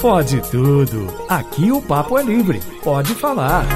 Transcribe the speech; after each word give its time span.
Pode 0.00 0.40
tudo. 0.50 1.06
Aqui 1.28 1.70
o 1.70 1.82
papo 1.82 2.18
é 2.18 2.22
livre. 2.22 2.60
Pode 2.82 3.14
falar. 3.14 3.66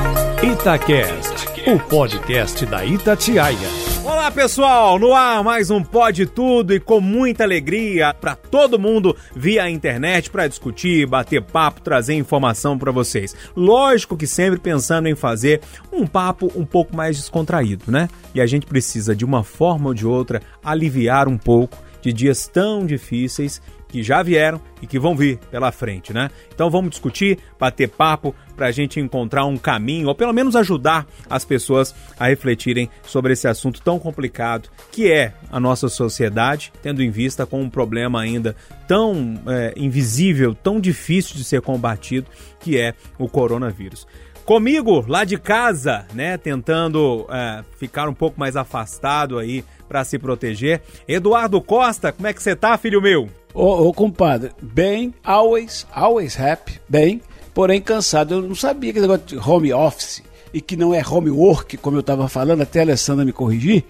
Itacast, 0.43 1.49
o 1.67 1.79
podcast 1.79 2.65
da 2.67 2.85
Itatiaia. 2.85 3.85
Olá 4.05 4.31
pessoal, 4.31 4.99
no 4.99 5.15
ar 5.15 5.42
mais 5.42 5.71
um 5.71 5.83
Pode 5.83 6.27
Tudo 6.27 6.75
e 6.75 6.81
com 6.81 7.00
muita 7.00 7.45
alegria 7.45 8.12
para 8.12 8.35
todo 8.35 8.79
mundo 8.79 9.16
via 9.35 9.71
internet 9.71 10.30
para 10.30 10.46
discutir, 10.46 11.07
bater 11.07 11.42
papo, 11.42 11.80
trazer 11.80 12.14
informação 12.14 12.78
para 12.78 12.92
vocês. 12.92 13.34
Lógico 13.56 14.16
que 14.16 14.26
sempre 14.26 14.58
pensando 14.58 15.08
em 15.08 15.14
fazer 15.14 15.60
um 15.92 16.06
papo 16.06 16.52
um 16.54 16.64
pouco 16.64 16.96
mais 16.96 17.16
descontraído, 17.16 17.90
né? 17.90 18.08
E 18.34 18.40
a 18.40 18.46
gente 18.46 18.66
precisa 18.66 19.14
de 19.14 19.24
uma 19.24 19.44
forma 19.44 19.88
ou 19.88 19.94
de 19.94 20.06
outra 20.06 20.42
aliviar 20.62 21.28
um 21.28 21.38
pouco 21.38 21.78
de 22.02 22.12
dias 22.12 22.46
tão 22.46 22.84
difíceis 22.84 23.62
que 23.95 24.02
já 24.02 24.24
vieram 24.24 24.61
e 24.82 24.88
que 24.88 24.98
vão 24.98 25.14
vir 25.14 25.38
pela 25.52 25.70
frente, 25.70 26.12
né? 26.12 26.29
Então 26.52 26.68
vamos 26.68 26.90
discutir, 26.90 27.38
bater 27.60 27.88
papo 27.88 28.34
para 28.56 28.66
a 28.66 28.73
gente 28.73 28.98
encontrar 28.98 29.45
um 29.45 29.56
caminho, 29.56 30.09
ou 30.09 30.16
pelo 30.16 30.32
menos 30.32 30.56
ajudar 30.56 31.06
as 31.30 31.45
pessoas 31.45 31.95
a 32.19 32.27
refletirem 32.27 32.91
sobre 33.06 33.34
esse 33.34 33.46
assunto 33.46 33.80
tão 33.80 34.00
complicado 34.00 34.69
que 34.91 35.12
é 35.12 35.33
a 35.48 35.60
nossa 35.60 35.88
sociedade, 35.88 36.72
tendo 36.83 37.05
em 37.05 37.10
vista 37.10 37.46
com 37.46 37.62
um 37.62 37.70
problema 37.70 38.20
ainda 38.20 38.56
tão 38.88 39.41
é, 39.46 39.72
invisível, 39.77 40.56
tão 40.56 40.80
difícil 40.80 41.36
de 41.36 41.45
ser 41.45 41.61
combatido, 41.61 42.27
que 42.58 42.77
é 42.77 42.95
o 43.16 43.28
coronavírus. 43.28 44.08
Comigo, 44.45 45.05
lá 45.09 45.25
de 45.25 45.39
casa, 45.39 46.07
né, 46.12 46.37
tentando 46.37 47.27
é, 47.30 47.65
ficar 47.79 48.09
um 48.11 48.15
pouco 48.15 48.39
mais 48.39 48.57
afastado 48.57 49.39
aí 49.39 49.65
para 49.89 50.05
se 50.05 50.19
proteger. 50.19 50.83
Eduardo 51.09 51.61
Costa, 51.62 52.12
como 52.12 52.27
é 52.27 52.33
que 52.33 52.43
você 52.43 52.55
tá, 52.55 52.77
filho 52.77 53.01
meu? 53.01 53.27
Ô, 53.55 53.89
ô, 53.89 53.95
compadre, 53.95 54.51
bem, 54.61 55.15
always, 55.25 55.87
always 55.91 56.39
happy, 56.39 56.79
bem, 56.87 57.23
porém 57.55 57.80
cansado. 57.80 58.34
Eu 58.34 58.43
não 58.43 58.55
sabia 58.55 58.93
que 58.93 59.01
negócio 59.01 59.25
de 59.25 59.39
home 59.39 59.73
office 59.73 60.23
e 60.53 60.61
que 60.61 60.77
não 60.77 60.92
é 60.92 61.03
homework, 61.03 61.79
como 61.79 61.97
eu 61.97 62.01
estava 62.01 62.29
falando, 62.29 62.61
até 62.61 62.81
a 62.81 62.83
Alessandra 62.83 63.25
me 63.25 63.33
corrigir. 63.33 63.84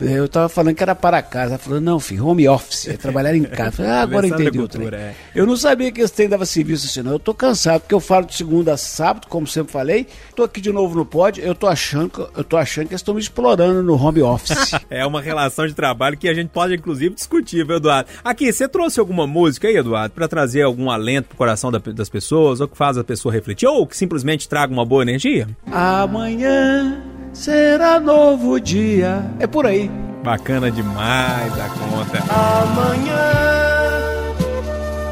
Eu 0.00 0.28
tava 0.28 0.48
falando 0.48 0.74
que 0.74 0.82
era 0.82 0.94
para 0.94 1.22
casa. 1.22 1.52
Ela 1.52 1.58
falou, 1.58 1.80
não, 1.80 2.00
filho, 2.00 2.26
home 2.26 2.48
office, 2.48 2.88
é 2.88 2.96
trabalhar 2.96 3.34
em 3.36 3.44
casa. 3.44 3.72
Falei, 3.72 3.90
ah, 3.92 4.02
agora 4.02 4.26
entendi 4.26 4.58
o 4.58 4.66
trem. 4.66 4.88
É. 4.88 5.14
Eu 5.34 5.46
não 5.46 5.56
sabia 5.56 5.92
que 5.92 6.00
esse 6.00 6.12
trem 6.12 6.28
dava 6.28 6.44
serviço 6.44 6.86
assim, 6.86 7.02
não. 7.02 7.12
Eu 7.12 7.18
tô 7.18 7.32
cansado, 7.32 7.82
porque 7.82 7.94
eu 7.94 8.00
falo 8.00 8.26
de 8.26 8.34
segunda 8.34 8.72
a 8.72 8.76
sábado, 8.76 9.28
como 9.28 9.46
sempre 9.46 9.72
falei. 9.72 10.06
Tô 10.34 10.42
aqui 10.42 10.60
de 10.60 10.72
novo 10.72 10.96
no 10.96 11.06
pod, 11.06 11.40
eu 11.40 11.54
tô 11.54 11.66
achando 11.66 12.10
que, 12.10 12.20
eu 12.20 12.44
tô 12.44 12.56
achando 12.56 12.88
que 12.88 12.92
eles 12.92 13.00
estão 13.00 13.14
me 13.14 13.20
explorando 13.20 13.82
no 13.82 13.94
home 13.94 14.22
office. 14.22 14.72
é 14.90 15.06
uma 15.06 15.20
relação 15.20 15.66
de 15.66 15.74
trabalho 15.74 16.16
que 16.16 16.28
a 16.28 16.34
gente 16.34 16.48
pode, 16.48 16.74
inclusive, 16.74 17.14
discutir, 17.14 17.64
viu, 17.64 17.76
Eduardo? 17.76 18.10
Aqui, 18.24 18.52
você 18.52 18.68
trouxe 18.68 18.98
alguma 18.98 19.26
música 19.26 19.68
aí, 19.68 19.76
Eduardo, 19.76 20.14
para 20.14 20.26
trazer 20.26 20.62
algum 20.62 20.90
alento 20.90 21.28
pro 21.28 21.36
coração 21.36 21.70
da, 21.70 21.78
das 21.78 22.08
pessoas, 22.08 22.60
ou 22.60 22.68
que 22.68 22.76
faz 22.76 22.98
a 22.98 23.04
pessoa 23.04 23.32
refletir, 23.32 23.66
ou 23.66 23.86
que 23.86 23.96
simplesmente 23.96 24.48
traga 24.48 24.72
uma 24.72 24.84
boa 24.84 25.02
energia? 25.02 25.48
Amanhã 25.70 27.15
será 27.36 28.00
novo 28.00 28.58
dia. 28.58 29.22
É 29.38 29.46
por 29.46 29.66
aí. 29.66 29.90
Bacana 30.24 30.70
demais 30.70 31.52
a 31.52 31.68
conta. 31.68 32.18
Amanhã 32.32 33.32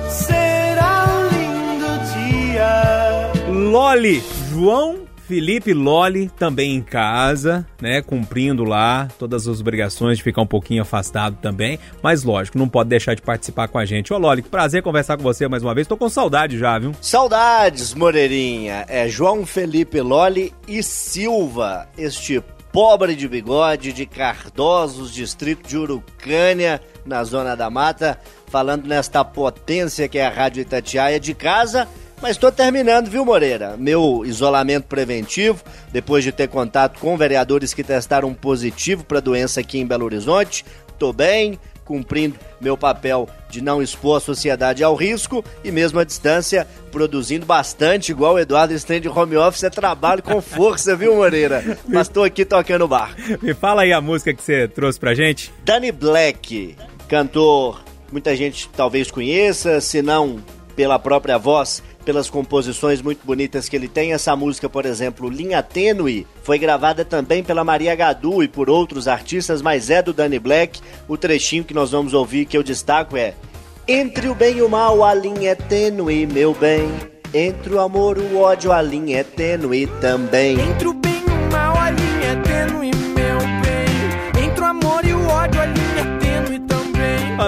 será 0.09 1.05
um 1.07 1.29
lindo 1.29 1.93
dia. 2.15 3.33
Loli, 3.71 4.23
João 4.51 5.05
Felipe 5.27 5.73
Loli 5.73 6.29
também 6.29 6.75
em 6.75 6.83
casa, 6.83 7.67
né, 7.81 8.03
cumprindo 8.03 8.63
lá 8.63 9.09
todas 9.19 9.49
as 9.49 9.59
obrigações 9.59 10.19
de 10.19 10.25
ficar 10.25 10.43
um 10.43 10.47
pouquinho 10.47 10.83
afastado 10.83 11.39
também, 11.41 11.79
mas 12.03 12.25
lógico, 12.25 12.59
não 12.59 12.69
pode 12.69 12.91
deixar 12.91 13.15
de 13.15 13.23
participar 13.23 13.69
com 13.69 13.79
a 13.79 13.87
gente. 13.87 14.13
Ô 14.13 14.19
Loli, 14.19 14.43
que 14.43 14.51
prazer 14.51 14.83
conversar 14.83 15.17
com 15.17 15.23
você 15.23 15.49
mais 15.49 15.63
uma 15.63 15.75
vez, 15.75 15.87
tô 15.87 15.97
com 15.97 16.11
saudade 16.11 16.59
já, 16.59 16.79
viu? 16.79 16.93
Saudades, 17.01 17.95
Moreirinha. 17.95 18.85
É 18.87 19.09
João 19.09 19.47
Felipe 19.47 19.99
Loli 20.01 20.53
e 20.69 20.83
Silva, 20.83 21.89
este 21.97 22.43
pobre 22.71 23.15
de 23.15 23.27
bigode 23.27 23.93
de 23.93 24.05
Cardosos, 24.05 25.15
distrito 25.15 25.67
de 25.67 25.79
Urucânia, 25.79 26.83
na 27.07 27.25
Zona 27.25 27.57
da 27.57 27.71
Mata, 27.71 28.19
falando 28.49 28.87
nesta 28.87 29.25
potência 29.25 30.07
que 30.07 30.19
é 30.19 30.27
a 30.27 30.31
Rádio 30.31 30.61
Itatiaia 30.61 31.19
de 31.19 31.33
casa 31.33 31.89
mas 32.21 32.33
estou 32.33 32.51
terminando, 32.51 33.09
viu, 33.09 33.25
Moreira? 33.25 33.77
Meu 33.77 34.23
isolamento 34.25 34.87
preventivo, 34.87 35.63
depois 35.93 36.25
de 36.25 36.33
ter 36.33 36.49
contato 36.49 36.99
com 36.99 37.17
vereadores 37.17 37.75
que 37.75 37.85
testaram 37.85 38.33
positivo 38.33 39.05
para 39.05 39.19
a 39.19 39.23
doença 39.23 39.61
aqui 39.61 39.79
em 39.79 39.87
Belo 39.87 40.05
Horizonte. 40.05 40.65
Estou 40.89 41.13
bem, 41.13 41.59
cumprindo 41.85 42.39
meu 42.61 42.77
papel 42.77 43.29
de 43.49 43.61
não 43.61 43.83
expor 43.83 44.17
a 44.17 44.21
sociedade 44.21 44.83
ao 44.83 44.95
risco 44.95 45.45
e 45.63 45.71
mesmo 45.71 46.01
à 46.01 46.05
distância, 46.05 46.67
produzindo 46.91 47.47
bastante, 47.47 48.11
igual 48.11 48.35
o 48.35 48.39
Eduardo 48.39 48.75
Estende 48.75 49.03
de 49.03 49.09
home 49.09 49.37
office, 49.37 49.65
é 49.65 49.71
trabalho 49.71 50.23
com 50.23 50.41
força, 50.43 50.97
viu, 50.97 51.15
Moreira? 51.17 51.79
Mas 51.87 52.09
estou 52.09 52.25
aqui 52.25 52.45
tocando 52.45 52.89
bar. 52.89 53.15
Me 53.43 53.55
fala 53.55 53.83
aí 53.83 53.93
a 53.93 54.01
música 54.01 54.33
que 54.33 54.43
você 54.43 54.67
trouxe 54.67 54.99
pra 54.99 55.15
gente. 55.15 55.53
Danny 55.65 55.93
Black, 55.93 56.77
cantor, 57.09 57.85
muita 58.11 58.35
gente 58.35 58.69
talvez 58.71 59.11
conheça, 59.11 59.81
se 59.81 60.03
não 60.03 60.43
pela 60.75 60.99
própria 60.99 61.39
voz, 61.39 61.83
pelas 62.05 62.31
composições 62.31 63.03
muito 63.03 63.27
bonitas 63.27 63.69
que 63.69 63.75
ele 63.75 63.89
tem. 63.89 64.13
Essa 64.13 64.37
música, 64.37 64.69
por 64.69 64.87
exemplo, 64.87 65.29
Linha 65.29 65.63
Tênue, 65.63 66.27
foi 66.43 66.59
gravada 66.59 67.05
também 67.05 67.43
pela 67.43 67.65
Maria 67.65 67.95
Gadu 67.95 68.43
e 68.43 68.49
por 68.49 68.71
outros 68.71 69.09
artistas, 69.09 69.63
mas 69.63 69.91
é 69.91 70.03
do 70.03 70.13
Danny 70.13 70.39
Black. 70.39 70.81
O 71.09 71.17
trechinho 71.17 71.65
que 71.65 71.75
nós 71.75 71.91
vamos 71.91 72.15
ouvir 72.15 72.45
que 72.45 72.57
eu 72.57 72.63
destaco 72.63 73.17
é: 73.17 73.35
Entre 73.89 74.29
o 74.29 74.35
bem 74.35 74.59
e 74.59 74.63
o 74.63 74.69
mal, 74.69 75.03
a 75.03 75.15
linha 75.15 75.51
é 75.51 75.55
tênue, 75.55 76.27
meu 76.27 76.55
bem. 76.55 76.89
Entre 77.33 77.75
o 77.75 77.81
amor 77.81 78.17
o 78.17 78.39
ódio, 78.39 78.71
a 78.71 78.81
linha 78.81 79.19
é 79.19 79.25
tênue 79.25 79.89
também. 80.01 80.57
Entre 80.61 80.87
o 80.87 80.94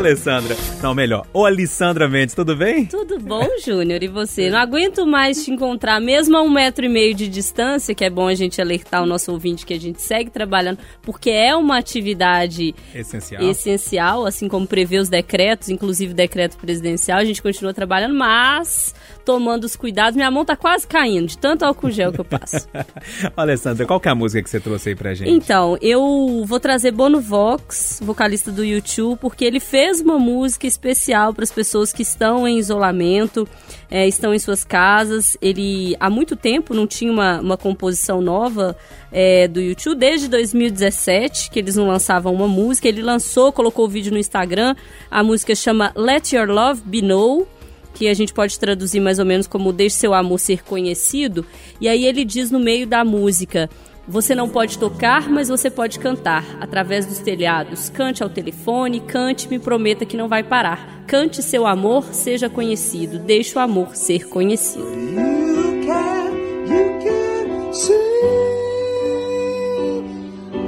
Alessandra. 0.06 0.56
Não, 0.81 0.94
melhor. 0.94 1.27
Ô, 1.33 1.44
Alessandra 1.44 2.09
Mendes, 2.09 2.33
tudo 2.33 2.55
bem? 2.55 2.87
Tudo 2.87 3.19
bom, 3.19 3.44
Júnior. 3.65 4.00
E 4.05 4.06
você? 4.06 4.49
Não 4.49 4.59
aguento 4.59 5.05
mais 5.05 5.44
te 5.44 5.50
encontrar, 5.50 6.00
mesmo 6.00 6.37
a 6.37 6.43
um 6.43 6.49
metro 6.49 6.84
e 6.84 6.89
meio 6.89 7.12
de 7.12 7.27
distância, 7.27 7.93
que 7.93 8.05
é 8.05 8.11
bom 8.11 8.28
a 8.28 8.34
gente 8.34 8.61
alertar 8.61 9.03
o 9.03 9.06
nosso 9.06 9.33
ouvinte 9.33 9.66
que 9.66 9.75
a 9.75 9.81
gente 9.81 10.00
segue 10.00 10.31
trabalhando, 10.31 10.78
porque 11.03 11.31
é 11.31 11.56
uma 11.56 11.77
atividade 11.78 12.72
essencial, 12.95 13.43
essencial 13.43 14.27
assim 14.27 14.47
como 14.47 14.65
prevê 14.65 14.99
os 14.99 15.09
decretos, 15.09 15.71
inclusive 15.71 16.12
o 16.12 16.16
decreto 16.16 16.56
presidencial. 16.56 17.19
A 17.19 17.25
gente 17.25 17.43
continua 17.43 17.75
trabalhando, 17.75 18.15
mas 18.15 18.95
tomando 19.26 19.64
os 19.64 19.75
cuidados. 19.75 20.14
Minha 20.14 20.31
mão 20.31 20.44
tá 20.44 20.54
quase 20.56 20.87
caindo 20.87 21.26
de 21.26 21.37
tanto 21.37 21.64
álcool 21.64 21.91
gel 21.91 22.12
que 22.12 22.20
eu 22.20 22.25
passo. 22.25 22.69
Alessandra, 23.37 23.84
qual 23.84 23.98
que 23.98 24.09
é 24.09 24.12
a 24.12 24.14
música 24.14 24.41
que 24.41 24.48
você 24.48 24.60
trouxe 24.60 24.91
aí 24.91 24.94
pra 24.94 25.12
gente? 25.12 25.28
Então, 25.28 25.76
eu 25.82 26.44
vou 26.47 26.60
trazer 26.60 26.92
Bono 26.92 27.20
Vox, 27.20 28.00
vocalista 28.00 28.53
do 28.53 28.65
YouTube, 28.65 29.19
porque 29.19 29.44
ele 29.44 29.59
fez 29.59 30.00
uma 30.00 30.16
música 30.16 30.66
especial 30.66 31.34
para 31.34 31.42
as 31.42 31.50
pessoas 31.50 31.92
que 31.92 32.03
estão 32.03 32.47
em 32.47 32.56
isolamento, 32.56 33.48
é, 33.91 34.06
estão 34.06 34.32
em 34.32 34.38
suas 34.38 34.62
casas. 34.62 35.36
Ele 35.42 35.97
há 35.98 36.09
muito 36.09 36.36
tempo 36.36 36.72
não 36.72 36.86
tinha 36.86 37.10
uma, 37.10 37.41
uma 37.41 37.56
composição 37.56 38.20
nova 38.20 38.76
é, 39.10 39.48
do 39.48 39.60
YouTube, 39.60 39.98
desde 39.98 40.28
2017, 40.28 41.50
que 41.50 41.59
eles 41.59 41.75
não 41.75 41.88
lançavam 41.88 42.32
uma 42.32 42.47
música. 42.47 42.86
Ele 42.86 43.03
lançou, 43.03 43.53
colocou 43.53 43.86
o 43.86 43.88
vídeo 43.88 44.12
no 44.12 44.19
Instagram. 44.19 44.76
A 45.10 45.25
música 45.25 45.53
chama 45.56 45.92
Let 45.97 46.32
Your 46.32 46.48
Love 46.48 46.82
Be 46.84 47.03
Known 47.03 47.56
que 47.97 48.09
a 48.09 48.15
gente 48.15 48.34
pode 48.34 48.59
traduzir 48.59 49.01
mais 49.01 49.19
ou 49.19 49.25
menos 49.25 49.47
como 49.47 49.73
Deixe 49.73 49.97
seu 49.97 50.12
amor 50.12 50.39
ser 50.39 50.62
conhecido. 50.62 51.47
E 51.81 51.89
aí 51.89 52.05
ele 52.05 52.27
diz 52.27 52.51
no 52.51 52.61
meio 52.61 52.87
da 52.87 53.03
música: 53.03 53.71
Você 54.07 54.34
não 54.34 54.51
pode 54.51 54.79
tocar, 54.79 55.31
mas 55.31 55.49
você 55.49 55.71
pode 55.71 55.99
cantar. 55.99 56.45
Através 56.61 57.07
dos 57.07 57.19
telhados, 57.19 57.89
cante 57.89 58.23
ao 58.23 58.29
telefone, 58.29 59.01
cante, 59.01 59.49
me 59.49 59.59
prometa 59.59 60.05
que 60.05 60.17
não 60.17 60.29
vai 60.29 60.43
parar. 60.43 61.05
Cante 61.07 61.43
seu 61.43 61.67
amor, 61.67 62.12
seja 62.12 62.51
conhecido. 62.51 63.19
Deixe 63.19 63.57
o 63.57 63.61
amor 63.61 63.97
ser 63.97 64.28
conhecido. 64.28 64.84
You 64.84 65.87
can, 65.87 66.33
you 66.66 66.99
can 67.01 67.72
see 67.72 67.95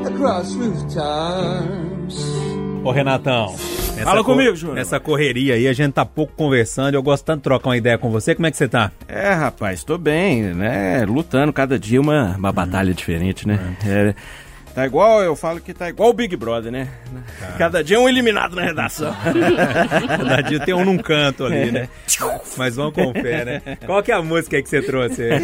across 0.06 0.54
rooftops. 0.54 2.24
Ô 2.82 2.90
Renatão. 2.90 3.54
Nessa 3.98 4.10
Fala 4.10 4.24
comigo, 4.24 4.54
Júnior. 4.54 4.76
Nessa 4.76 5.00
correria 5.00 5.54
aí, 5.54 5.66
a 5.66 5.72
gente 5.72 5.92
tá 5.92 6.04
pouco 6.04 6.32
conversando. 6.34 6.94
Eu 6.94 7.02
gosto 7.02 7.24
tanto 7.24 7.38
de 7.38 7.42
trocar 7.44 7.70
uma 7.70 7.76
ideia 7.76 7.98
com 7.98 8.10
você. 8.10 8.34
Como 8.34 8.46
é 8.46 8.50
que 8.50 8.56
você 8.56 8.68
tá? 8.68 8.92
É, 9.08 9.32
rapaz, 9.32 9.82
tô 9.82 9.98
bem, 9.98 10.42
né? 10.54 11.04
Lutando 11.04 11.52
cada 11.52 11.78
dia 11.78 12.00
uma, 12.00 12.36
uma 12.36 12.52
batalha 12.52 12.94
diferente, 12.94 13.46
né? 13.46 13.58
É. 13.84 14.14
Tá 14.74 14.86
igual, 14.86 15.22
eu 15.22 15.34
falo 15.34 15.60
que 15.60 15.74
tá 15.74 15.88
igual 15.88 16.10
o 16.10 16.12
Big 16.12 16.36
Brother, 16.36 16.70
né? 16.70 16.86
Cada 17.58 17.82
dia 17.82 17.96
é 17.96 18.00
um 18.00 18.08
eliminado 18.08 18.54
na 18.54 18.62
redação. 18.62 19.12
Cada 20.06 20.40
dia 20.42 20.60
tem 20.60 20.72
um 20.72 20.84
num 20.84 20.98
canto 20.98 21.44
ali, 21.46 21.72
né? 21.72 21.88
Mas 22.56 22.76
vamos 22.76 22.94
com 22.94 23.12
fé, 23.12 23.44
né? 23.44 23.62
Qual 23.84 24.00
que 24.02 24.12
é 24.12 24.14
a 24.14 24.22
música 24.22 24.56
aí 24.56 24.62
que 24.62 24.68
você 24.68 24.80
trouxe? 24.80 25.22
aí? 25.22 25.40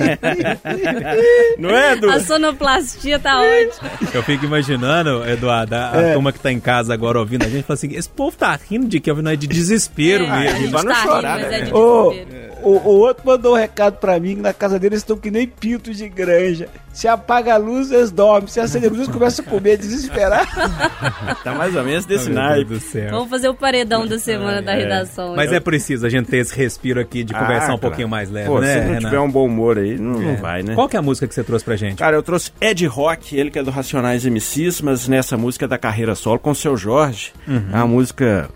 Não 1.59 1.71
é, 1.71 1.93
Edu? 1.95 2.11
A 2.11 2.21
sonoplastia 2.21 3.19
tá 3.19 3.41
ótima. 3.41 3.91
Eu 4.13 4.23
fico 4.23 4.45
imaginando, 4.45 5.29
Eduardo, 5.29 5.75
a, 5.75 5.91
a 5.93 5.97
É. 6.03 6.13
turma 6.15 6.33
que 6.33 6.39
tá 6.41 6.53
em 6.53 6.61
casa 6.61 6.95
agora 6.95 7.19
ouvindo 7.19 7.45
a 7.45 7.49
gente, 7.49 7.65
fala 7.65 7.75
assim, 7.75 7.93
esse 7.95 8.09
povo 8.09 8.37
tá 8.37 8.57
rindo 8.71 8.87
de 8.87 9.01
que? 9.01 9.13
Não 9.13 9.31
é 9.31 9.37
de 9.37 9.47
desespero 9.47 10.25
É, 10.25 10.29
a 10.29 10.37
mesmo. 10.55 10.71
pra 10.71 10.83
não 10.83 10.93
tá 10.93 11.03
chorar, 11.03 11.37
rindo, 11.39 11.43
mas 11.43 11.51
né? 11.51 11.59
é 11.59 11.63
de 11.63 11.73
Ô, 11.75 12.11
desespero. 12.11 12.53
o, 12.63 12.71
o 12.71 12.99
outro 13.01 13.23
mandou 13.27 13.55
um 13.55 13.57
recado 13.57 13.97
pra 13.99 14.19
mim 14.21 14.37
que 14.37 14.43
na 14.43 14.53
casa 14.53 14.79
deles 14.79 14.99
estão 15.01 15.17
que 15.17 15.31
nem 15.31 15.47
pintos 15.47 15.97
de 15.97 16.09
granja. 16.09 16.69
Se 16.93 17.09
apaga 17.09 17.55
a 17.55 17.57
luz, 17.57 17.91
eles 17.91 18.11
dormem. 18.13 18.47
Se 18.49 18.61
acende 18.61 18.87
a 18.87 18.89
luz, 18.89 19.01
eles 19.01 19.11
começam 19.25 19.45
a 19.45 19.49
comer, 19.49 19.77
desesperar. 19.77 20.49
Tá 21.43 21.55
mais 21.55 21.75
ou 21.77 21.85
menos 21.85 22.05
desse 22.07 22.31
Meu 22.31 22.35
Deus 22.35 22.49
naipe. 22.51 22.71
do 22.75 22.81
céu. 22.81 23.11
Vamos 23.11 23.29
fazer 23.31 23.49
o 23.49 23.55
paredão 23.55 24.07
da 24.07 24.19
semana 24.19 24.63
da 24.63 24.75
redação. 24.75 25.35
Mas 25.37 25.51
né? 25.51 25.57
é 25.57 25.61
preciso 25.61 26.07
a 26.07 26.09
gente 26.09 26.27
ter 26.27 26.39
esse 26.39 26.55
respiro 26.57 27.01
aqui 27.01 27.23
de 27.25 27.33
conversar 27.35 27.73
Ah, 27.73 27.75
um 27.75 27.79
pouquinho 27.79 28.09
mais 28.09 28.31
leve, 28.31 28.49
Pô, 28.49 28.61
né, 28.61 28.73
se 28.75 28.79
não 28.81 28.87
Renato? 28.87 29.05
tiver 29.07 29.21
um 29.21 29.31
bom 29.31 29.47
humor 29.47 29.79
aí, 29.79 29.99
não, 29.99 30.19
não 30.21 30.31
É. 30.31 30.37
vai, 30.37 30.63
né? 30.63 30.75
Qual 30.75 30.89
que 30.89 30.97
é 30.97 30.99
a 30.99 31.03
música 31.03 31.27
que 31.27 31.35
você 31.35 31.45
trouxe 31.45 31.65
pra 31.65 31.77
gente? 31.77 31.97
Cara, 31.99 32.17
eu 32.17 32.23
trouxe 32.23 32.51
Ed 32.61 32.87
Rock, 32.87 33.37
ele 33.37 33.51
que 33.51 33.59
é 33.59 33.63
do 33.63 33.71
Racionais 33.71 34.25
MCs, 34.25 34.81
mas 34.81 35.07
nessa 35.09 35.37
música 35.37 35.67
da 35.69 35.77
carreira 35.79 36.15
solo 36.15 36.39
com 36.39 36.51
o 36.51 36.55
seu 36.55 36.77
Jorge. 36.77 37.33
É 37.49 37.77
uma 37.77 37.87
música 37.87 38.49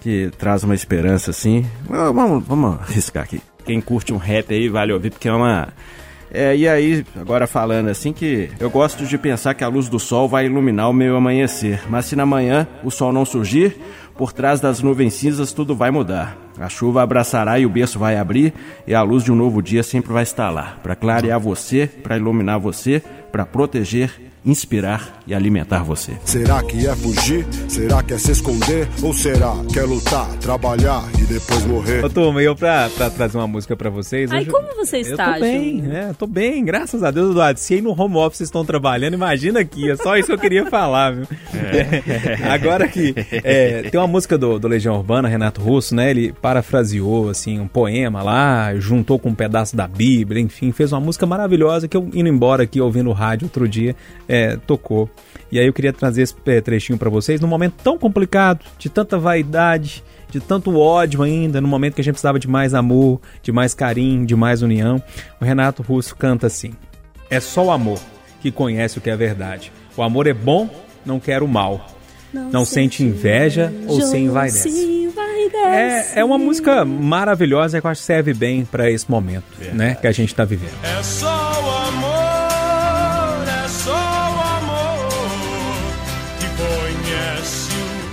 que 0.00 0.30
traz 0.38 0.62
uma 0.62 0.74
esperança, 0.74 1.30
assim. 1.30 1.66
Ah, 1.90 2.10
Vamos, 2.12 2.44
vamos 2.46 2.80
arriscar 2.80 3.24
aqui. 3.24 3.40
Quem 3.64 3.80
curte 3.80 4.12
um 4.12 4.16
rap 4.18 4.52
aí 4.54 4.68
vale 4.68 4.92
ouvir, 4.92 5.10
porque 5.10 5.28
é 5.28 5.32
uma. 5.32 5.68
É, 6.30 6.56
e 6.56 6.68
aí, 6.68 7.04
agora 7.18 7.46
falando 7.46 7.88
assim 7.88 8.12
que 8.12 8.50
eu 8.58 8.68
gosto 8.68 9.04
de 9.06 9.16
pensar 9.16 9.54
que 9.54 9.64
a 9.64 9.68
luz 9.68 9.88
do 9.88 9.98
sol 9.98 10.28
vai 10.28 10.46
iluminar 10.46 10.90
o 10.90 10.92
meu 10.92 11.16
amanhecer, 11.16 11.82
mas 11.88 12.06
se 12.06 12.16
na 12.16 12.26
manhã 12.26 12.66
o 12.82 12.90
sol 12.90 13.12
não 13.12 13.24
surgir, 13.24 13.76
por 14.16 14.32
trás 14.32 14.60
das 14.60 14.80
nuvens 14.80 15.14
cinzas 15.14 15.52
tudo 15.52 15.74
vai 15.74 15.90
mudar. 15.90 16.36
A 16.58 16.68
chuva 16.68 17.02
abraçará 17.02 17.58
e 17.58 17.66
o 17.66 17.70
berço 17.70 17.98
vai 17.98 18.16
abrir, 18.16 18.52
e 18.86 18.94
a 18.94 19.02
luz 19.02 19.22
de 19.22 19.30
um 19.30 19.36
novo 19.36 19.62
dia 19.62 19.82
sempre 19.82 20.12
vai 20.12 20.22
estar 20.22 20.50
lá, 20.50 20.78
para 20.82 20.96
clarear 20.96 21.38
você, 21.38 21.86
para 21.86 22.16
iluminar 22.16 22.58
você, 22.58 23.02
para 23.30 23.44
proteger, 23.44 24.10
inspirar 24.46 25.20
e 25.26 25.34
alimentar 25.34 25.82
você. 25.82 26.12
Será 26.24 26.62
que 26.62 26.86
é 26.86 26.94
fugir? 26.94 27.44
Será 27.68 28.02
que 28.02 28.14
é 28.14 28.18
se 28.18 28.30
esconder? 28.30 28.88
Ou 29.02 29.12
será 29.12 29.52
que 29.72 29.78
é 29.78 29.82
lutar, 29.82 30.28
trabalhar 30.36 31.02
e 31.18 31.22
depois 31.24 31.66
morrer? 31.66 32.04
Ô, 32.04 32.08
turma, 32.08 32.40
eu 32.40 32.54
pra, 32.54 32.88
pra 32.96 33.10
trazer 33.10 33.36
uma 33.36 33.48
música 33.48 33.74
pra 33.76 33.90
vocês... 33.90 34.30
Ai, 34.30 34.42
hoje- 34.42 34.50
como 34.50 34.68
você 34.76 34.98
Eu 34.98 35.00
está, 35.00 35.34
tô 35.34 35.40
bem, 35.40 35.82
né? 35.82 36.14
Tô 36.16 36.26
bem, 36.26 36.64
graças 36.64 37.02
a 37.02 37.10
Deus, 37.10 37.30
Eduardo. 37.32 37.58
Se 37.58 37.74
aí 37.74 37.82
no 37.82 37.90
home 38.00 38.16
office 38.16 38.42
estão 38.42 38.64
trabalhando, 38.64 39.14
imagina 39.14 39.58
aqui. 39.60 39.90
É 39.90 39.96
só 39.96 40.16
isso 40.16 40.28
que 40.28 40.32
eu 40.34 40.38
queria 40.38 40.66
falar, 40.70 41.12
viu? 41.14 41.26
Agora 42.50 42.86
que 42.88 43.14
é, 43.42 43.82
tem 43.90 43.98
uma 44.00 44.06
música 44.06 44.38
do, 44.38 44.58
do 44.58 44.68
Legião 44.68 44.94
Urbana, 44.96 45.28
Renato 45.28 45.60
Russo, 45.60 45.94
né? 45.94 46.10
Ele 46.10 46.32
parafraseou, 46.40 47.28
assim, 47.30 47.58
um 47.58 47.66
poema 47.68 48.22
lá, 48.22 48.74
juntou 48.76 49.18
com 49.18 49.30
um 49.30 49.34
pedaço 49.34 49.74
da 49.76 49.88
Bíblia, 49.88 50.40
enfim, 50.40 50.70
fez 50.72 50.92
uma 50.92 51.00
música 51.00 51.26
maravilhosa 51.26 51.88
que 51.88 51.96
eu, 51.96 52.08
indo 52.14 52.28
embora 52.28 52.62
aqui, 52.62 52.80
ouvindo 52.80 53.10
o 53.10 53.12
rádio 53.12 53.46
outro 53.46 53.68
dia, 53.68 53.96
é, 54.28 54.35
tocou. 54.66 55.08
E 55.50 55.58
aí 55.58 55.66
eu 55.66 55.72
queria 55.72 55.92
trazer 55.92 56.22
esse 56.22 56.34
é, 56.46 56.60
trechinho 56.60 56.98
pra 56.98 57.08
vocês 57.08 57.40
num 57.40 57.48
momento 57.48 57.74
tão 57.82 57.98
complicado, 57.98 58.64
de 58.78 58.88
tanta 58.88 59.18
vaidade, 59.18 60.02
de 60.30 60.40
tanto 60.40 60.76
ódio 60.76 61.22
ainda, 61.22 61.60
no 61.60 61.68
momento 61.68 61.94
que 61.94 62.00
a 62.00 62.04
gente 62.04 62.14
precisava 62.14 62.38
de 62.38 62.48
mais 62.48 62.74
amor, 62.74 63.20
de 63.42 63.52
mais 63.52 63.74
carinho, 63.74 64.26
de 64.26 64.34
mais 64.34 64.62
união. 64.62 65.02
O 65.40 65.44
Renato 65.44 65.82
Russo 65.82 66.16
canta 66.16 66.46
assim: 66.46 66.72
É 67.30 67.40
só 67.40 67.66
o 67.66 67.70
amor 67.70 67.98
que 68.40 68.50
conhece 68.50 68.98
o 68.98 69.00
que 69.00 69.10
é 69.10 69.16
verdade. 69.16 69.72
O 69.96 70.02
amor 70.02 70.26
é 70.26 70.34
bom, 70.34 70.68
não 71.04 71.18
quer 71.20 71.42
o 71.42 71.48
mal. 71.48 71.86
Não 72.32 72.64
sente 72.64 73.02
inveja 73.02 73.72
ou 73.86 74.00
se 74.02 74.18
envaidece. 74.18 74.96
É, 75.54 76.20
é 76.20 76.24
uma 76.24 76.38
música 76.38 76.84
maravilhosa 76.84 77.80
que 77.80 77.86
eu 77.86 77.90
acho 77.90 78.00
que 78.00 78.06
serve 78.06 78.34
bem 78.34 78.64
pra 78.64 78.90
esse 78.90 79.10
momento, 79.10 79.44
né, 79.72 79.94
que 79.94 80.06
a 80.06 80.12
gente 80.12 80.34
tá 80.34 80.44
vivendo. 80.44 80.74
É 80.82 81.02
só 81.02 81.26
o 81.26 81.88
amor, 81.88 82.15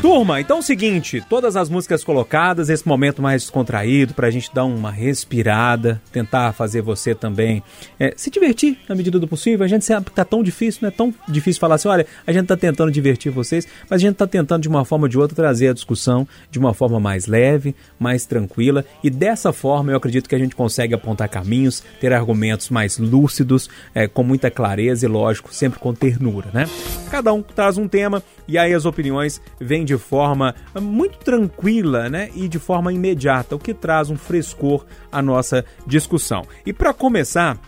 Turma, 0.04 0.42
então 0.42 0.58
é 0.58 0.60
o 0.60 0.62
seguinte, 0.62 1.24
todas 1.30 1.56
as 1.56 1.70
músicas 1.70 2.04
colocadas, 2.04 2.68
esse 2.68 2.86
momento 2.86 3.22
mais 3.22 3.44
descontraído, 3.44 4.14
pra 4.14 4.30
gente 4.30 4.54
dar 4.54 4.66
uma 4.66 4.92
respirada, 4.92 6.02
tentar 6.12 6.52
fazer 6.52 6.82
você 6.82 7.16
também 7.16 7.64
é, 7.98 8.14
se 8.18 8.30
divertir 8.30 8.78
na 8.90 8.96
medida 8.96 9.18
do 9.18 9.26
possível. 9.30 9.64
A 9.64 9.68
gente 9.70 9.86
sabe 9.86 10.08
que 10.08 10.12
tá 10.12 10.26
tão 10.26 10.44
difícil, 10.44 10.80
não 10.82 10.90
é 10.90 10.92
tão 10.92 11.16
difícil 11.26 11.62
falar 11.62 11.76
assim, 11.76 11.88
olha, 11.88 12.06
a 12.28 12.34
gente 12.34 12.48
tá 12.48 12.58
tentando 12.58 12.92
divertir 12.92 13.32
vocês, 13.32 13.66
mas 13.90 14.02
a 14.02 14.06
gente 14.06 14.18
tá 14.18 14.28
tentando 14.28 14.64
de 14.64 14.68
uma 14.68 14.84
forma 14.84 15.06
ou 15.06 15.08
de 15.08 15.18
outra 15.18 15.38
trazer 15.38 15.70
a 15.70 15.74
discussão 15.74 16.28
de 16.52 16.60
uma 16.60 16.74
forma 16.74 17.00
mais 17.00 17.26
leve, 17.26 17.74
mais 17.98 18.26
tranquila, 18.26 18.84
e 19.02 19.10
dessa 19.10 19.54
forma 19.54 19.94
eu 19.94 19.96
acredito 19.96 20.28
que 20.28 20.36
a 20.36 20.40
gente 20.40 20.54
consegue 20.54 20.94
apontar 20.94 21.30
caminhos, 21.30 21.82
ter 22.02 22.12
argumentos 22.12 22.70
mais 22.70 22.98
lúcidos, 22.98 23.70
é, 23.96 24.06
com 24.06 24.22
muita 24.22 24.52
clareza 24.52 25.06
e, 25.06 25.08
lógico, 25.08 25.56
sempre 25.56 25.80
com 25.80 25.94
ternura, 25.94 26.50
né? 26.54 26.68
Cada 27.10 27.32
um 27.32 27.42
traz 27.42 27.78
um 27.78 27.88
tema 27.88 28.22
e 28.46 28.58
aí 28.58 28.74
as 28.74 28.84
opiniões 28.84 29.42
vêm 29.62 29.86
de 29.86 29.93
forma 29.98 30.56
muito 30.80 31.18
tranquila, 31.19 32.10
né? 32.10 32.30
E 32.36 32.48
de 32.48 32.60
forma 32.60 32.92
imediata, 32.94 33.56
o 33.56 33.60
que 33.60 33.74
traz 33.74 34.10
um 34.10 34.18
frescor 34.18 34.86
à 35.12 35.22
nossa 35.22 35.66
discussão. 35.86 36.44
E 36.66 36.74
para 36.74 36.94
começar, 36.94 37.60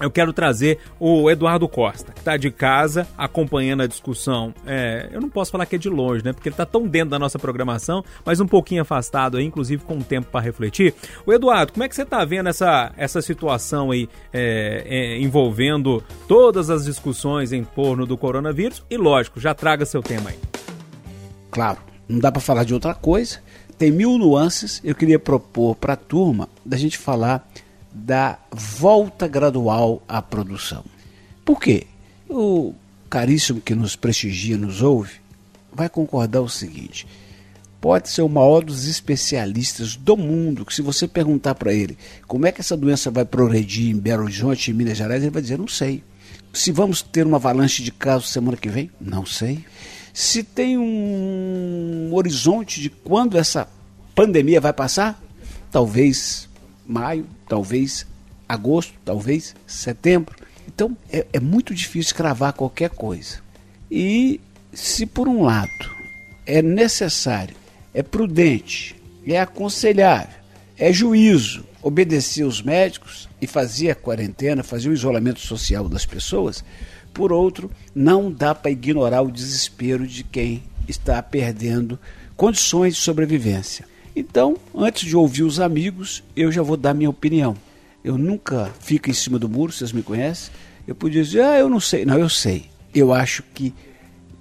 eu 0.00 0.10
quero 0.10 0.32
trazer 0.32 0.78
o 0.98 1.30
Eduardo 1.30 1.68
Costa, 1.68 2.12
que 2.12 2.18
está 2.18 2.36
de 2.36 2.50
casa 2.50 3.06
acompanhando 3.16 3.82
a 3.82 3.86
discussão. 3.86 4.52
É, 4.66 5.08
eu 5.12 5.20
não 5.20 5.28
posso 5.28 5.52
falar 5.52 5.66
que 5.66 5.76
é 5.76 5.78
de 5.78 5.88
longe, 5.88 6.24
né? 6.24 6.32
Porque 6.32 6.48
ele 6.48 6.54
está 6.54 6.66
tão 6.66 6.86
dentro 6.86 7.10
da 7.10 7.18
nossa 7.18 7.38
programação, 7.38 8.04
mas 8.24 8.40
um 8.40 8.46
pouquinho 8.46 8.82
afastado 8.82 9.36
aí, 9.36 9.44
inclusive 9.44 9.84
com 9.84 10.00
tempo 10.00 10.28
para 10.30 10.40
refletir. 10.40 10.94
O 11.24 11.32
Eduardo, 11.32 11.72
como 11.72 11.84
é 11.84 11.88
que 11.88 11.94
você 11.94 12.02
está 12.02 12.24
vendo 12.24 12.48
essa, 12.48 12.92
essa 12.96 13.22
situação 13.22 13.92
aí 13.92 14.08
é, 14.32 14.84
é, 14.84 15.18
envolvendo 15.20 16.02
todas 16.26 16.70
as 16.70 16.84
discussões 16.84 17.52
em 17.52 17.62
torno 17.62 18.04
do 18.04 18.16
coronavírus? 18.16 18.84
E 18.90 18.96
lógico, 18.96 19.38
já 19.38 19.54
traga 19.54 19.86
seu 19.86 20.02
tema 20.02 20.30
aí. 20.30 20.63
Claro, 21.54 21.78
não 22.08 22.18
dá 22.18 22.32
para 22.32 22.40
falar 22.40 22.64
de 22.64 22.74
outra 22.74 22.92
coisa. 22.92 23.38
Tem 23.78 23.88
mil 23.92 24.18
nuances. 24.18 24.80
Eu 24.82 24.92
queria 24.92 25.20
propor 25.20 25.76
para 25.76 25.92
a 25.92 25.96
turma 25.96 26.48
da 26.66 26.76
gente 26.76 26.98
falar 26.98 27.48
da 27.92 28.36
volta 28.50 29.28
gradual 29.28 30.02
à 30.08 30.20
produção. 30.20 30.84
Por 31.44 31.60
quê? 31.60 31.86
O 32.28 32.74
caríssimo 33.08 33.60
que 33.60 33.72
nos 33.72 33.94
prestigia, 33.94 34.58
nos 34.58 34.82
ouve, 34.82 35.12
vai 35.72 35.88
concordar 35.88 36.40
o 36.40 36.48
seguinte: 36.48 37.06
pode 37.80 38.08
ser 38.08 38.22
o 38.22 38.28
maior 38.28 38.64
dos 38.64 38.88
especialistas 38.88 39.94
do 39.94 40.16
mundo, 40.16 40.66
que 40.66 40.74
se 40.74 40.82
você 40.82 41.06
perguntar 41.06 41.54
para 41.54 41.72
ele 41.72 41.96
como 42.26 42.46
é 42.46 42.50
que 42.50 42.62
essa 42.62 42.76
doença 42.76 43.12
vai 43.12 43.24
progredir 43.24 43.94
em 43.94 44.00
Belo 44.00 44.24
Horizonte, 44.24 44.72
em 44.72 44.74
Minas 44.74 44.98
Gerais, 44.98 45.22
ele 45.22 45.30
vai 45.30 45.40
dizer, 45.40 45.56
não 45.56 45.68
sei. 45.68 46.02
Se 46.52 46.72
vamos 46.72 47.00
ter 47.00 47.24
uma 47.24 47.36
avalanche 47.36 47.80
de 47.80 47.92
casos 47.92 48.30
semana 48.30 48.56
que 48.56 48.68
vem, 48.68 48.90
não 49.00 49.24
sei. 49.24 49.64
Se 50.14 50.44
tem 50.44 50.78
um 50.78 52.08
horizonte 52.12 52.80
de 52.80 52.88
quando 52.88 53.36
essa 53.36 53.68
pandemia 54.14 54.60
vai 54.60 54.72
passar, 54.72 55.20
talvez 55.72 56.48
maio, 56.86 57.26
talvez 57.48 58.06
agosto, 58.48 58.94
talvez 59.04 59.56
setembro. 59.66 60.36
Então 60.68 60.96
é, 61.10 61.26
é 61.32 61.40
muito 61.40 61.74
difícil 61.74 62.14
cravar 62.14 62.52
qualquer 62.52 62.90
coisa. 62.90 63.40
E 63.90 64.40
se 64.72 65.04
por 65.04 65.26
um 65.26 65.42
lado 65.42 65.90
é 66.46 66.62
necessário, 66.62 67.56
é 67.92 68.00
prudente, 68.00 68.94
é 69.26 69.40
aconselhável, 69.40 70.36
é 70.78 70.92
juízo 70.92 71.64
obedecer 71.82 72.44
os 72.44 72.62
médicos 72.62 73.28
e 73.40 73.48
fazer 73.48 73.90
a 73.90 73.94
quarentena, 73.96 74.62
fazer 74.62 74.90
o 74.90 74.92
isolamento 74.92 75.40
social 75.40 75.88
das 75.88 76.06
pessoas, 76.06 76.64
por 77.14 77.32
outro, 77.32 77.70
não 77.94 78.30
dá 78.30 78.54
para 78.54 78.72
ignorar 78.72 79.22
o 79.22 79.30
desespero 79.30 80.06
de 80.06 80.24
quem 80.24 80.64
está 80.88 81.22
perdendo 81.22 81.98
condições 82.36 82.96
de 82.96 83.00
sobrevivência. 83.00 83.86
Então, 84.14 84.56
antes 84.74 85.08
de 85.08 85.16
ouvir 85.16 85.44
os 85.44 85.60
amigos, 85.60 86.22
eu 86.36 86.50
já 86.50 86.60
vou 86.60 86.76
dar 86.76 86.92
minha 86.92 87.08
opinião. 87.08 87.56
Eu 88.04 88.18
nunca 88.18 88.70
fico 88.80 89.08
em 89.08 89.14
cima 89.14 89.38
do 89.38 89.48
muro, 89.48 89.72
vocês 89.72 89.92
me 89.92 90.02
conhecem. 90.02 90.52
Eu 90.86 90.94
podia 90.94 91.22
dizer, 91.22 91.42
ah, 91.42 91.58
eu 91.58 91.70
não 91.70 91.80
sei. 91.80 92.04
Não, 92.04 92.18
eu 92.18 92.28
sei. 92.28 92.66
Eu 92.94 93.12
acho 93.12 93.42
que 93.54 93.72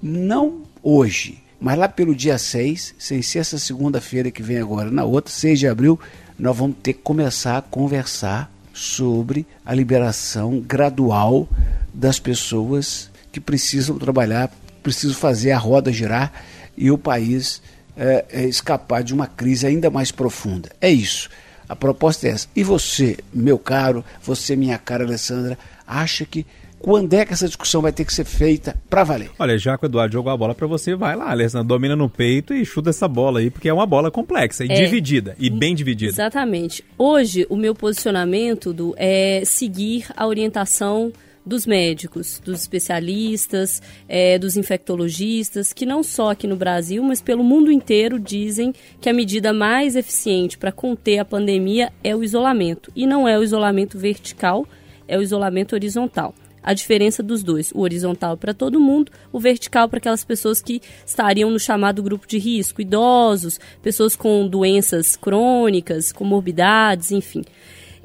não 0.02 0.64
hoje, 0.82 1.42
mas 1.62 1.78
lá 1.78 1.88
pelo 1.88 2.14
dia 2.14 2.38
6, 2.38 2.96
sem 3.00 3.22
ser 3.22 3.40
essa 3.40 3.58
segunda-feira 3.58 4.30
que 4.30 4.44
vem 4.44 4.58
agora, 4.58 4.92
na 4.92 5.06
outra, 5.06 5.32
6 5.32 5.60
de 5.60 5.68
abril, 5.68 6.00
nós 6.38 6.58
vamos 6.58 6.76
ter 6.84 6.94
que 6.94 7.02
começar 7.02 7.58
a 7.58 7.62
conversar 7.62 8.52
sobre 8.74 9.46
a 9.66 9.74
liberação 9.74 10.60
gradual 10.60 11.48
das 11.94 12.20
pessoas 12.20 13.12
que 13.32 13.40
precisam 13.40 13.98
trabalhar, 13.98 14.52
precisam 14.82 15.16
fazer 15.16 15.52
a 15.52 15.58
roda 15.58 15.92
girar 15.92 16.32
e 16.78 16.90
o 16.92 16.98
país 16.98 17.62
é, 17.96 18.26
é, 18.30 18.46
escapar 18.46 19.04
de 19.04 19.14
uma 19.14 19.28
crise 19.28 19.68
ainda 19.68 19.90
mais 19.90 20.12
profunda. 20.12 20.70
É 20.82 20.90
isso. 20.90 21.30
A 21.70 21.76
proposta 21.76 22.28
é 22.28 22.32
essa. 22.32 22.48
E 22.56 22.64
você, 22.64 23.18
meu 23.34 23.58
caro, 23.58 24.04
você, 24.22 24.56
minha 24.56 24.78
cara 24.78 25.04
Alessandra, 25.04 25.58
acha 25.88 26.26
que 26.26 26.46
quando 26.80 27.14
é 27.14 27.26
que 27.26 27.32
essa 27.32 27.48
discussão 27.48 27.82
vai 27.82 27.94
ter 27.94 28.04
que 28.04 28.14
ser 28.14 28.26
feita 28.26 28.76
para 28.90 29.06
valer? 29.06 29.32
Olha, 29.40 29.58
já 29.58 29.78
que 29.78 29.86
o 29.86 29.88
Eduardo 29.88 30.12
jogou 30.12 30.34
a 30.34 30.36
bola 30.36 30.54
para 30.54 30.68
você, 30.68 30.94
vai 30.96 31.16
lá, 31.16 31.32
Alessandra, 31.32 31.66
domina 31.66 31.96
no 31.96 32.10
peito 32.10 32.54
e 32.54 32.66
chuta 32.66 32.90
essa 32.90 33.08
bola 33.08 33.40
aí, 33.40 33.50
porque 33.50 33.70
é 33.70 33.74
uma 33.74 33.86
bola 33.86 34.12
complexa 34.12 34.66
e 34.66 34.70
É. 34.70 34.74
dividida, 34.74 35.34
e 35.40 35.50
bem 35.50 35.74
dividida. 35.74 36.12
Exatamente. 36.12 36.84
Hoje, 36.98 37.48
o 37.50 37.56
meu 37.56 37.74
posicionamento 37.74 38.74
do, 38.74 38.94
é 38.98 39.44
seguir 39.46 40.08
a 40.18 40.28
orientação 40.28 41.14
dos 41.46 41.66
médicos, 41.66 42.42
dos 42.44 42.62
especialistas, 42.62 43.82
é, 44.08 44.40
dos 44.40 44.56
infectologistas, 44.56 45.74
que 45.74 45.86
não 45.86 46.02
só 46.04 46.32
aqui 46.32 46.48
no 46.48 46.56
Brasil, 46.56 47.04
mas 47.04 47.22
pelo 47.22 47.44
mundo 47.44 47.72
inteiro 47.72 48.20
dizem 48.20 48.74
que 49.02 49.10
a 49.10 49.14
medida 49.14 49.52
mais 49.52 49.96
eficiente 49.96 50.58
para 50.58 50.72
conter 50.72 51.20
a 51.20 51.26
pandemia 51.26 51.92
é 52.04 52.16
o 52.16 52.24
isolamento. 52.24 52.92
E 52.96 53.06
não 53.06 53.28
é 53.28 53.38
o 53.38 53.44
isolamento 53.44 53.98
vertical, 53.98 54.66
é 55.08 55.18
o 55.18 55.22
isolamento 55.22 55.74
horizontal. 55.74 56.34
A 56.64 56.74
diferença 56.74 57.22
dos 57.22 57.44
dois, 57.44 57.74
o 57.76 57.82
horizontal 57.82 58.38
para 58.38 58.54
todo 58.54 58.80
mundo, 58.80 59.12
o 59.34 59.40
vertical 59.40 59.90
para 59.90 59.98
aquelas 59.98 60.24
pessoas 60.24 60.62
que 60.62 60.82
estariam 61.06 61.52
no 61.52 61.60
chamado 61.60 62.02
grupo 62.02 62.26
de 62.26 62.38
risco, 62.38 62.82
idosos, 62.82 63.60
pessoas 63.82 64.16
com 64.16 64.48
doenças 64.48 65.18
crônicas, 65.18 66.14
comorbidades, 66.14 67.12
enfim. 67.12 67.44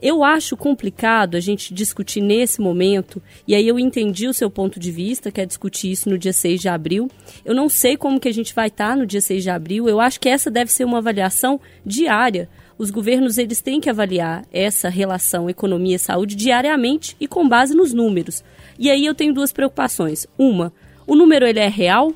Eu 0.00 0.22
acho 0.22 0.56
complicado 0.56 1.36
a 1.36 1.40
gente 1.40 1.74
discutir 1.74 2.20
nesse 2.20 2.60
momento, 2.60 3.20
e 3.46 3.54
aí 3.54 3.66
eu 3.66 3.78
entendi 3.78 4.28
o 4.28 4.32
seu 4.32 4.48
ponto 4.48 4.78
de 4.78 4.92
vista, 4.92 5.30
que 5.30 5.40
é 5.40 5.46
discutir 5.46 5.90
isso 5.90 6.08
no 6.08 6.16
dia 6.16 6.32
6 6.32 6.60
de 6.60 6.68
abril. 6.68 7.10
Eu 7.44 7.54
não 7.54 7.68
sei 7.68 7.96
como 7.96 8.20
que 8.20 8.28
a 8.28 8.32
gente 8.32 8.54
vai 8.54 8.68
estar 8.68 8.96
no 8.96 9.06
dia 9.06 9.20
6 9.20 9.42
de 9.42 9.50
abril, 9.50 9.88
eu 9.88 10.00
acho 10.00 10.20
que 10.20 10.28
essa 10.28 10.50
deve 10.50 10.70
ser 10.70 10.84
uma 10.84 10.98
avaliação 10.98 11.60
diária. 11.84 12.48
Os 12.78 12.90
governos 12.90 13.38
eles 13.38 13.60
têm 13.60 13.80
que 13.80 13.90
avaliar 13.90 14.46
essa 14.52 14.88
relação 14.88 15.50
economia-saúde 15.50 16.36
diariamente 16.36 17.16
e 17.18 17.26
com 17.26 17.48
base 17.48 17.74
nos 17.74 17.92
números. 17.92 18.44
E 18.78 18.88
aí 18.88 19.04
eu 19.04 19.16
tenho 19.16 19.34
duas 19.34 19.50
preocupações. 19.50 20.28
Uma, 20.38 20.72
o 21.04 21.16
número 21.16 21.44
ele 21.44 21.58
é 21.58 21.66
real? 21.66 22.14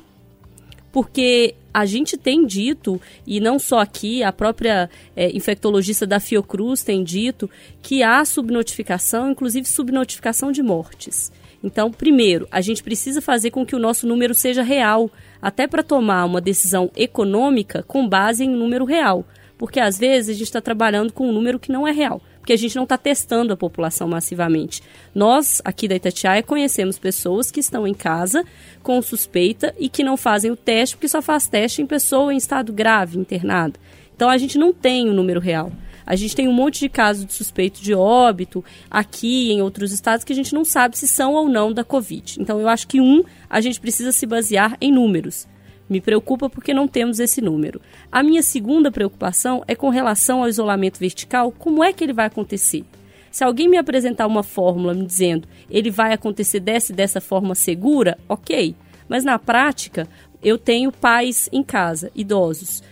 Porque 0.93 1.55
a 1.73 1.87
gente 1.87 2.15
tem 2.15 2.45
dito, 2.45 3.01
e 3.25 3.39
não 3.39 3.57
só 3.57 3.79
aqui, 3.79 4.21
a 4.21 4.31
própria 4.31 4.87
é, 5.15 5.35
infectologista 5.35 6.05
da 6.05 6.19
Fiocruz 6.19 6.83
tem 6.83 7.03
dito, 7.03 7.49
que 7.81 8.03
há 8.03 8.23
subnotificação, 8.23 9.31
inclusive 9.31 9.67
subnotificação 9.67 10.51
de 10.51 10.61
mortes. 10.61 11.31
Então, 11.63 11.91
primeiro, 11.91 12.47
a 12.51 12.61
gente 12.61 12.83
precisa 12.83 13.21
fazer 13.21 13.49
com 13.49 13.65
que 13.65 13.75
o 13.75 13.79
nosso 13.79 14.05
número 14.05 14.35
seja 14.35 14.61
real, 14.61 15.09
até 15.41 15.65
para 15.65 15.81
tomar 15.81 16.25
uma 16.25 16.39
decisão 16.39 16.91
econômica 16.95 17.81
com 17.81 18.07
base 18.07 18.43
em 18.43 18.49
um 18.49 18.57
número 18.57 18.85
real. 18.85 19.25
Porque 19.57 19.79
às 19.79 19.97
vezes 19.97 20.29
a 20.29 20.37
gente 20.37 20.47
está 20.47 20.61
trabalhando 20.61 21.11
com 21.11 21.27
um 21.27 21.33
número 21.33 21.57
que 21.57 21.71
não 21.71 21.87
é 21.87 21.91
real 21.91 22.21
porque 22.43 22.51
a 22.51 22.57
gente 22.57 22.75
não 22.75 22.83
está 22.83 22.97
testando 22.97 23.53
a 23.53 23.57
população 23.57 24.05
massivamente. 24.05 24.83
Nós, 25.15 25.61
aqui 25.63 25.87
da 25.87 25.95
Itatiaia, 25.95 26.43
conhecemos 26.43 26.99
pessoas 26.99 27.49
que 27.49 27.61
estão 27.61 27.87
em 27.87 27.93
casa 27.93 28.43
com 28.81 29.01
suspeita 29.01 29.73
e 29.79 29.87
que 29.87 30.03
não 30.03 30.17
fazem 30.17 30.51
o 30.51 30.55
teste, 30.57 30.97
porque 30.97 31.07
só 31.07 31.21
faz 31.21 31.47
teste 31.47 31.81
em 31.81 31.87
pessoa 31.87 32.33
em 32.33 32.37
estado 32.37 32.73
grave, 32.73 33.17
internada. 33.17 33.79
Então 34.13 34.29
a 34.29 34.37
gente 34.37 34.57
não 34.57 34.73
tem 34.73 35.07
o 35.07 35.13
número 35.13 35.39
real. 35.39 35.71
A 36.05 36.17
gente 36.17 36.35
tem 36.35 36.49
um 36.49 36.53
monte 36.53 36.81
de 36.81 36.89
casos 36.89 37.25
de 37.25 37.31
suspeito 37.31 37.81
de 37.81 37.93
óbito 37.93 38.61
aqui 38.91 39.49
em 39.53 39.61
outros 39.61 39.93
estados 39.93 40.25
que 40.25 40.33
a 40.33 40.35
gente 40.35 40.53
não 40.53 40.65
sabe 40.65 40.97
se 40.97 41.07
são 41.07 41.35
ou 41.35 41.47
não 41.47 41.71
da 41.71 41.85
Covid. 41.85 42.41
Então 42.41 42.59
eu 42.59 42.67
acho 42.67 42.89
que, 42.89 42.99
um, 42.99 43.23
a 43.49 43.61
gente 43.61 43.79
precisa 43.79 44.11
se 44.11 44.25
basear 44.25 44.75
em 44.81 44.91
números. 44.91 45.47
Me 45.89 45.99
preocupa 45.99 46.49
porque 46.49 46.73
não 46.73 46.87
temos 46.87 47.19
esse 47.19 47.41
número. 47.41 47.81
A 48.11 48.23
minha 48.23 48.41
segunda 48.41 48.91
preocupação 48.91 49.63
é 49.67 49.75
com 49.75 49.89
relação 49.89 50.41
ao 50.41 50.49
isolamento 50.49 50.99
vertical, 50.99 51.51
como 51.51 51.83
é 51.83 51.91
que 51.91 52.03
ele 52.03 52.13
vai 52.13 52.25
acontecer? 52.25 52.83
Se 53.29 53.43
alguém 53.43 53.67
me 53.67 53.77
apresentar 53.77 54.27
uma 54.27 54.43
fórmula 54.43 54.93
me 54.93 55.05
dizendo 55.05 55.47
ele 55.69 55.89
vai 55.89 56.13
acontecer 56.13 56.59
dessa 56.59 56.91
e 56.91 56.95
dessa 56.95 57.19
forma 57.19 57.55
segura, 57.55 58.17
ok. 58.29 58.75
Mas 59.09 59.23
na 59.23 59.39
prática, 59.39 60.07
eu 60.41 60.57
tenho 60.57 60.91
pais 60.91 61.49
em 61.51 61.63
casa, 61.63 62.11
idosos, 62.13 62.83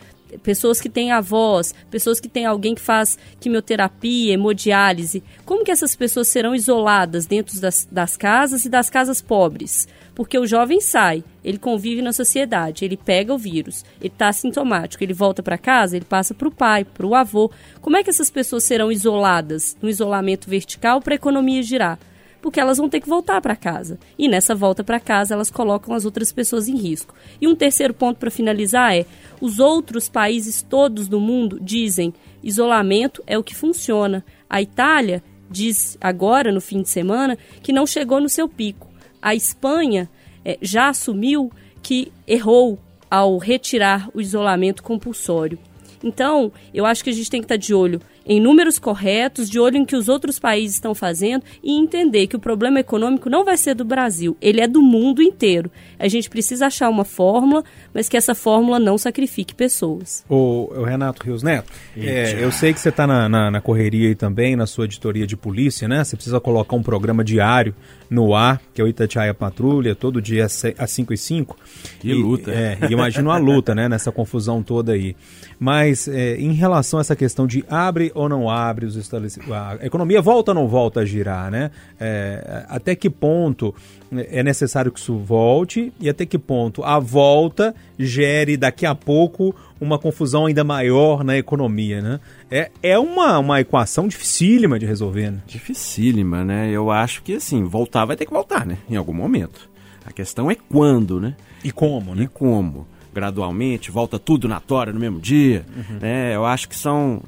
pessoas 0.43 0.79
que 0.79 0.89
têm 0.89 1.11
avós, 1.11 1.73
pessoas 1.89 2.19
que 2.19 2.29
têm 2.29 2.45
alguém 2.45 2.75
que 2.75 2.81
faz 2.81 3.17
quimioterapia, 3.39 4.33
hemodiálise. 4.33 5.23
Como 5.45 5.63
que 5.63 5.71
essas 5.71 5.95
pessoas 5.95 6.27
serão 6.27 6.55
isoladas 6.55 7.25
dentro 7.25 7.59
das, 7.59 7.87
das 7.91 8.17
casas 8.17 8.65
e 8.65 8.69
das 8.69 8.89
casas 8.89 9.21
pobres? 9.21 9.87
Porque 10.13 10.37
o 10.37 10.45
jovem 10.45 10.81
sai, 10.81 11.23
ele 11.43 11.57
convive 11.57 12.01
na 12.01 12.13
sociedade, 12.13 12.83
ele 12.83 12.97
pega 12.97 13.33
o 13.33 13.37
vírus, 13.37 13.85
ele 13.99 14.09
está 14.09 14.27
assintomático, 14.27 15.03
ele 15.03 15.13
volta 15.13 15.41
para 15.41 15.57
casa, 15.57 15.95
ele 15.95 16.05
passa 16.05 16.33
para 16.33 16.47
o 16.47 16.51
pai, 16.51 16.83
para 16.83 17.07
o 17.07 17.15
avô. 17.15 17.49
Como 17.79 17.97
é 17.97 18.03
que 18.03 18.09
essas 18.09 18.29
pessoas 18.29 18.63
serão 18.63 18.91
isoladas 18.91 19.75
no 19.81 19.89
isolamento 19.89 20.49
vertical 20.49 21.01
para 21.01 21.13
a 21.13 21.15
economia 21.15 21.63
girar? 21.63 21.97
Porque 22.41 22.59
elas 22.59 22.77
vão 22.77 22.89
ter 22.89 22.99
que 22.99 23.09
voltar 23.09 23.39
para 23.39 23.55
casa. 23.55 23.99
E 24.17 24.27
nessa 24.27 24.55
volta 24.55 24.83
para 24.83 24.99
casa, 24.99 25.33
elas 25.33 25.51
colocam 25.51 25.93
as 25.93 26.05
outras 26.05 26.31
pessoas 26.31 26.67
em 26.67 26.75
risco. 26.75 27.13
E 27.39 27.47
um 27.47 27.55
terceiro 27.55 27.93
ponto 27.93 28.17
para 28.17 28.31
finalizar 28.31 28.95
é: 28.95 29.05
os 29.39 29.59
outros 29.59 30.09
países 30.09 30.61
todos 30.61 31.07
do 31.07 31.19
mundo 31.19 31.59
dizem 31.61 32.13
isolamento 32.43 33.23
é 33.27 33.37
o 33.37 33.43
que 33.43 33.55
funciona. 33.55 34.25
A 34.49 34.61
Itália 34.61 35.23
diz 35.49 35.97
agora, 36.01 36.51
no 36.51 36.61
fim 36.61 36.81
de 36.81 36.89
semana, 36.89 37.37
que 37.61 37.71
não 37.71 37.85
chegou 37.85 38.19
no 38.19 38.29
seu 38.29 38.49
pico 38.49 38.91
a 39.21 39.35
Espanha 39.35 40.09
eh, 40.43 40.57
já 40.61 40.89
assumiu 40.89 41.51
que 41.83 42.11
errou 42.27 42.79
ao 43.09 43.37
retirar 43.37 44.09
o 44.13 44.21
isolamento 44.21 44.81
compulsório. 44.81 45.59
Então, 46.03 46.51
eu 46.73 46.85
acho 46.85 47.03
que 47.03 47.11
a 47.11 47.13
gente 47.13 47.29
tem 47.29 47.41
que 47.41 47.45
estar 47.45 47.57
de 47.57 47.73
olho 47.73 48.01
em 48.25 48.39
números 48.39 48.77
corretos, 48.77 49.49
de 49.49 49.59
olho 49.59 49.77
em 49.77 49.85
que 49.85 49.95
os 49.95 50.07
outros 50.07 50.39
países 50.39 50.75
estão 50.75 50.93
fazendo 50.93 51.43
e 51.63 51.73
entender 51.73 52.27
que 52.27 52.35
o 52.35 52.39
problema 52.39 52.79
econômico 52.79 53.29
não 53.29 53.43
vai 53.43 53.57
ser 53.57 53.73
do 53.73 53.83
Brasil, 53.83 54.37
ele 54.41 54.61
é 54.61 54.67
do 54.67 54.81
mundo 54.81 55.21
inteiro. 55.21 55.71
A 55.97 56.07
gente 56.07 56.29
precisa 56.29 56.67
achar 56.67 56.89
uma 56.89 57.05
fórmula, 57.05 57.63
mas 57.93 58.09
que 58.09 58.17
essa 58.17 58.33
fórmula 58.33 58.79
não 58.79 58.97
sacrifique 58.97 59.53
pessoas. 59.53 60.23
O, 60.29 60.71
o 60.73 60.83
Renato 60.83 61.23
Rios 61.23 61.43
Neto, 61.43 61.71
é, 61.97 62.43
eu 62.43 62.51
sei 62.51 62.73
que 62.73 62.79
você 62.79 62.89
está 62.89 63.05
na, 63.05 63.27
na, 63.27 63.51
na, 63.51 63.61
correria 63.61 64.09
aí 64.09 64.15
também, 64.15 64.55
na 64.55 64.65
sua 64.65 64.85
editoria 64.85 65.27
de 65.27 65.37
polícia, 65.37 65.87
né? 65.87 66.03
Você 66.03 66.15
precisa 66.15 66.39
colocar 66.39 66.75
um 66.75 66.83
programa 66.83 67.23
diário 67.23 67.75
no 68.09 68.35
ar, 68.35 68.61
que 68.73 68.81
é 68.81 68.83
o 68.83 68.87
Itatiaia 68.87 69.33
Patrulha, 69.33 69.95
todo 69.95 70.21
dia 70.21 70.45
às 70.45 70.91
5 70.91 71.13
e 71.13 71.17
5. 71.17 71.57
Que 71.99 72.13
luta. 72.13 72.51
É, 72.51 72.77
imagino 72.89 73.31
a 73.31 73.37
luta, 73.37 73.73
né? 73.73 73.87
Nessa 73.87 74.11
confusão 74.11 74.61
toda 74.61 74.91
aí. 74.93 75.15
Mas 75.59 76.07
é, 76.07 76.35
em 76.35 76.53
relação 76.53 76.99
a 76.99 77.01
essa 77.01 77.15
questão 77.15 77.47
de 77.47 77.63
abre 77.69 78.10
ou 78.13 78.29
não 78.29 78.49
abre 78.49 78.85
os 78.85 78.95
estabelecimentos, 78.95 79.53
a 79.53 79.85
economia 79.85 80.21
volta 80.21 80.51
ou 80.51 80.55
não 80.55 80.67
volta 80.67 81.01
a 81.01 81.05
girar, 81.05 81.51
né? 81.51 81.71
É, 81.99 82.65
até 82.67 82.95
que 82.95 83.09
ponto 83.09 83.73
é 84.11 84.43
necessário 84.43 84.91
que 84.91 84.99
isso 84.99 85.17
volte 85.17 85.93
e 85.99 86.09
até 86.09 86.25
que 86.25 86.37
ponto 86.37 86.83
a 86.83 86.99
volta 86.99 87.73
gere 87.97 88.57
daqui 88.57 88.85
a 88.85 88.93
pouco 88.93 89.55
uma 89.79 89.97
confusão 89.97 90.45
ainda 90.45 90.63
maior 90.63 91.23
na 91.23 91.37
economia, 91.37 92.01
né? 92.01 92.19
É, 92.49 92.69
é 92.83 92.99
uma, 92.99 93.39
uma 93.39 93.59
equação 93.61 94.07
dificílima 94.07 94.77
de 94.77 94.85
resolver, 94.85 95.31
né? 95.31 95.41
Dificílima, 95.47 96.43
né? 96.43 96.69
Eu 96.69 96.91
acho 96.91 97.23
que, 97.23 97.35
assim, 97.35 97.63
voltar 97.63 98.05
vai 98.05 98.15
ter 98.15 98.25
que 98.25 98.33
voltar, 98.33 98.65
né? 98.65 98.77
Em 98.89 98.95
algum 98.95 99.13
momento. 99.13 99.69
A 100.05 100.11
questão 100.11 100.51
é 100.51 100.55
quando, 100.55 101.19
né? 101.19 101.35
E 101.63 101.71
como, 101.71 102.13
né? 102.13 102.23
E 102.23 102.27
como. 102.27 102.87
Gradualmente, 103.13 103.91
volta 103.91 104.17
tudo 104.19 104.47
na 104.47 104.59
tora 104.59 104.93
no 104.93 104.99
mesmo 104.99 105.19
dia, 105.19 105.65
uhum. 105.75 105.99
né? 105.99 106.35
Eu 106.35 106.45
acho 106.45 106.69
que 106.69 106.75
são 106.75 107.21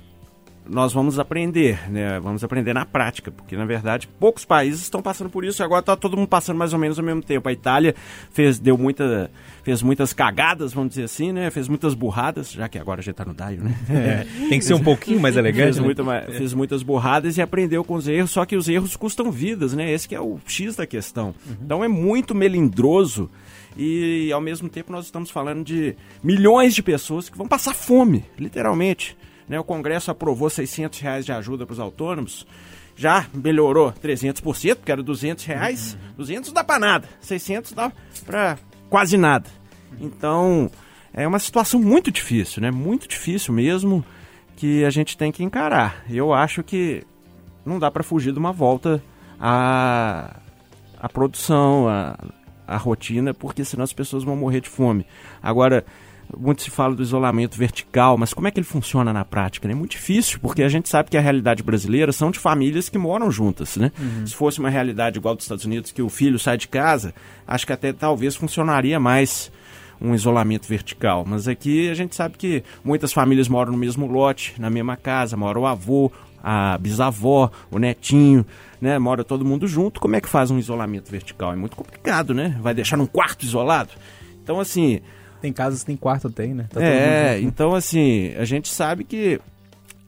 nós 0.70 0.93
vamos 0.93 1.20
aprender, 1.20 1.89
né? 1.89 2.20
Vamos 2.20 2.43
aprender 2.43 2.74
na 2.74 2.86
prática, 2.86 3.32
porque 3.32 3.55
na 3.55 3.65
verdade 3.65 4.08
poucos 4.20 4.46
países 4.46 4.82
estão 4.82 5.01
passando 5.01 5.29
por 5.29 5.43
isso 5.43 5.62
e 5.62 5.63
agora 5.63 5.82
está 5.82 5.96
todo 5.96 6.15
mundo 6.15 6.27
passando 6.27 6.58
mais 6.58 6.74
ou 6.74 6.79
menos 6.79 6.98
ao 6.98 7.05
mesmo 7.05 7.22
tempo. 7.22 7.48
A 7.50 7.51
Itália 7.51 7.93
fez, 8.32 8.60
deu 8.60 8.77
muita, 8.77 9.29
fez 9.63 9.82
muitas 9.82 10.13
cagadas, 10.13 10.74
vamos 10.74 10.89
dizer 10.89 11.03
assim, 11.03 11.32
né? 11.32 11.50
Fez 11.51 11.67
muitas 11.67 11.93
burradas, 11.93 12.51
já 12.51 12.70
que 12.70 12.79
agora 12.79 13.01
já 13.01 13.12
está 13.12 13.25
no 13.25 13.34
Daio, 13.34 13.63
né? 13.63 13.75
É, 13.89 14.48
tem 14.50 14.60
que 14.60 14.65
ser 14.65 14.74
um 14.74 14.84
pouquinho 14.84 15.20
mais 15.20 15.36
elegante. 15.36 15.63
fez, 15.63 15.77
né? 15.77 15.84
muita, 15.84 16.03
fez 16.32 16.53
muitas 16.53 16.84
burradas 16.84 17.38
e 17.38 17.41
aprendeu 17.41 17.84
com 17.84 17.96
os 17.96 18.08
erros, 18.08 18.32
só 18.32 18.46
que 18.46 18.55
os 18.55 18.67
erros 18.67 18.96
custam 18.96 19.32
vidas, 19.32 19.74
né? 19.74 19.91
Esse 19.91 20.08
que 20.08 20.15
é 20.15 20.22
o 20.22 20.39
X 20.46 20.75
da 20.75 20.86
questão. 20.86 21.36
Uhum. 21.46 21.55
Então 21.62 21.84
é 21.84 21.88
muito 21.88 22.34
melindroso 22.34 23.29
e 23.77 24.32
ao 24.32 24.41
mesmo 24.41 24.70
tempo 24.70 24.91
nós 24.91 25.05
estamos 25.05 25.29
falando 25.29 25.63
de 25.63 25.96
milhões 26.24 26.75
de 26.75 26.84
pessoas 26.84 27.29
que 27.29 27.38
vão 27.38 27.48
passar 27.48 27.74
fome, 27.74 28.24
literalmente. 28.38 29.17
Né, 29.47 29.59
o 29.59 29.63
Congresso 29.63 30.12
aprovou 30.12 30.50
600 30.50 31.00
reais 31.00 31.25
de 31.25 31.31
ajuda 31.31 31.65
para 31.65 31.73
os 31.73 31.79
autônomos, 31.79 32.47
já 32.95 33.25
melhorou 33.33 33.91
300%, 33.91 34.75
porque 34.75 34.91
era 34.91 35.03
200 35.03 35.43
reais, 35.45 35.93
uhum. 35.93 36.13
200 36.17 36.50
não 36.50 36.53
dá 36.53 36.63
para 36.63 36.79
nada, 36.79 37.09
600 37.21 37.73
dá 37.73 37.91
para 38.25 38.57
quase 38.89 39.17
nada. 39.17 39.50
Então, 40.00 40.69
é 41.13 41.27
uma 41.27 41.39
situação 41.39 41.79
muito 41.79 42.12
difícil, 42.12 42.62
né? 42.62 42.71
Muito 42.71 43.07
difícil 43.07 43.53
mesmo, 43.53 44.03
que 44.55 44.83
a 44.85 44.89
gente 44.89 45.17
tem 45.17 45.31
que 45.31 45.43
encarar. 45.43 46.03
Eu 46.09 46.33
acho 46.33 46.63
que 46.63 47.03
não 47.65 47.79
dá 47.79 47.89
para 47.89 48.03
fugir 48.03 48.31
de 48.31 48.39
uma 48.39 48.51
volta 48.51 49.03
à, 49.39 50.38
à 51.00 51.09
produção, 51.09 51.88
à, 51.88 52.17
à 52.67 52.77
rotina, 52.77 53.33
porque 53.33 53.63
senão 53.63 53.83
as 53.83 53.93
pessoas 53.93 54.23
vão 54.23 54.35
morrer 54.35 54.62
de 54.62 54.69
fome. 54.69 55.05
Agora, 55.41 55.85
muito 56.37 56.61
se 56.61 56.69
fala 56.69 56.95
do 56.95 57.01
isolamento 57.01 57.57
vertical, 57.57 58.17
mas 58.17 58.33
como 58.33 58.47
é 58.47 58.51
que 58.51 58.59
ele 58.59 58.65
funciona 58.65 59.13
na 59.13 59.25
prática? 59.25 59.67
né? 59.67 59.73
É 59.73 59.77
muito 59.77 59.91
difícil, 59.91 60.39
porque 60.39 60.63
a 60.63 60.69
gente 60.69 60.89
sabe 60.89 61.09
que 61.09 61.17
a 61.17 61.21
realidade 61.21 61.63
brasileira 61.63 62.11
são 62.11 62.31
de 62.31 62.39
famílias 62.39 62.89
que 62.89 62.97
moram 62.97 63.29
juntas, 63.31 63.77
né? 63.77 63.91
Se 64.25 64.35
fosse 64.35 64.59
uma 64.59 64.69
realidade 64.69 65.17
igual 65.17 65.35
dos 65.35 65.45
Estados 65.45 65.65
Unidos, 65.65 65.91
que 65.91 66.01
o 66.01 66.09
filho 66.09 66.39
sai 66.39 66.57
de 66.57 66.67
casa, 66.67 67.13
acho 67.47 67.65
que 67.65 67.73
até 67.73 67.93
talvez 67.93 68.35
funcionaria 68.35 68.99
mais 68.99 69.51
um 70.01 70.13
isolamento 70.13 70.67
vertical. 70.67 71.23
Mas 71.25 71.47
aqui 71.47 71.89
a 71.89 71.93
gente 71.93 72.15
sabe 72.15 72.37
que 72.37 72.63
muitas 72.83 73.13
famílias 73.13 73.47
moram 73.47 73.71
no 73.71 73.77
mesmo 73.77 74.05
lote, 74.05 74.53
na 74.59 74.69
mesma 74.69 74.97
casa, 74.97 75.37
mora 75.37 75.59
o 75.59 75.65
avô, 75.65 76.11
a 76.43 76.77
bisavó, 76.77 77.49
o 77.71 77.79
netinho, 77.79 78.45
né? 78.81 78.99
Mora 78.99 79.23
todo 79.23 79.45
mundo 79.45 79.65
junto. 79.65 80.01
Como 80.01 80.15
é 80.15 80.21
que 80.21 80.27
faz 80.27 80.51
um 80.51 80.59
isolamento 80.59 81.09
vertical? 81.09 81.53
É 81.53 81.55
muito 81.55 81.75
complicado, 81.75 82.33
né? 82.33 82.57
Vai 82.61 82.73
deixar 82.73 82.97
num 82.97 83.07
quarto 83.07 83.43
isolado? 83.43 83.91
Então, 84.43 84.59
assim, 84.59 84.99
Tem 85.43 85.51
casas 85.51 85.81
que 85.81 85.88
tem 85.88 85.97
quarto, 85.97 86.29
tem, 86.29 86.53
né? 86.53 86.69
Tá 86.69 86.81
é, 86.81 87.38
então 87.41 87.75
assim, 87.75 88.33
a 88.38 88.45
gente 88.45 88.69
sabe 88.69 89.03
que 89.03 89.41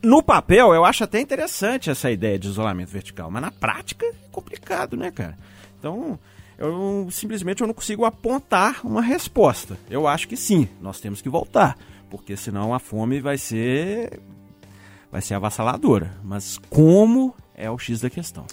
no 0.02 0.24
papel 0.24 0.74
eu 0.74 0.86
acho 0.86 1.04
até 1.04 1.20
interessante 1.20 1.90
essa 1.90 2.10
ideia 2.10 2.40
de 2.40 2.48
isolamento 2.48 2.88
vertical, 2.88 3.30
mas 3.30 3.42
na 3.42 3.52
prática 3.52 4.06
é 4.06 4.14
complicado, 4.32 4.96
né, 4.96 5.12
cara? 5.12 5.38
Então, 5.78 6.18
eu 6.58 7.10
simplesmente 7.12 7.60
eu 7.60 7.68
não 7.68 7.74
consigo 7.74 8.06
apontar 8.06 8.80
uma 8.82 9.02
resposta. 9.02 9.78
Eu 9.90 10.08
acho 10.08 10.26
que 10.30 10.38
sim, 10.38 10.70
nós 10.82 11.02
temos 11.02 11.22
que 11.22 11.28
voltar, 11.28 11.78
porque 12.10 12.38
senão 12.38 12.74
a 12.74 12.80
fome 12.80 13.20
vai 13.20 13.38
ser 13.38 14.22
vai 15.12 15.22
ser 15.22 15.34
avassaladora, 15.34 16.14
mas 16.24 16.58
como 16.70 17.36
é 17.54 17.70
o 17.70 17.78
X 17.78 18.00
da 18.00 18.10
questão. 18.10 18.46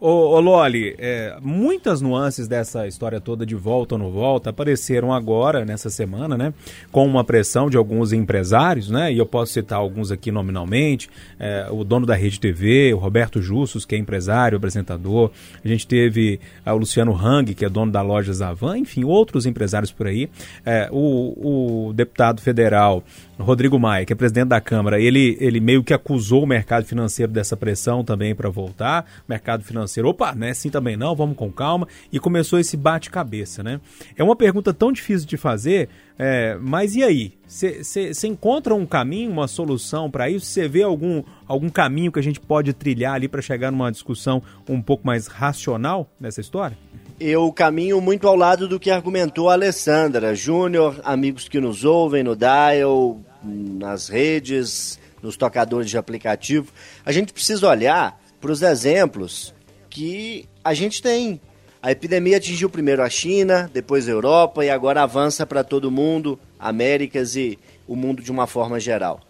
Ô, 0.00 0.08
ô 0.08 0.40
Loli, 0.40 0.94
é, 0.98 1.36
muitas 1.42 2.00
nuances 2.00 2.48
dessa 2.48 2.86
história 2.86 3.20
toda 3.20 3.44
de 3.44 3.54
volta 3.54 3.96
ou 3.96 3.98
não 3.98 4.10
volta 4.10 4.48
apareceram 4.48 5.12
agora, 5.12 5.62
nessa 5.62 5.90
semana, 5.90 6.38
né? 6.38 6.54
Com 6.90 7.06
uma 7.06 7.22
pressão 7.22 7.68
de 7.68 7.76
alguns 7.76 8.10
empresários, 8.10 8.88
né? 8.88 9.12
E 9.12 9.18
eu 9.18 9.26
posso 9.26 9.52
citar 9.52 9.78
alguns 9.78 10.10
aqui 10.10 10.30
nominalmente. 10.30 11.10
é, 11.38 11.66
o 11.70 11.84
dono 11.84 12.06
da 12.06 12.14
Rede 12.14 12.40
TV, 12.40 12.94
o 12.94 12.96
Roberto 12.96 13.42
Justus, 13.42 13.84
que 13.84 13.94
é 13.94 13.98
empresário, 13.98 14.56
apresentador. 14.56 15.30
A 15.62 15.68
gente 15.68 15.86
teve 15.86 16.40
ah, 16.64 16.72
o 16.72 16.78
Luciano 16.78 17.14
Hang, 17.14 17.54
que 17.54 17.66
é 17.66 17.68
dono 17.68 17.92
da 17.92 18.00
loja 18.00 18.32
Zavan. 18.32 18.78
Enfim, 18.78 19.04
outros 19.04 19.44
empresários 19.44 19.92
por 19.92 20.06
aí. 20.06 20.30
É, 20.64 20.88
o, 20.90 21.88
o 21.88 21.92
deputado 21.92 22.40
federal 22.40 23.04
Rodrigo 23.42 23.78
Maia, 23.78 24.04
que 24.04 24.12
é 24.12 24.16
presidente 24.16 24.48
da 24.48 24.60
Câmara, 24.60 25.00
ele, 25.00 25.36
ele 25.40 25.60
meio 25.60 25.82
que 25.82 25.94
acusou 25.94 26.42
o 26.42 26.46
mercado 26.46 26.84
financeiro 26.84 27.32
dessa 27.32 27.56
pressão 27.56 28.04
também 28.04 28.34
para 28.34 28.48
voltar. 28.48 29.04
O 29.26 29.30
mercado 29.30 29.64
financeiro, 29.64 30.08
opa, 30.08 30.34
não 30.34 30.46
é 30.46 30.50
assim 30.50 30.70
também 30.70 30.96
não, 30.96 31.14
vamos 31.14 31.36
com 31.36 31.50
calma. 31.50 31.88
E 32.12 32.18
começou 32.18 32.58
esse 32.58 32.76
bate-cabeça, 32.76 33.62
né? 33.62 33.80
É 34.16 34.22
uma 34.22 34.36
pergunta 34.36 34.72
tão 34.72 34.92
difícil 34.92 35.26
de 35.26 35.36
fazer, 35.36 35.88
é, 36.18 36.56
mas 36.60 36.94
e 36.94 37.02
aí? 37.02 37.32
Você 37.46 38.28
encontra 38.28 38.74
um 38.74 38.86
caminho, 38.86 39.30
uma 39.30 39.48
solução 39.48 40.10
para 40.10 40.30
isso? 40.30 40.46
Você 40.46 40.68
vê 40.68 40.82
algum, 40.82 41.22
algum 41.46 41.68
caminho 41.68 42.12
que 42.12 42.18
a 42.18 42.22
gente 42.22 42.38
pode 42.38 42.72
trilhar 42.72 43.14
ali 43.14 43.26
para 43.26 43.42
chegar 43.42 43.72
numa 43.72 43.90
discussão 43.90 44.42
um 44.68 44.80
pouco 44.80 45.06
mais 45.06 45.26
racional 45.26 46.08
nessa 46.20 46.40
história? 46.40 46.78
Eu 47.18 47.52
caminho 47.52 48.00
muito 48.00 48.28
ao 48.28 48.36
lado 48.36 48.68
do 48.68 48.80
que 48.80 48.90
argumentou 48.90 49.50
a 49.50 49.54
Alessandra. 49.54 50.34
Júnior, 50.34 51.00
amigos 51.04 51.48
que 51.48 51.60
nos 51.60 51.84
ouvem 51.84 52.22
no 52.22 52.36
Dial, 52.36 53.18
nas 53.42 54.08
redes, 54.08 54.98
nos 55.22 55.36
tocadores 55.36 55.90
de 55.90 55.98
aplicativo. 55.98 56.72
A 57.04 57.12
gente 57.12 57.32
precisa 57.32 57.68
olhar 57.68 58.20
para 58.40 58.52
os 58.52 58.62
exemplos 58.62 59.54
que 59.88 60.48
a 60.64 60.72
gente 60.74 61.02
tem. 61.02 61.40
A 61.82 61.90
epidemia 61.90 62.36
atingiu 62.36 62.68
primeiro 62.68 63.02
a 63.02 63.08
China, 63.08 63.70
depois 63.72 64.06
a 64.06 64.12
Europa 64.12 64.64
e 64.64 64.70
agora 64.70 65.02
avança 65.02 65.46
para 65.46 65.64
todo 65.64 65.90
mundo, 65.90 66.38
Américas 66.58 67.36
e 67.36 67.58
o 67.88 67.96
mundo 67.96 68.22
de 68.22 68.30
uma 68.30 68.46
forma 68.46 68.78
geral. 68.78 69.20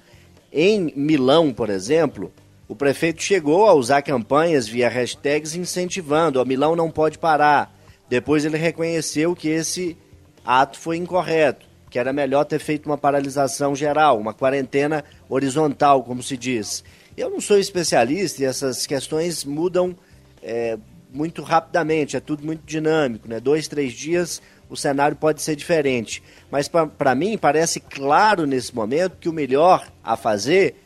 Em 0.53 0.93
Milão, 0.97 1.53
por 1.53 1.71
exemplo, 1.71 2.33
o 2.67 2.75
prefeito 2.75 3.23
chegou 3.23 3.69
a 3.69 3.73
usar 3.73 4.03
campanhas 4.03 4.67
via 4.67 4.89
hashtags 4.89 5.55
incentivando, 5.55 6.41
a 6.41 6.45
Milão 6.45 6.75
não 6.75 6.91
pode 6.91 7.19
parar. 7.19 7.73
Depois 8.09 8.45
ele 8.45 8.57
reconheceu 8.57 9.35
que 9.37 9.49
esse 9.49 9.97
ato 10.45 10.77
foi 10.77 10.97
incorreto, 10.97 11.67
que 11.91 11.99
era 11.99 12.13
melhor 12.13 12.45
ter 12.45 12.61
feito 12.61 12.87
uma 12.87 12.97
paralisação 12.97 13.75
geral, 13.75 14.19
uma 14.19 14.33
quarentena 14.33 15.05
horizontal, 15.29 16.05
como 16.05 16.23
se 16.23 16.37
diz. 16.37 16.85
Eu 17.17 17.29
não 17.29 17.41
sou 17.41 17.59
especialista 17.59 18.43
e 18.43 18.47
essas 18.47 18.87
questões 18.87 19.45
mudam 19.45 19.95
é, 20.43 20.79
muito 21.13 21.43
rapidamente, 21.43 22.17
é 22.17 22.21
tudo 22.21 22.47
muito 22.47 22.63
dinâmico, 22.65 23.29
né? 23.29 23.41
Dois, 23.41 23.67
três 23.67 23.93
dias 23.93 24.41
o 24.71 24.77
cenário 24.77 25.17
pode 25.17 25.43
ser 25.43 25.57
diferente. 25.57 26.23
Mas 26.49 26.69
para 26.69 27.15
mim 27.15 27.37
parece 27.37 27.81
claro 27.81 28.47
nesse 28.47 28.73
momento 28.73 29.17
que 29.19 29.29
o 29.29 29.33
melhor 29.33 29.91
a 30.03 30.17
fazer 30.17 30.77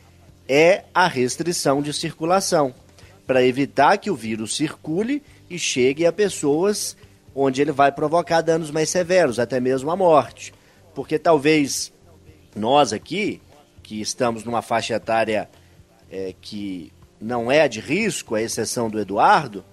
é 0.49 0.85
a 0.91 1.07
restrição 1.07 1.83
de 1.83 1.93
circulação, 1.93 2.73
para 3.27 3.43
evitar 3.43 3.97
que 3.97 4.09
o 4.09 4.15
vírus 4.15 4.55
circule 4.55 5.21
e 5.49 5.59
chegue 5.59 6.05
a 6.05 6.11
pessoas 6.11 6.97
onde 7.35 7.61
ele 7.61 7.71
vai 7.71 7.91
provocar 7.91 8.41
danos 8.41 8.71
mais 8.71 8.89
severos, 8.89 9.39
até 9.39 9.59
mesmo 9.59 9.91
a 9.91 9.95
morte. 9.95 10.53
Porque 10.95 11.19
talvez 11.19 11.93
nós 12.55 12.93
aqui, 12.93 13.41
que 13.83 14.01
estamos 14.01 14.43
numa 14.43 14.61
faixa 14.61 14.95
etária 14.95 15.49
é, 16.09 16.33
que 16.41 16.91
não 17.19 17.51
é 17.51 17.67
de 17.67 17.79
risco, 17.79 18.33
à 18.33 18.41
exceção 18.41 18.89
do 18.89 18.99
Eduardo, 18.99 19.63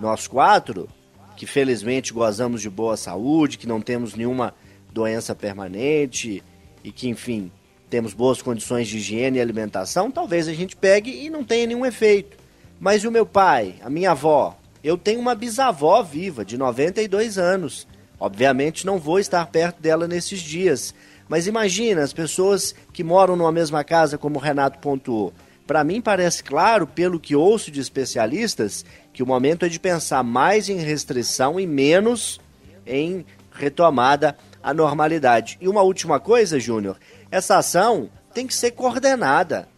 nós 0.00 0.26
quatro, 0.26 0.88
que 1.36 1.46
felizmente 1.46 2.12
gozamos 2.12 2.60
de 2.60 2.68
boa 2.68 2.96
saúde, 2.96 3.56
que 3.56 3.66
não 3.66 3.80
temos 3.80 4.14
nenhuma 4.14 4.54
doença 4.92 5.34
permanente 5.34 6.42
e 6.84 6.92
que, 6.92 7.08
enfim, 7.08 7.50
temos 7.88 8.12
boas 8.12 8.42
condições 8.42 8.88
de 8.88 8.98
higiene 8.98 9.38
e 9.38 9.40
alimentação, 9.40 10.10
talvez 10.10 10.48
a 10.48 10.54
gente 10.54 10.74
pegue 10.74 11.10
e 11.10 11.30
não 11.30 11.44
tenha 11.44 11.66
nenhum 11.66 11.86
efeito. 11.86 12.36
Mas 12.80 13.04
e 13.04 13.08
o 13.08 13.12
meu 13.12 13.24
pai, 13.24 13.76
a 13.82 13.88
minha 13.88 14.10
avó? 14.10 14.58
Eu 14.82 14.98
tenho 14.98 15.20
uma 15.20 15.34
bisavó 15.34 16.02
viva, 16.02 16.44
de 16.44 16.58
92 16.58 17.38
anos. 17.38 17.86
Obviamente 18.22 18.86
não 18.86 19.00
vou 19.00 19.18
estar 19.18 19.44
perto 19.48 19.82
dela 19.82 20.06
nesses 20.06 20.40
dias. 20.40 20.94
Mas 21.28 21.48
imagina 21.48 22.04
as 22.04 22.12
pessoas 22.12 22.72
que 22.92 23.02
moram 23.02 23.34
numa 23.34 23.50
mesma 23.50 23.82
casa, 23.82 24.16
como 24.16 24.38
o 24.38 24.40
Renato 24.40 24.78
pontuou. 24.78 25.34
Para 25.66 25.82
mim 25.82 26.00
parece 26.00 26.44
claro, 26.44 26.86
pelo 26.86 27.18
que 27.18 27.34
ouço 27.34 27.68
de 27.68 27.80
especialistas, 27.80 28.84
que 29.12 29.24
o 29.24 29.26
momento 29.26 29.66
é 29.66 29.68
de 29.68 29.80
pensar 29.80 30.22
mais 30.22 30.68
em 30.68 30.76
restrição 30.76 31.58
e 31.58 31.66
menos 31.66 32.40
em 32.86 33.26
retomada 33.50 34.36
à 34.62 34.72
normalidade. 34.72 35.58
E 35.60 35.66
uma 35.66 35.82
última 35.82 36.20
coisa, 36.20 36.60
Júnior, 36.60 36.98
essa 37.28 37.56
ação 37.56 38.08
tem 38.32 38.46
que 38.46 38.54
ser 38.54 38.70
coordenada. 38.70 39.68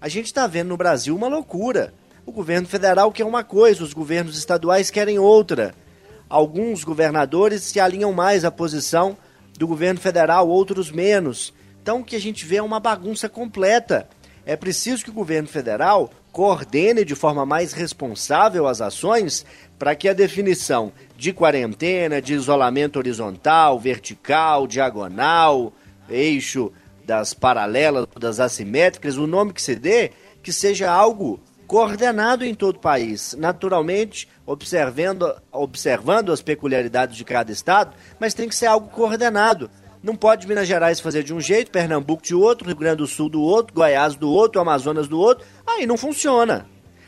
A 0.00 0.08
gente 0.08 0.26
está 0.26 0.48
vendo 0.48 0.70
no 0.70 0.76
Brasil 0.76 1.14
uma 1.14 1.28
loucura. 1.28 1.94
O 2.26 2.32
governo 2.32 2.66
federal 2.66 3.12
quer 3.12 3.24
uma 3.24 3.44
coisa, 3.44 3.84
os 3.84 3.92
governos 3.92 4.36
estaduais 4.36 4.90
querem 4.90 5.16
outra. 5.16 5.76
Alguns 6.28 6.84
governadores 6.84 7.62
se 7.62 7.78
alinham 7.78 8.12
mais 8.12 8.44
à 8.44 8.50
posição 8.50 9.16
do 9.58 9.66
governo 9.66 10.00
federal, 10.00 10.48
outros 10.48 10.90
menos. 10.90 11.52
Então 11.82 12.00
o 12.00 12.04
que 12.04 12.16
a 12.16 12.20
gente 12.20 12.44
vê 12.44 12.56
é 12.56 12.62
uma 12.62 12.80
bagunça 12.80 13.28
completa. 13.28 14.08
É 14.46 14.56
preciso 14.56 15.04
que 15.04 15.10
o 15.10 15.14
governo 15.14 15.48
federal 15.48 16.10
coordene 16.32 17.04
de 17.04 17.14
forma 17.14 17.46
mais 17.46 17.72
responsável 17.72 18.66
as 18.66 18.80
ações 18.80 19.46
para 19.78 19.94
que 19.94 20.08
a 20.08 20.12
definição 20.12 20.92
de 21.16 21.32
quarentena, 21.32 22.20
de 22.20 22.34
isolamento 22.34 22.96
horizontal, 22.96 23.78
vertical, 23.78 24.66
diagonal, 24.66 25.72
eixo 26.08 26.72
das 27.06 27.34
paralelas, 27.34 28.06
das 28.18 28.40
assimétricas, 28.40 29.16
o 29.16 29.26
nome 29.26 29.52
que 29.52 29.62
se 29.62 29.76
dê, 29.76 30.10
que 30.42 30.52
seja 30.52 30.90
algo 30.90 31.40
coordenado 31.66 32.44
em 32.44 32.54
todo 32.54 32.76
o 32.76 32.80
país, 32.80 33.34
naturalmente 33.38 34.28
observando, 34.46 35.34
observando 35.50 36.32
as 36.32 36.42
peculiaridades 36.42 37.16
de 37.16 37.24
cada 37.24 37.50
estado, 37.50 37.94
mas 38.18 38.34
tem 38.34 38.48
que 38.48 38.56
ser 38.56 38.66
algo 38.66 38.88
coordenado. 38.88 39.70
Não 40.02 40.14
pode 40.14 40.46
Minas 40.46 40.68
Gerais 40.68 41.00
fazer 41.00 41.22
de 41.22 41.32
um 41.32 41.40
jeito, 41.40 41.70
Pernambuco 41.70 42.22
de 42.22 42.34
outro, 42.34 42.66
Rio 42.66 42.76
Grande 42.76 42.98
do 42.98 43.06
Sul 43.06 43.28
do 43.30 43.40
outro, 43.40 43.74
Goiás 43.74 44.14
do 44.14 44.30
outro, 44.30 44.60
Amazonas 44.60 45.08
do 45.08 45.18
outro, 45.18 45.46
aí 45.66 45.86
não 45.86 45.96
funciona. 45.96 46.66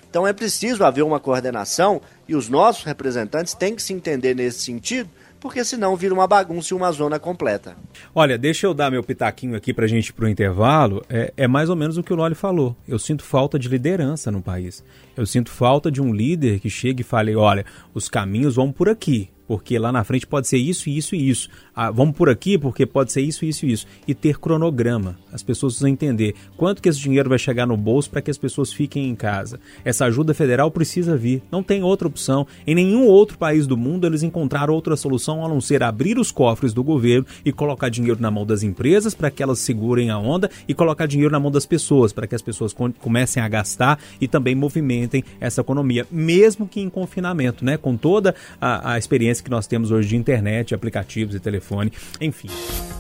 Então 0.09 0.27
é 0.27 0.33
preciso 0.33 0.83
haver 0.83 1.03
uma 1.03 1.21
coordenação 1.21 2.01
e 2.27 2.35
os 2.35 2.49
nossos 2.49 2.85
representantes 2.85 3.53
têm 3.53 3.75
que 3.75 3.83
se 3.83 3.93
entender 3.93 4.35
nesse 4.35 4.61
sentido, 4.61 5.11
porque 5.41 5.65
senão 5.65 5.97
vira 5.97 6.15
uma 6.15 6.27
bagunça 6.27 6.73
e 6.73 6.77
uma 6.77 6.91
zona 6.93 7.19
completa. 7.19 7.77
Olha, 8.15 8.39
deixa 8.39 8.67
eu 8.67 8.75
dar 8.75 8.91
meu 8.91 9.03
pitaquinho 9.03 9.57
aqui 9.57 9.73
pra 9.73 9.87
gente 9.87 10.09
ir 10.09 10.13
pro 10.13 10.29
intervalo. 10.29 11.05
É, 11.09 11.33
é 11.37 11.49
mais 11.49 11.69
ou 11.69 11.77
menos 11.77 11.97
o 11.99 12.03
que 12.03 12.13
o 12.13 12.17
Loli 12.17 12.35
falou. 12.35 12.77
Eu 12.89 12.99
sinto 12.99 13.23
falta 13.23 13.59
de 13.59 13.69
liderança 13.69 14.31
no 14.31 14.43
país. 14.43 14.83
Eu 15.17 15.27
sinto 15.27 15.51
falta 15.51 15.91
de 15.91 16.01
um 16.01 16.13
líder 16.13 16.61
que 16.61 16.71
chegue 16.71 17.03
e 17.03 17.05
fale: 17.05 17.37
olha, 17.37 17.65
os 17.95 18.09
caminhos 18.09 18.57
vão 18.57 18.73
por 18.73 18.89
aqui. 18.89 19.31
Porque 19.47 19.79
lá 19.79 19.93
na 19.93 20.05
frente 20.05 20.27
pode 20.27 20.49
ser 20.49 20.59
isso, 20.59 20.89
isso 20.89 21.15
e 21.15 21.29
isso. 21.29 21.49
Ah, 21.75 21.91
vamos 21.91 22.17
por 22.17 22.29
aqui 22.29 22.59
porque 22.59 22.87
pode 22.87 23.13
ser 23.13 23.21
isso, 23.21 23.45
isso 23.45 23.67
e 23.67 23.73
isso. 23.73 23.87
E 24.07 24.15
ter 24.15 24.39
cronograma. 24.39 25.19
As 25.33 25.43
pessoas 25.43 25.75
precisam 25.75 25.91
entender 25.91 26.35
quanto 26.57 26.81
que 26.83 26.89
esse 26.89 26.99
dinheiro 26.99 27.29
vai 27.29 27.39
chegar 27.39 27.67
no 27.67 27.77
bolso 27.77 28.11
para 28.11 28.23
que 28.23 28.31
as 28.31 28.39
pessoas 28.39 28.73
fiquem 28.73 29.09
em 29.09 29.15
casa. 29.15 29.61
Essa 29.85 30.07
ajuda 30.07 30.35
federal 30.35 30.71
precisa 30.71 31.17
vir. 31.17 31.43
Não 31.51 31.63
tem 31.63 31.83
outra 31.83 32.09
opção. 32.09 32.47
Em 32.67 32.75
nenhum 32.75 33.07
outro 33.07 33.39
país 33.39 33.67
do 33.67 33.77
mundo 33.77 34.07
eles 34.07 34.23
encontraram 34.23 34.75
outra 34.75 34.97
solução 34.97 35.45
a 35.45 35.49
não 35.49 35.61
ser 35.61 35.83
abrir 35.83 36.19
os 36.19 36.31
cofres 36.31 36.73
do 36.73 36.83
governo 36.83 37.27
e 37.45 37.53
colocar 37.53 37.89
dinheiro 37.89 38.21
na 38.21 38.31
mão 38.31 38.47
das 38.47 38.63
empresas 38.63 39.15
para 39.15 39.31
que 39.31 39.43
elas 39.43 39.59
segurem 39.59 40.11
a 40.11 40.19
onda 40.19 40.51
e 40.67 40.75
colocar 40.75 41.07
dinheiro 41.07 41.33
na 41.33 41.41
mão 41.41 41.51
das 41.51 41.67
pessoas 41.67 42.13
para 42.13 42.27
que 42.27 42.35
as 42.35 42.43
pessoas 42.43 42.75
comecem 42.99 43.43
a 43.43 43.49
gastar 43.49 43.99
e 44.21 44.27
também 44.27 44.55
movimentem 44.55 45.23
essa 45.41 45.61
economia, 45.61 46.07
mesmo 46.11 46.67
que 46.67 46.81
em 46.81 46.89
confinamento, 46.89 47.65
né? 47.65 47.77
Com 47.77 47.97
toda 47.97 48.35
a, 48.61 48.93
a 48.93 48.99
experiência 48.99 49.36
que 49.43 49.51
nós 49.51 49.67
temos 49.67 49.91
hoje 49.91 50.09
de 50.09 50.17
internet, 50.17 50.75
aplicativos 50.75 51.35
e 51.35 51.41
telefone, 51.41 51.93
enfim. 52.21 52.49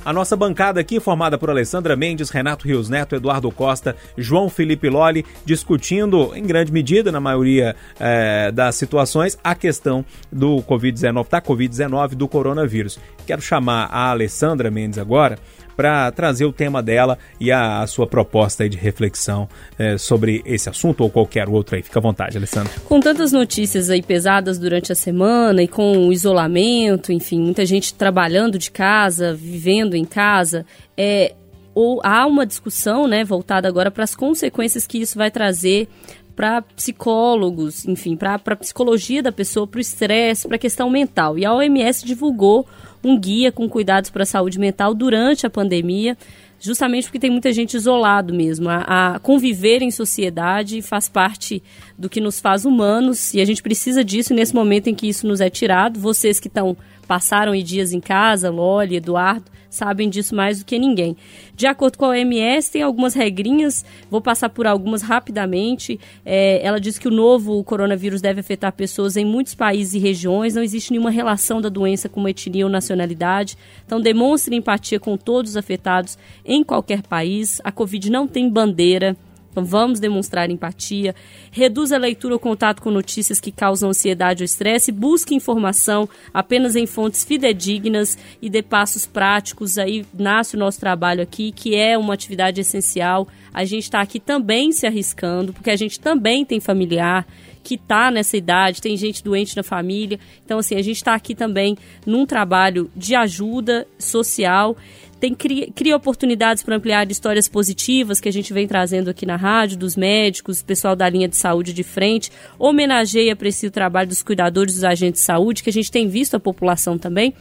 A 0.04 0.12
nossa 0.12 0.36
bancada 0.36 0.80
aqui, 0.80 1.00
formada 1.00 1.36
por 1.36 1.50
Alessandra 1.50 1.96
Mendes, 1.96 2.30
Renato 2.30 2.66
Rios 2.66 2.88
Neto, 2.88 3.16
Eduardo 3.16 3.50
Costa, 3.50 3.96
João 4.16 4.48
Felipe 4.48 4.88
Loli, 4.88 5.26
discutindo, 5.44 6.32
em 6.34 6.44
grande 6.44 6.72
medida, 6.72 7.10
na 7.10 7.20
maioria 7.20 7.74
é, 7.98 8.52
das 8.52 8.76
situações, 8.76 9.36
a 9.42 9.54
questão 9.54 10.04
do 10.30 10.62
Covid-19, 10.62 11.28
da 11.28 11.42
Covid-19, 11.42 12.10
do 12.10 12.28
coronavírus. 12.28 13.00
Quero 13.26 13.42
chamar 13.42 13.88
a 13.90 14.10
Alessandra 14.10 14.70
Mendes 14.70 14.98
agora 14.98 15.38
para 15.76 16.10
trazer 16.10 16.44
o 16.44 16.52
tema 16.52 16.82
dela 16.82 17.18
e 17.38 17.52
a, 17.52 17.82
a 17.82 17.86
sua 17.86 18.06
proposta 18.06 18.68
de 18.68 18.76
reflexão 18.76 19.48
é, 19.78 19.98
sobre 19.98 20.42
esse 20.44 20.68
assunto 20.68 21.02
ou 21.02 21.10
qualquer 21.10 21.48
outro 21.48 21.76
aí. 21.76 21.82
Fica 21.82 21.98
à 21.98 22.02
vontade, 22.02 22.36
Alessandra. 22.36 22.72
Com 22.84 22.98
tantas 23.00 23.32
notícias 23.32 23.90
aí 23.90 24.02
pesadas 24.02 24.58
durante 24.58 24.92
a 24.92 24.94
semana 24.94 25.62
e 25.62 25.68
com 25.68 26.08
o 26.08 26.12
isolamento, 26.12 27.12
enfim, 27.12 27.40
muita 27.40 27.66
gente 27.66 27.94
trabalhando 27.94 28.58
de 28.58 28.70
casa, 28.70 29.34
vivendo 29.34 29.94
em 29.94 30.04
casa, 30.04 30.64
é, 30.96 31.34
ou 31.74 32.00
há 32.02 32.26
uma 32.26 32.46
discussão, 32.46 33.06
né, 33.06 33.22
voltada 33.22 33.68
agora 33.68 33.90
para 33.90 34.04
as 34.04 34.14
consequências 34.14 34.86
que 34.86 34.98
isso 34.98 35.18
vai 35.18 35.30
trazer 35.30 35.88
para 36.36 36.60
psicólogos, 36.60 37.86
enfim, 37.86 38.14
para 38.14 38.34
a 38.34 38.56
psicologia 38.56 39.22
da 39.22 39.32
pessoa, 39.32 39.66
para 39.66 39.78
o 39.78 39.80
estresse, 39.80 40.46
para 40.46 40.56
a 40.56 40.60
questão 40.60 40.90
mental. 40.90 41.38
E 41.38 41.46
a 41.46 41.54
OMS 41.54 42.04
divulgou 42.04 42.66
um 43.02 43.18
guia 43.18 43.50
com 43.50 43.66
cuidados 43.68 44.10
para 44.10 44.22
a 44.22 44.26
saúde 44.26 44.58
mental 44.58 44.92
durante 44.92 45.46
a 45.46 45.50
pandemia, 45.50 46.16
justamente 46.60 47.04
porque 47.04 47.18
tem 47.18 47.30
muita 47.30 47.50
gente 47.52 47.74
isolado 47.74 48.34
mesmo. 48.34 48.68
A, 48.68 49.14
a, 49.14 49.18
conviver 49.18 49.80
em 49.80 49.90
sociedade 49.90 50.82
faz 50.82 51.08
parte 51.08 51.62
do 51.98 52.08
que 52.10 52.20
nos 52.20 52.38
faz 52.38 52.66
humanos 52.66 53.32
e 53.32 53.40
a 53.40 53.44
gente 53.44 53.62
precisa 53.62 54.04
disso 54.04 54.34
nesse 54.34 54.54
momento 54.54 54.88
em 54.88 54.94
que 54.94 55.08
isso 55.08 55.26
nos 55.26 55.40
é 55.40 55.48
tirado. 55.48 55.98
Vocês 55.98 56.38
que 56.38 56.48
estão 56.48 56.76
passaram 57.08 57.54
dias 57.62 57.92
em 57.92 58.00
casa, 58.00 58.50
Loli, 58.50 58.96
Eduardo, 58.96 59.50
sabem 59.68 60.08
disso 60.08 60.34
mais 60.34 60.58
do 60.58 60.64
que 60.64 60.78
ninguém. 60.78 61.16
De 61.54 61.66
acordo 61.66 61.98
com 61.98 62.04
a 62.04 62.08
OMS, 62.08 62.70
tem 62.70 62.82
algumas 62.82 63.14
regrinhas, 63.14 63.84
vou 64.10 64.20
passar 64.20 64.48
por 64.48 64.66
algumas 64.66 65.02
rapidamente. 65.02 65.98
É, 66.24 66.60
ela 66.64 66.80
diz 66.80 66.98
que 66.98 67.08
o 67.08 67.10
novo 67.10 67.62
coronavírus 67.64 68.20
deve 68.20 68.40
afetar 68.40 68.72
pessoas 68.72 69.16
em 69.16 69.24
muitos 69.24 69.54
países 69.54 69.94
e 69.94 69.98
regiões, 69.98 70.54
não 70.54 70.62
existe 70.62 70.90
nenhuma 70.90 71.10
relação 71.10 71.60
da 71.60 71.68
doença 71.68 72.08
com 72.08 72.20
uma 72.20 72.30
etnia 72.30 72.64
ou 72.64 72.70
nacionalidade. 72.70 73.56
Então, 73.84 74.00
demonstre 74.00 74.54
empatia 74.54 75.00
com 75.00 75.16
todos 75.16 75.52
os 75.52 75.56
afetados 75.56 76.18
em 76.44 76.62
qualquer 76.62 77.02
país. 77.02 77.60
A 77.64 77.72
Covid 77.72 78.10
não 78.10 78.26
tem 78.26 78.48
bandeira. 78.48 79.16
Então 79.56 79.64
vamos 79.64 79.98
demonstrar 79.98 80.50
empatia, 80.50 81.14
reduz 81.50 81.90
a 81.90 81.96
leitura 81.96 82.34
ou 82.34 82.38
contato 82.38 82.82
com 82.82 82.90
notícias 82.90 83.40
que 83.40 83.50
causam 83.50 83.88
ansiedade 83.88 84.42
ou 84.42 84.44
estresse, 84.44 84.92
busque 84.92 85.34
informação 85.34 86.06
apenas 86.34 86.76
em 86.76 86.84
fontes 86.84 87.24
fidedignas 87.24 88.18
e 88.42 88.50
dê 88.50 88.62
passos 88.62 89.06
práticos. 89.06 89.78
Aí 89.78 90.04
nasce 90.12 90.56
o 90.56 90.58
nosso 90.58 90.78
trabalho 90.78 91.22
aqui, 91.22 91.52
que 91.52 91.74
é 91.74 91.96
uma 91.96 92.12
atividade 92.12 92.60
essencial. 92.60 93.26
A 93.50 93.64
gente 93.64 93.84
está 93.84 94.02
aqui 94.02 94.20
também 94.20 94.72
se 94.72 94.86
arriscando, 94.86 95.54
porque 95.54 95.70
a 95.70 95.76
gente 95.76 95.98
também 95.98 96.44
tem 96.44 96.60
familiar 96.60 97.26
que 97.64 97.76
está 97.76 98.12
nessa 98.12 98.36
idade, 98.36 98.80
tem 98.80 98.96
gente 98.96 99.24
doente 99.24 99.56
na 99.56 99.62
família. 99.62 100.20
Então, 100.44 100.58
assim, 100.58 100.76
a 100.76 100.82
gente 100.82 100.98
está 100.98 101.14
aqui 101.14 101.34
também 101.34 101.76
num 102.04 102.24
trabalho 102.24 102.88
de 102.94 103.16
ajuda 103.16 103.88
social 103.98 104.76
tem 105.20 105.34
cria, 105.34 105.68
cria 105.74 105.96
oportunidades 105.96 106.62
para 106.62 106.76
ampliar 106.76 107.10
histórias 107.10 107.48
positivas 107.48 108.20
que 108.20 108.28
a 108.28 108.32
gente 108.32 108.52
vem 108.52 108.66
trazendo 108.66 109.08
aqui 109.08 109.24
na 109.24 109.36
rádio, 109.36 109.78
dos 109.78 109.96
médicos, 109.96 110.62
pessoal 110.62 110.94
da 110.94 111.08
linha 111.08 111.28
de 111.28 111.36
saúde 111.36 111.72
de 111.72 111.82
frente, 111.82 112.30
homenageia, 112.58 113.32
aprecia 113.32 113.68
o 113.68 113.72
trabalho 113.72 114.08
dos 114.08 114.22
cuidadores, 114.22 114.74
dos 114.74 114.84
agentes 114.84 115.20
de 115.20 115.26
saúde, 115.26 115.62
que 115.62 115.70
a 115.70 115.72
gente 115.72 115.90
tem 115.90 116.06
visto 116.06 116.34
a 116.34 116.40
população 116.40 116.98
também. 116.98 117.32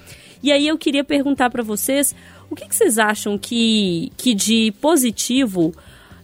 E 0.41 0.51
aí 0.51 0.67
eu 0.67 0.77
queria 0.77 1.03
perguntar 1.03 1.49
para 1.49 1.63
vocês, 1.63 2.15
o 2.49 2.55
que, 2.55 2.67
que, 2.67 2.75
vocês 2.75 2.97
acham 2.97 3.37
que, 3.37 4.11
que 4.15 4.33
de 4.33 4.71
positivo 4.79 5.73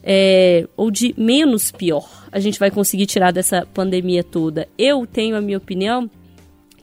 é, 0.03 0.67
ou 0.77 0.89
de 0.89 1.13
menos 1.17 1.71
pior 1.71 2.07
a 2.31 2.39
gente 2.39 2.59
vai 2.59 2.71
conseguir 2.71 3.07
tirar 3.07 3.31
dessa 3.31 3.67
pandemia 3.73 4.23
toda? 4.23 4.67
Eu 4.77 5.05
tenho 5.05 5.35
a 5.35 5.41
minha 5.41 5.57
opinião, 5.57 6.09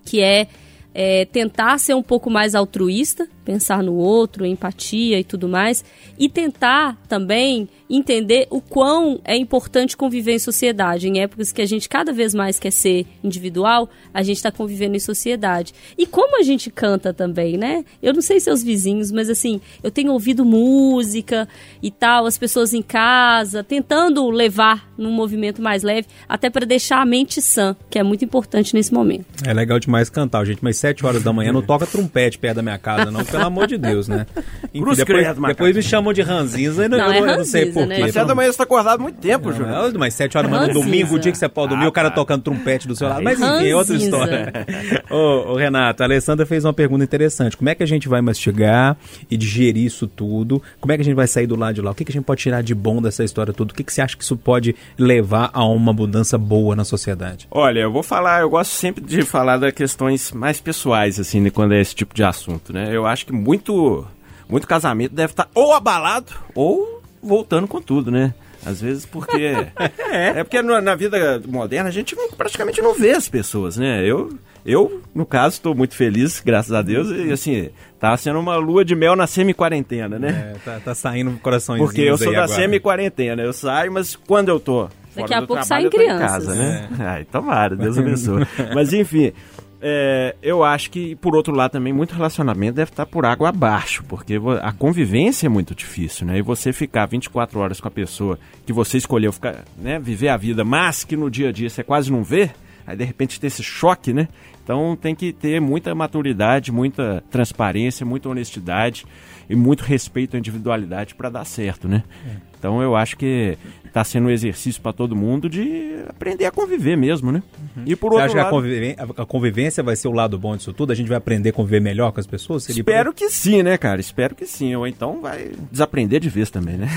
que 0.04 0.20
é, 0.20 0.46
é 0.92 1.24
tentar 1.24 1.78
ser 1.78 1.94
um 1.94 2.02
pouco 2.02 2.28
mais 2.28 2.54
altruísta, 2.54 3.28
pensar 3.48 3.82
no 3.82 3.94
outro, 3.94 4.44
empatia 4.44 5.18
e 5.18 5.24
tudo 5.24 5.48
mais, 5.48 5.82
e 6.18 6.28
tentar 6.28 6.98
também 7.08 7.66
entender 7.88 8.46
o 8.50 8.60
quão 8.60 9.18
é 9.24 9.34
importante 9.34 9.96
conviver 9.96 10.34
em 10.34 10.38
sociedade. 10.38 11.08
Em 11.08 11.22
épocas 11.22 11.50
que 11.50 11.62
a 11.62 11.64
gente 11.64 11.88
cada 11.88 12.12
vez 12.12 12.34
mais 12.34 12.58
quer 12.58 12.70
ser 12.70 13.06
individual, 13.24 13.88
a 14.12 14.22
gente 14.22 14.36
está 14.36 14.52
convivendo 14.52 14.96
em 14.96 15.00
sociedade. 15.00 15.72
E 15.96 16.04
como 16.04 16.38
a 16.38 16.42
gente 16.42 16.70
canta 16.70 17.14
também, 17.14 17.56
né? 17.56 17.86
Eu 18.02 18.12
não 18.12 18.20
sei 18.20 18.38
seus 18.38 18.62
vizinhos, 18.62 19.10
mas 19.10 19.30
assim, 19.30 19.62
eu 19.82 19.90
tenho 19.90 20.12
ouvido 20.12 20.44
música 20.44 21.48
e 21.82 21.90
tal, 21.90 22.26
as 22.26 22.36
pessoas 22.36 22.74
em 22.74 22.82
casa, 22.82 23.64
tentando 23.64 24.28
levar 24.28 24.92
num 24.98 25.12
movimento 25.12 25.62
mais 25.62 25.82
leve, 25.82 26.06
até 26.28 26.50
para 26.50 26.66
deixar 26.66 27.00
a 27.00 27.06
mente 27.06 27.40
sã, 27.40 27.74
que 27.88 27.98
é 27.98 28.02
muito 28.02 28.22
importante 28.26 28.74
nesse 28.74 28.92
momento. 28.92 29.24
É 29.46 29.54
legal 29.54 29.78
demais 29.78 30.10
cantar, 30.10 30.44
gente, 30.44 30.58
mas 30.60 30.76
7 30.76 31.06
horas 31.06 31.22
da 31.22 31.32
manhã 31.32 31.50
não 31.50 31.62
toca 31.62 31.86
trompete 31.86 32.38
perto 32.38 32.56
da 32.56 32.62
minha 32.62 32.76
casa, 32.76 33.10
não, 33.10 33.24
pelo 33.38 33.46
amor 33.46 33.66
de 33.66 33.78
Deus, 33.78 34.08
né? 34.08 34.26
Enfim, 34.74 34.94
depois, 34.94 35.36
depois 35.46 35.76
me 35.76 35.82
chamam 35.82 36.12
de 36.12 36.22
ranzinza, 36.22 36.88
não, 36.88 36.98
eu, 36.98 37.26
é 37.26 37.36
não 37.36 37.44
sei 37.44 37.66
porquê. 37.66 37.88
Né? 37.88 38.00
Mas 38.00 38.12
7 38.12 38.26
da 38.26 38.34
manhã 38.34 38.52
você 38.52 38.58
tá 38.58 38.64
acordado 38.64 39.00
muito 39.00 39.18
tempo, 39.18 39.52
Júnior. 39.52 39.92
Mas 39.98 40.14
7 40.14 40.36
horas 40.36 40.50
da 40.50 40.56
manhã 40.56 40.72
no 40.72 40.80
domingo, 40.80 41.14
o 41.14 41.18
dia 41.18 41.32
que 41.32 41.38
você 41.38 41.48
pode 41.48 41.70
dormir, 41.70 41.86
ah, 41.86 41.88
o 41.88 41.92
cara 41.92 42.10
tá. 42.10 42.16
tocando 42.16 42.42
trompete 42.42 42.86
do 42.86 42.94
seu 42.94 43.08
lado. 43.08 43.22
Mas 43.22 43.40
enfim, 43.40 43.68
é 43.68 43.76
outra 43.76 43.94
história. 43.94 44.52
ô, 45.10 45.52
ô, 45.52 45.56
Renato, 45.56 46.02
a 46.02 46.06
Alessandra 46.06 46.44
fez 46.44 46.64
uma 46.64 46.72
pergunta 46.72 47.04
interessante. 47.04 47.56
Como 47.56 47.68
é 47.68 47.74
que 47.74 47.82
a 47.82 47.86
gente 47.86 48.08
vai 48.08 48.20
mastigar 48.20 48.96
e 49.30 49.36
digerir 49.36 49.84
isso 49.84 50.06
tudo? 50.06 50.62
Como 50.80 50.92
é 50.92 50.96
que 50.96 51.02
a 51.02 51.04
gente 51.04 51.14
vai 51.14 51.26
sair 51.26 51.46
do 51.46 51.56
lado 51.56 51.74
de 51.74 51.80
lá? 51.80 51.90
O 51.90 51.94
que, 51.94 52.04
que 52.04 52.12
a 52.12 52.14
gente 52.14 52.24
pode 52.24 52.40
tirar 52.40 52.62
de 52.62 52.74
bom 52.74 53.00
dessa 53.00 53.24
história 53.24 53.52
toda? 53.52 53.72
O 53.72 53.74
que, 53.74 53.84
que 53.84 53.92
você 53.92 54.02
acha 54.02 54.16
que 54.16 54.24
isso 54.24 54.36
pode 54.36 54.74
levar 54.98 55.50
a 55.52 55.64
uma 55.64 55.92
mudança 55.92 56.36
boa 56.36 56.74
na 56.74 56.84
sociedade? 56.84 57.46
Olha, 57.50 57.80
eu 57.80 57.92
vou 57.92 58.02
falar, 58.02 58.40
eu 58.40 58.50
gosto 58.50 58.72
sempre 58.72 59.02
de 59.04 59.22
falar 59.22 59.56
das 59.56 59.72
questões 59.72 60.32
mais 60.32 60.60
pessoais, 60.60 61.18
assim, 61.18 61.48
quando 61.50 61.74
é 61.74 61.80
esse 61.80 61.94
tipo 61.94 62.14
de 62.14 62.22
assunto, 62.22 62.72
né? 62.72 62.88
Eu 62.90 63.06
acho 63.06 63.26
que 63.28 63.32
muito 63.32 64.06
muito 64.48 64.66
casamento 64.66 65.14
deve 65.14 65.32
estar 65.32 65.48
ou 65.54 65.72
abalado 65.72 66.32
ou 66.54 67.02
voltando 67.22 67.68
com 67.68 67.80
tudo, 67.80 68.10
né? 68.10 68.34
Às 68.64 68.80
vezes 68.80 69.06
porque. 69.06 69.36
é. 70.10 70.40
é 70.40 70.44
porque 70.44 70.60
na 70.62 70.94
vida 70.94 71.40
moderna 71.46 71.88
a 71.88 71.92
gente 71.92 72.16
praticamente 72.36 72.82
não 72.82 72.94
vê 72.94 73.12
as 73.12 73.28
pessoas, 73.28 73.76
né? 73.76 74.04
Eu, 74.04 74.36
eu 74.64 75.00
no 75.14 75.24
caso, 75.24 75.56
estou 75.56 75.74
muito 75.74 75.94
feliz, 75.94 76.40
graças 76.44 76.72
a 76.72 76.82
Deus, 76.82 77.08
e 77.10 77.30
assim, 77.30 77.70
tá 78.00 78.16
sendo 78.16 78.38
uma 78.38 78.56
lua 78.56 78.84
de 78.84 78.94
mel 78.94 79.14
na 79.14 79.26
semi-quarentena, 79.26 80.18
né? 80.18 80.54
É, 80.54 80.58
tá, 80.64 80.80
tá 80.84 80.94
saindo 80.94 81.38
corações 81.40 81.78
Porque 81.78 82.00
eu 82.00 82.18
sou 82.18 82.32
da 82.32 82.48
semi-quarentena, 82.48 83.42
eu 83.42 83.52
saio, 83.52 83.92
mas 83.92 84.16
quando 84.16 84.48
eu 84.48 84.58
tô. 84.58 84.88
Daqui 85.14 85.34
a 85.34 85.42
pouco 85.42 85.64
saem 85.64 85.90
crianças. 85.90 86.30
Casa, 86.30 86.54
né? 86.54 86.88
É. 86.98 87.02
Ai, 87.02 87.24
tomara, 87.24 87.76
Deus 87.76 87.98
abençoe. 87.98 88.46
mas 88.74 88.92
enfim. 88.92 89.32
É, 89.80 90.34
eu 90.42 90.64
acho 90.64 90.90
que, 90.90 91.14
por 91.16 91.36
outro 91.36 91.54
lado, 91.54 91.72
também 91.72 91.92
muito 91.92 92.14
relacionamento 92.14 92.74
deve 92.74 92.90
estar 92.90 93.06
por 93.06 93.24
água 93.24 93.48
abaixo, 93.48 94.04
porque 94.08 94.34
a 94.60 94.72
convivência 94.72 95.46
é 95.46 95.48
muito 95.48 95.74
difícil, 95.74 96.26
né? 96.26 96.38
E 96.38 96.42
você 96.42 96.72
ficar 96.72 97.06
24 97.06 97.60
horas 97.60 97.80
com 97.80 97.88
a 97.88 97.90
pessoa 97.90 98.38
que 98.66 98.72
você 98.72 98.98
escolheu 98.98 99.32
ficar, 99.32 99.64
né, 99.76 99.98
viver 99.98 100.28
a 100.28 100.36
vida, 100.36 100.64
mas 100.64 101.04
que 101.04 101.16
no 101.16 101.30
dia 101.30 101.50
a 101.50 101.52
dia 101.52 101.70
você 101.70 101.84
quase 101.84 102.10
não 102.10 102.24
vê, 102.24 102.50
aí 102.86 102.96
de 102.96 103.04
repente 103.04 103.38
ter 103.38 103.46
esse 103.46 103.62
choque, 103.62 104.12
né? 104.12 104.28
Então 104.64 104.96
tem 104.96 105.14
que 105.14 105.32
ter 105.32 105.60
muita 105.60 105.94
maturidade, 105.94 106.72
muita 106.72 107.22
transparência, 107.30 108.04
muita 108.04 108.28
honestidade 108.28 109.06
e 109.48 109.54
muito 109.54 109.82
respeito 109.82 110.36
à 110.36 110.38
individualidade 110.38 111.14
para 111.14 111.30
dar 111.30 111.44
certo, 111.44 111.88
né? 111.88 112.02
É. 112.26 112.47
Então 112.58 112.82
eu 112.82 112.96
acho 112.96 113.16
que 113.16 113.56
está 113.86 114.04
sendo 114.04 114.26
um 114.26 114.30
exercício 114.30 114.82
para 114.82 114.92
todo 114.92 115.16
mundo 115.16 115.48
de 115.48 115.94
aprender 116.08 116.44
a 116.44 116.50
conviver 116.50 116.94
mesmo, 116.96 117.32
né? 117.32 117.42
E 117.86 117.96
por 117.96 118.10
Você 118.12 118.14
outro 118.22 118.24
acha 118.26 118.34
que 118.34 118.40
a 118.40 118.44
lado, 118.44 119.14
a 119.22 119.24
convivência 119.26 119.82
vai 119.82 119.96
ser 119.96 120.08
o 120.08 120.12
lado 120.12 120.38
bom 120.38 120.56
disso 120.56 120.72
tudo? 120.74 120.92
A 120.92 120.94
gente 120.94 121.08
vai 121.08 121.16
aprender 121.16 121.48
a 121.50 121.52
conviver 121.52 121.80
melhor 121.80 122.12
com 122.12 122.20
as 122.20 122.26
pessoas? 122.26 122.64
Seria 122.64 122.80
espero 122.80 123.12
que 123.14 123.30
sim, 123.30 123.62
né, 123.62 123.78
cara? 123.78 124.00
Espero 124.00 124.34
que 124.34 124.44
sim. 124.46 124.74
Ou 124.76 124.86
então 124.86 125.20
vai 125.22 125.52
desaprender 125.72 126.20
de 126.20 126.28
vez 126.28 126.50
também, 126.50 126.76
né? 126.76 126.88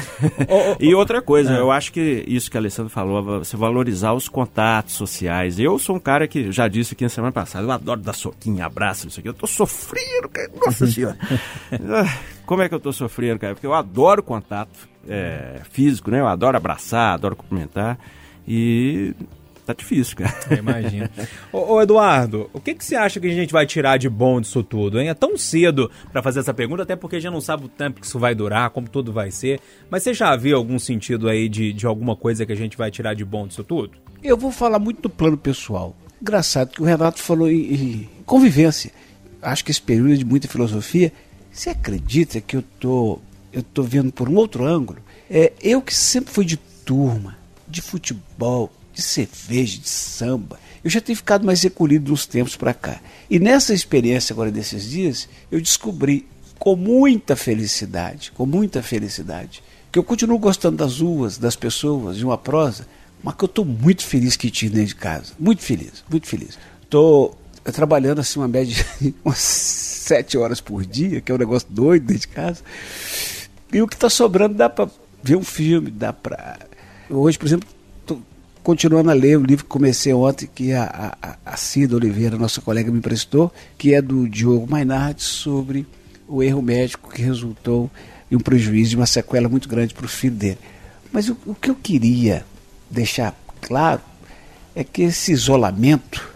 Ô, 0.49 0.71
ô, 0.73 0.75
e 0.81 0.93
outra 0.93 1.21
coisa, 1.21 1.53
Ah. 1.53 1.57
eu 1.57 1.71
acho 1.71 1.93
que 1.93 2.23
isso 2.27 2.51
que 2.51 2.57
a 2.57 2.59
Alessandro 2.59 2.91
falou, 2.91 3.39
você 3.39 3.55
valorizar 3.55 4.13
os 4.13 4.27
contatos 4.27 4.93
sociais. 4.93 5.59
Eu 5.59 5.79
sou 5.79 5.95
um 5.95 5.99
cara 5.99 6.27
que 6.27 6.51
já 6.51 6.67
disse 6.67 6.93
aqui 6.93 7.03
na 7.03 7.09
semana 7.09 7.31
passada, 7.31 7.65
eu 7.65 7.71
adoro 7.71 8.01
dar 8.01 8.13
soquinho, 8.13 8.65
abraço, 8.65 9.07
isso 9.07 9.19
aqui. 9.19 9.29
Eu 9.29 9.33
tô 9.33 9.47
sofrendo, 9.47 10.27
cara. 10.29 10.51
Nossa 10.65 10.85
senhora. 10.87 11.17
Como 12.51 12.61
é 12.61 12.67
que 12.67 12.75
eu 12.75 12.81
tô 12.81 12.91
sofrendo, 12.91 13.39
cara? 13.39 13.53
Porque 13.53 13.65
eu 13.65 13.73
adoro 13.73 14.21
contato 14.21 14.77
é, 15.07 15.61
físico, 15.71 16.11
né? 16.11 16.19
Eu 16.19 16.27
adoro 16.27 16.57
abraçar, 16.57 17.13
adoro 17.13 17.33
cumprimentar. 17.33 17.97
E 18.45 19.15
tá 19.65 19.71
difícil, 19.71 20.17
cara. 20.17 20.35
Eu 20.51 20.57
imagino. 20.57 21.09
ô, 21.49 21.75
ô, 21.75 21.81
Eduardo, 21.81 22.49
o 22.51 22.59
que, 22.59 22.73
que 22.73 22.83
você 22.83 22.97
acha 22.97 23.21
que 23.21 23.27
a 23.27 23.33
gente 23.33 23.53
vai 23.53 23.65
tirar 23.65 23.95
de 23.95 24.09
bom 24.09 24.41
disso 24.41 24.61
tudo, 24.63 24.99
hein? 24.99 25.07
É 25.07 25.13
tão 25.13 25.37
cedo 25.37 25.89
pra 26.11 26.21
fazer 26.21 26.41
essa 26.41 26.53
pergunta, 26.53 26.83
até 26.83 26.93
porque 26.93 27.15
a 27.15 27.19
gente 27.21 27.31
não 27.31 27.39
sabe 27.39 27.67
o 27.67 27.69
tempo 27.69 28.01
que 28.01 28.05
isso 28.05 28.19
vai 28.19 28.35
durar, 28.35 28.69
como 28.71 28.89
tudo 28.89 29.13
vai 29.13 29.31
ser. 29.31 29.61
Mas 29.89 30.03
você 30.03 30.13
já 30.13 30.35
viu 30.35 30.57
algum 30.57 30.77
sentido 30.77 31.29
aí 31.29 31.47
de, 31.47 31.71
de 31.71 31.87
alguma 31.87 32.17
coisa 32.17 32.45
que 32.45 32.51
a 32.51 32.57
gente 32.57 32.77
vai 32.77 32.91
tirar 32.91 33.13
de 33.13 33.23
bom 33.23 33.47
disso 33.47 33.63
tudo? 33.63 33.93
Eu 34.21 34.35
vou 34.35 34.51
falar 34.51 34.77
muito 34.77 35.03
do 35.03 35.09
plano 35.09 35.37
pessoal. 35.37 35.95
Engraçado 36.21 36.71
que 36.71 36.81
o 36.81 36.85
Renato 36.85 37.21
falou 37.21 37.49
em, 37.49 37.73
em 37.73 38.09
convivência. 38.25 38.91
Acho 39.41 39.63
que 39.63 39.71
esse 39.71 39.81
período 39.81 40.11
é 40.11 40.17
de 40.17 40.25
muita 40.25 40.49
filosofia. 40.49 41.13
Você 41.51 41.69
acredita 41.69 42.39
que 42.39 42.55
eu 42.55 42.63
tô, 42.79 43.19
eu 43.51 43.61
tô 43.61 43.83
vendo 43.83 44.11
por 44.11 44.29
um 44.29 44.35
outro 44.35 44.65
ângulo? 44.65 44.99
É, 45.29 45.51
eu 45.61 45.81
que 45.81 45.93
sempre 45.93 46.33
fui 46.33 46.45
de 46.45 46.57
turma, 46.57 47.37
de 47.67 47.81
futebol, 47.81 48.71
de 48.93 49.01
cerveja, 49.01 49.77
de 49.77 49.89
samba. 49.89 50.59
Eu 50.83 50.89
já 50.89 51.01
tenho 51.01 51.15
ficado 51.15 51.45
mais 51.45 51.61
recolhido 51.61 52.11
uns 52.11 52.25
tempos 52.25 52.55
para 52.55 52.73
cá. 52.73 52.99
E 53.29 53.37
nessa 53.37 53.73
experiência 53.73 54.33
agora 54.33 54.51
desses 54.51 54.89
dias, 54.89 55.27
eu 55.51 55.59
descobri 55.59 56.25
com 56.57 56.75
muita 56.75 57.35
felicidade, 57.35 58.31
com 58.31 58.45
muita 58.45 58.81
felicidade, 58.81 59.63
que 59.91 59.99
eu 59.99 60.03
continuo 60.03 60.39
gostando 60.39 60.77
das 60.77 60.99
ruas, 60.99 61.37
das 61.37 61.55
pessoas, 61.55 62.17
de 62.17 62.25
uma 62.25 62.37
prosa, 62.37 62.87
mas 63.23 63.35
que 63.35 63.43
eu 63.43 63.47
estou 63.47 63.65
muito 63.65 64.03
feliz 64.03 64.35
que 64.35 64.49
tinha 64.49 64.71
dentro 64.71 64.87
de 64.87 64.95
casa. 64.95 65.33
Muito 65.37 65.61
feliz, 65.61 66.03
muito 66.09 66.27
feliz. 66.27 66.57
Estou 66.81 67.37
trabalhando 67.71 68.19
assim 68.19 68.39
uma 68.39 68.47
média 68.47 68.73
de 68.99 69.13
umas 69.23 69.37
sete 69.37 70.37
horas 70.37 70.59
por 70.59 70.85
dia, 70.85 71.21
que 71.21 71.31
é 71.31 71.35
um 71.35 71.37
negócio 71.37 71.67
doido 71.69 72.05
dentro 72.05 72.21
de 72.21 72.27
casa. 72.27 72.61
E 73.71 73.81
o 73.81 73.87
que 73.87 73.95
está 73.95 74.09
sobrando 74.09 74.55
dá 74.55 74.69
para 74.69 74.89
ver 75.21 75.35
um 75.35 75.43
filme, 75.43 75.91
dá 75.91 76.11
para. 76.11 76.59
Hoje, 77.09 77.37
por 77.37 77.45
exemplo, 77.45 77.67
tô 78.05 78.19
continuando 78.63 79.09
a 79.09 79.13
ler 79.13 79.37
o 79.37 79.43
livro 79.43 79.63
que 79.63 79.69
comecei 79.69 80.13
ontem, 80.13 80.49
que 80.53 80.73
a, 80.73 81.15
a, 81.21 81.37
a 81.45 81.57
Cida 81.57 81.95
Oliveira, 81.95 82.37
nossa 82.37 82.61
colega, 82.61 82.91
me 82.91 82.97
emprestou, 82.97 83.51
que 83.77 83.93
é 83.93 84.01
do 84.01 84.27
Diogo 84.27 84.69
Mainardi, 84.69 85.21
sobre 85.21 85.85
o 86.27 86.41
erro 86.41 86.61
médico 86.61 87.11
que 87.11 87.21
resultou 87.21 87.89
em 88.29 88.35
um 88.35 88.39
prejuízo 88.39 88.91
de 88.91 88.95
uma 88.95 89.05
sequela 89.05 89.49
muito 89.49 89.67
grande 89.67 89.93
para 89.93 90.05
o 90.05 90.09
filho 90.09 90.35
dele. 90.35 90.57
Mas 91.11 91.29
o, 91.29 91.37
o 91.45 91.53
que 91.53 91.69
eu 91.69 91.75
queria 91.75 92.45
deixar 92.89 93.35
claro 93.61 94.01
é 94.73 94.83
que 94.83 95.03
esse 95.03 95.33
isolamento 95.33 96.30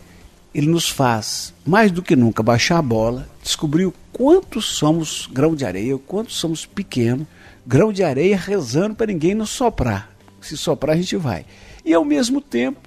ele 0.56 0.68
nos 0.68 0.88
faz, 0.88 1.54
mais 1.66 1.92
do 1.92 2.02
que 2.02 2.16
nunca, 2.16 2.42
baixar 2.42 2.78
a 2.78 2.82
bola, 2.82 3.28
descobrir 3.44 3.88
o 3.88 3.94
quanto 4.14 4.62
somos 4.62 5.28
grão 5.30 5.54
de 5.54 5.66
areia, 5.66 5.94
o 5.94 6.00
quanto 6.00 6.32
somos 6.32 6.66
pequenos, 6.66 7.28
grão 7.68 7.92
de 7.92 8.02
areia 8.02 8.38
rezando 8.38 8.96
para 8.96 9.08
ninguém 9.08 9.36
nos 9.36 9.50
soprar. 9.50 10.16
Se 10.40 10.56
soprar, 10.56 10.96
a 10.96 10.98
gente 10.98 11.18
vai. 11.18 11.46
E 11.84 11.94
ao 11.94 12.06
mesmo 12.06 12.40
tempo, 12.40 12.80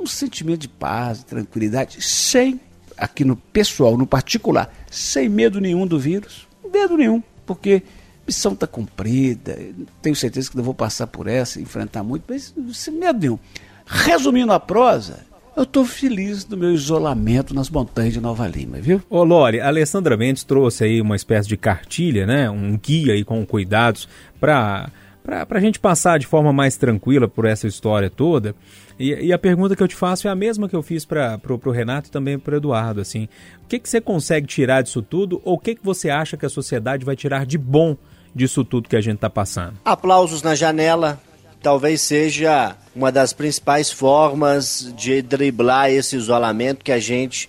um 0.00 0.06
sentimento 0.06 0.62
de 0.62 0.68
paz, 0.68 1.18
de 1.18 1.26
tranquilidade, 1.26 2.02
sem, 2.02 2.60
aqui 2.96 3.24
no 3.24 3.36
pessoal, 3.36 3.96
no 3.96 4.04
particular, 4.06 4.74
sem 4.90 5.28
medo 5.28 5.60
nenhum 5.60 5.86
do 5.86 6.00
vírus, 6.00 6.48
medo 6.72 6.96
nenhum, 6.96 7.22
porque 7.46 7.84
missão 8.26 8.52
está 8.52 8.66
cumprida, 8.66 9.56
tenho 10.00 10.16
certeza 10.16 10.50
que 10.50 10.56
não 10.56 10.64
vou 10.64 10.74
passar 10.74 11.06
por 11.06 11.28
essa, 11.28 11.60
enfrentar 11.60 12.02
muito, 12.02 12.24
mas 12.28 12.52
sem 12.72 12.94
medo 12.94 13.20
nenhum. 13.20 13.38
Resumindo 13.86 14.52
a 14.52 14.58
prosa, 14.58 15.20
eu 15.56 15.64
estou 15.64 15.84
feliz 15.84 16.44
do 16.44 16.56
meu 16.56 16.72
isolamento 16.72 17.54
nas 17.54 17.68
montanhas 17.68 18.14
de 18.14 18.20
Nova 18.20 18.46
Lima, 18.46 18.78
viu? 18.78 19.02
Ô 19.08 19.22
Lore, 19.22 19.60
a 19.60 19.68
Alessandra 19.68 20.16
Mendes 20.16 20.44
trouxe 20.44 20.84
aí 20.84 21.00
uma 21.00 21.16
espécie 21.16 21.48
de 21.48 21.56
cartilha, 21.56 22.26
né? 22.26 22.48
Um 22.50 22.76
guia 22.76 23.12
aí 23.14 23.24
com 23.24 23.44
cuidados 23.44 24.08
para 24.40 24.90
para 25.22 25.58
a 25.58 25.60
gente 25.60 25.78
passar 25.78 26.18
de 26.18 26.26
forma 26.26 26.52
mais 26.52 26.76
tranquila 26.76 27.28
por 27.28 27.44
essa 27.44 27.66
história 27.68 28.10
toda. 28.10 28.56
E, 28.98 29.26
e 29.26 29.32
a 29.32 29.38
pergunta 29.38 29.76
que 29.76 29.82
eu 29.82 29.86
te 29.86 29.94
faço 29.94 30.26
é 30.26 30.30
a 30.30 30.34
mesma 30.34 30.68
que 30.68 30.74
eu 30.74 30.82
fiz 30.82 31.04
para 31.04 31.40
o 31.48 31.70
Renato 31.70 32.08
e 32.08 32.10
também 32.10 32.38
para 32.38 32.54
o 32.54 32.56
Eduardo. 32.56 33.00
Assim, 33.00 33.28
o 33.64 33.68
que, 33.68 33.78
que 33.78 33.88
você 33.88 34.00
consegue 34.00 34.46
tirar 34.46 34.82
disso 34.82 35.00
tudo 35.00 35.40
ou 35.44 35.54
o 35.54 35.58
que, 35.58 35.76
que 35.76 35.84
você 35.84 36.10
acha 36.10 36.36
que 36.36 36.44
a 36.44 36.48
sociedade 36.48 37.04
vai 37.04 37.14
tirar 37.14 37.46
de 37.46 37.56
bom 37.56 37.96
disso 38.34 38.64
tudo 38.64 38.88
que 38.88 38.96
a 38.96 39.00
gente 39.00 39.16
está 39.16 39.30
passando? 39.30 39.74
Aplausos 39.84 40.42
na 40.42 40.54
janela. 40.54 41.20
Talvez 41.62 42.00
seja 42.00 42.76
uma 42.92 43.12
das 43.12 43.32
principais 43.32 43.88
formas 43.88 44.92
de 44.96 45.22
driblar 45.22 45.90
esse 45.90 46.16
isolamento 46.16 46.84
que 46.84 46.90
a 46.90 46.98
gente 46.98 47.48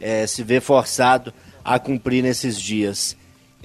eh, 0.00 0.26
se 0.26 0.42
vê 0.42 0.62
forçado 0.62 1.30
a 1.62 1.78
cumprir 1.78 2.22
nesses 2.22 2.58
dias. 2.58 3.14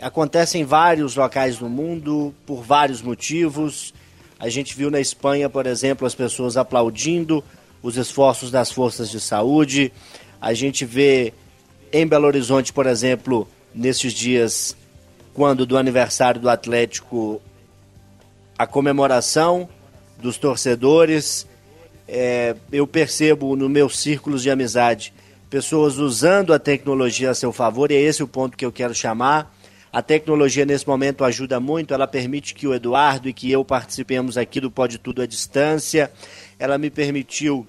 Acontece 0.01 0.57
em 0.57 0.65
vários 0.65 1.15
locais 1.15 1.59
do 1.59 1.69
mundo, 1.69 2.35
por 2.45 2.61
vários 2.61 3.01
motivos. 3.01 3.93
A 4.37 4.49
gente 4.49 4.75
viu 4.75 4.91
na 4.91 4.99
Espanha, 4.99 5.49
por 5.49 5.65
exemplo, 5.65 6.05
as 6.05 6.13
pessoas 6.13 6.57
aplaudindo 6.57 7.41
os 7.81 7.95
esforços 7.95 8.51
das 8.51 8.69
forças 8.69 9.09
de 9.09 9.21
saúde. 9.21 9.93
A 10.41 10.53
gente 10.53 10.83
vê 10.83 11.33
em 11.93 12.05
Belo 12.05 12.27
Horizonte, 12.27 12.73
por 12.73 12.85
exemplo, 12.85 13.47
nesses 13.73 14.11
dias, 14.11 14.75
quando 15.33 15.65
do 15.65 15.77
aniversário 15.77 16.41
do 16.41 16.49
Atlético, 16.49 17.41
a 18.57 18.67
comemoração 18.67 19.69
dos 20.19 20.37
torcedores. 20.37 21.47
É, 22.07 22.55
eu 22.71 22.85
percebo 22.85 23.55
no 23.55 23.67
meus 23.67 23.99
círculos 23.99 24.43
de 24.43 24.49
amizade 24.49 25.13
pessoas 25.49 25.97
usando 25.97 26.53
a 26.53 26.59
tecnologia 26.59 27.29
a 27.29 27.35
seu 27.35 27.53
favor, 27.53 27.91
e 27.91 27.95
é 27.95 28.01
esse 28.01 28.21
o 28.21 28.27
ponto 28.27 28.57
que 28.57 28.65
eu 28.65 28.71
quero 28.71 28.93
chamar. 28.93 29.55
A 29.91 30.01
tecnologia 30.01 30.65
nesse 30.65 30.85
momento 30.85 31.23
ajuda 31.23 31.59
muito, 31.59 31.93
ela 31.93 32.05
permite 32.05 32.53
que 32.53 32.67
o 32.67 32.73
Eduardo 32.73 33.29
e 33.29 33.33
que 33.33 33.49
eu 33.49 33.63
participemos 33.63 34.37
aqui 34.37 34.59
do 34.59 34.69
Pode 34.69 34.97
Tudo 34.97 35.21
à 35.21 35.25
distância. 35.25 36.11
Ela 36.59 36.77
me 36.77 36.89
permitiu, 36.89 37.65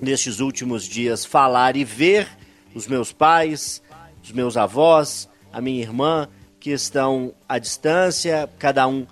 nestes 0.00 0.40
últimos 0.40 0.84
dias, 0.84 1.26
falar 1.26 1.76
e 1.76 1.84
ver 1.84 2.26
os 2.74 2.86
meus 2.86 3.12
pais, 3.12 3.82
os 4.24 4.32
meus 4.32 4.56
avós, 4.56 5.28
a 5.52 5.60
minha 5.60 5.82
irmã, 5.82 6.26
que 6.58 6.70
estão 6.70 7.34
à 7.46 7.58
distância, 7.58 8.48
cada 8.58 8.88
um 8.88 9.06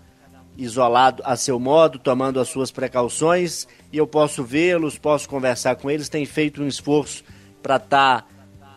isolado 0.57 1.23
a 1.25 1.37
seu 1.37 1.59
modo, 1.61 1.99
tomando 1.99 2.41
as 2.41 2.49
suas 2.49 2.71
precauções, 2.71 3.67
e 3.93 3.99
eu 3.99 4.07
posso 4.07 4.43
vê-los, 4.43 4.99
posso 4.99 5.29
conversar 5.29 5.77
com 5.77 5.91
eles, 5.91 6.09
tem 6.09 6.25
feito 6.25 6.63
um 6.63 6.67
esforço 6.67 7.23
para 7.63 7.77
estar 7.77 8.23
tá 8.23 8.29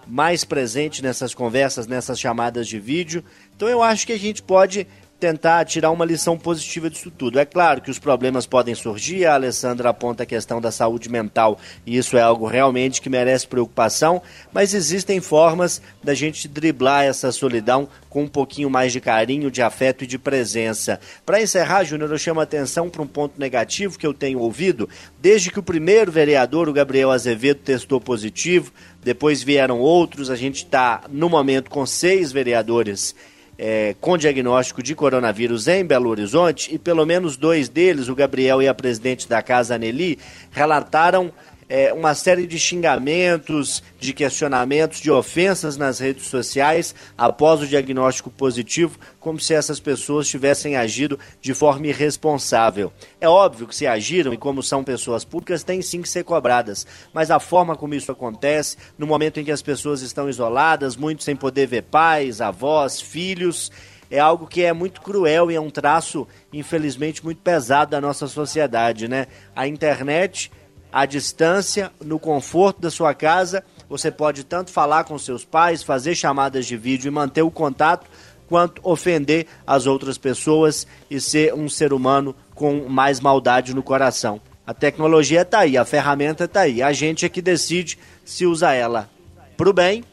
mais 0.08 0.44
presente 0.44 1.04
nessas 1.04 1.34
conversas, 1.34 1.88
nessas 1.88 2.20
chamadas 2.20 2.68
de 2.68 2.80
vídeo. 2.80 3.24
Então 3.56 3.68
eu 3.68 3.84
acho 3.84 4.06
que 4.06 4.13
a 4.13 4.20
gente 4.20 4.42
pode 4.42 4.88
tentar 5.20 5.66
tirar 5.66 5.92
uma 5.92 6.06
lição 6.06 6.38
positiva 6.38 6.90
disso 6.90 7.12
tudo. 7.12 7.40
É 7.40 7.46
claro 7.46 7.82
que 7.82 7.92
os 7.92 8.00
problemas 8.00 8.46
podem 8.46 8.74
surgir, 8.74 9.26
a 9.26 9.34
Alessandra 9.34 9.90
aponta 9.90 10.24
a 10.24 10.26
questão 10.26 10.62
da 10.62 10.72
saúde 10.72 11.10
mental, 11.10 11.60
e 11.86 11.98
isso 11.98 12.16
é 12.16 12.22
algo 12.22 12.48
realmente 12.48 13.02
que 13.02 13.10
merece 13.10 13.48
preocupação, 13.48 14.22
mas 14.54 14.74
existem 14.74 15.20
formas 15.20 15.82
da 16.02 16.14
gente 16.14 16.48
driblar 16.48 17.04
essa 17.04 17.32
solidão 17.32 17.90
com 18.10 18.24
um 18.24 18.28
pouquinho 18.28 18.70
mais 18.70 18.92
de 18.92 19.02
carinho, 19.02 19.52
de 19.52 19.62
afeto 19.62 20.04
e 20.04 20.08
de 20.08 20.18
presença. 20.18 21.00
Para 21.26 21.42
encerrar, 21.42 21.84
Júnior, 21.84 22.10
eu 22.10 22.18
chamo 22.18 22.40
a 22.40 22.44
atenção 22.44 22.90
para 22.90 23.02
um 23.02 23.08
ponto 23.08 23.40
negativo 23.40 24.00
que 24.00 24.08
eu 24.08 24.14
tenho 24.14 24.40
ouvido, 24.40 24.90
desde 25.20 25.52
que 25.52 25.60
o 25.60 25.64
primeiro 25.64 26.12
vereador, 26.12 26.70
o 26.70 26.74
Gabriel 26.74 27.12
Azevedo, 27.12 27.60
testou 27.60 28.00
positivo, 28.00 28.72
depois 29.04 29.44
vieram 29.44 29.80
outros, 29.80 30.30
a 30.30 30.36
gente 30.36 30.64
está 30.64 31.04
no 31.10 31.30
momento 31.30 31.70
com 31.70 31.86
seis 31.86 32.32
vereadores 32.32 33.16
é, 33.62 33.93
com 34.00 34.17
diagnóstico 34.17 34.82
de 34.82 34.95
coronavírus 34.95 35.67
em 35.67 35.84
Belo 35.84 36.10
Horizonte 36.10 36.74
e 36.74 36.80
pelo 36.80 37.06
menos 37.06 37.36
dois 37.36 37.67
deles, 37.67 38.08
o 38.08 38.15
Gabriel 38.15 38.62
e 38.62 38.67
a 38.69 38.74
presidente 38.74 39.28
da 39.28 39.41
casa, 39.41 39.76
Aneli, 39.76 40.17
relataram 40.50 41.30
é, 41.70 41.94
uma 41.94 42.16
série 42.16 42.48
de 42.48 42.58
xingamentos, 42.58 43.84
de 44.00 44.12
questionamentos, 44.12 45.00
de 45.00 45.12
ofensas 45.12 45.78
nas 45.78 46.00
redes 46.00 46.26
sociais 46.26 46.96
após 47.16 47.62
o 47.62 47.68
diagnóstico 47.68 48.32
positivo, 48.32 48.98
como 49.20 49.40
se 49.40 49.54
essas 49.54 49.80
pessoas 49.80 50.28
tivessem 50.28 50.76
agido 50.76 51.20
de 51.40 51.54
forma 51.54 51.86
irresponsável. 51.86 52.92
É 53.22 53.30
óbvio 53.30 53.68
que 53.68 53.76
se 53.76 53.86
agiram 53.86 54.34
e 54.34 54.38
como 54.38 54.64
são 54.64 54.84
pessoas 54.84 55.24
públicas, 55.24 55.64
têm 55.64 55.82
sim 55.82 56.02
que 56.02 56.10
ser 56.10 56.24
cobradas, 56.24 56.88
mas 57.14 57.30
a 57.30 57.40
forma 57.40 57.76
como 57.76 57.94
isso 57.94 58.12
acontece, 58.12 58.76
no 58.98 59.06
momento 59.06 59.40
em 59.40 59.46
que 59.46 59.52
as 59.52 59.62
pessoas 59.62 60.02
estão 60.02 60.28
isoladas, 60.28 60.96
muitos 60.96 61.24
sem 61.24 61.36
poder 61.36 61.68
ver 61.68 61.84
pais, 61.84 62.42
avós, 62.42 63.00
filhos, 63.00 63.72
é 64.10 64.18
algo 64.18 64.48
que 64.48 64.64
é 64.64 64.74
muito 64.74 65.02
cruel 65.02 65.52
e 65.52 65.56
é 65.56 65.62
um 65.62 65.70
traço, 65.70 66.28
infelizmente, 66.52 67.24
muito 67.24 67.42
pesado 67.42 67.92
da 67.92 68.02
nossa 68.02 68.28
sociedade, 68.28 69.08
né? 69.08 69.28
A 69.56 69.68
internet 69.68 70.52
à 70.91 71.06
distância, 71.06 71.91
no 72.04 72.19
conforto 72.19 72.82
da 72.82 72.91
sua 72.91 73.13
casa. 73.13 73.63
Você 73.89 74.12
pode 74.12 74.43
tanto 74.43 74.71
falar 74.71 75.04
com 75.04 75.17
seus 75.17 75.43
pais, 75.43 75.84
fazer 75.84 76.15
chamadas 76.15 76.65
de 76.65 76.78
vídeo 76.78 77.08
e 77.08 77.12
manter 77.12 77.41
o 77.41 77.52
contato, 77.52 78.06
quanto 78.47 78.82
ofender 78.84 79.45
as 79.65 79.86
outras 79.86 80.17
pessoas 80.17 80.88
e 81.10 81.19
ser 81.21 81.54
um 81.54 81.69
ser 81.69 81.93
humano 81.93 82.36
com 82.56 82.88
mais 82.89 83.19
maldade 83.19 83.73
no 83.73 83.84
coração. 83.84 84.41
A 84.65 84.73
tecnologia 84.73 85.41
está 85.41 85.60
aí, 85.60 85.78
a 85.78 85.86
ferramenta 85.86 86.45
está 86.45 86.62
aí. 86.62 86.82
A 86.82 86.93
gente 86.93 87.25
é 87.25 87.30
que 87.30 87.41
decide 87.41 87.97
se 88.23 88.45
usa 88.45 88.73
ela 88.73 89.10
pro 89.58 89.73
bem, 89.73 90.04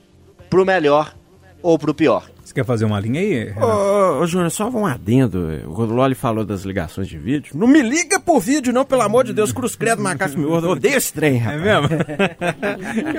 pro 0.49 0.65
melhor 0.65 1.15
ou 1.63 1.79
pro 1.79 1.95
pior. 1.95 2.31
Você 2.47 2.55
quer 2.55 2.65
fazer 2.65 2.85
uma 2.85 3.01
linha 3.01 3.21
aí? 3.21 3.53
Ô, 3.61 4.21
ô, 4.21 4.27
Júnior, 4.29 4.53
só 4.53 4.69
um 4.71 4.87
adendo. 4.87 5.49
O 5.67 5.85
Loli 5.85 6.15
falou 6.15 6.45
das 6.45 6.63
ligações 6.63 7.09
de 7.09 7.19
vídeo. 7.19 7.51
Não 7.57 7.67
me 7.67 7.83
liga 7.83 8.21
por 8.21 8.39
vídeo, 8.39 8.73
não, 8.73 8.85
pelo 8.85 9.03
amor 9.03 9.25
de 9.25 9.33
Deus. 9.33 9.51
Cruz 9.53 9.75
credo, 9.75 10.01
macaco 10.01 10.39
me. 10.39 10.45
Odeio 10.47 10.97
esse 10.97 11.13
trem, 11.13 11.39
É 11.39 11.39
rapaz. 11.41 11.61
mesmo? 11.63 11.89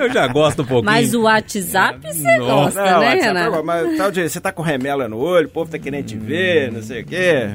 Eu 0.00 0.10
já 0.10 0.26
gosto 0.28 0.62
um 0.62 0.64
pouquinho. 0.64 0.90
Mas 0.90 1.12
o 1.12 1.24
WhatsApp 1.24 1.98
você 2.00 2.38
Nossa, 2.38 2.52
gosta, 2.54 2.80
Não, 2.80 3.00
né, 3.00 3.06
WhatsApp, 3.16 3.26
Renato? 3.26 3.64
mas 3.66 3.96
tal 3.98 4.10
de, 4.10 4.26
você 4.30 4.40
tá 4.40 4.50
com 4.50 4.62
remela 4.62 5.06
no 5.06 5.18
olho, 5.18 5.46
o 5.46 5.50
povo 5.50 5.70
tá 5.70 5.78
querendo 5.78 6.06
te 6.06 6.16
ver, 6.16 6.72
não 6.72 6.82
sei 6.82 7.02
o 7.02 7.04
quê. 7.04 7.50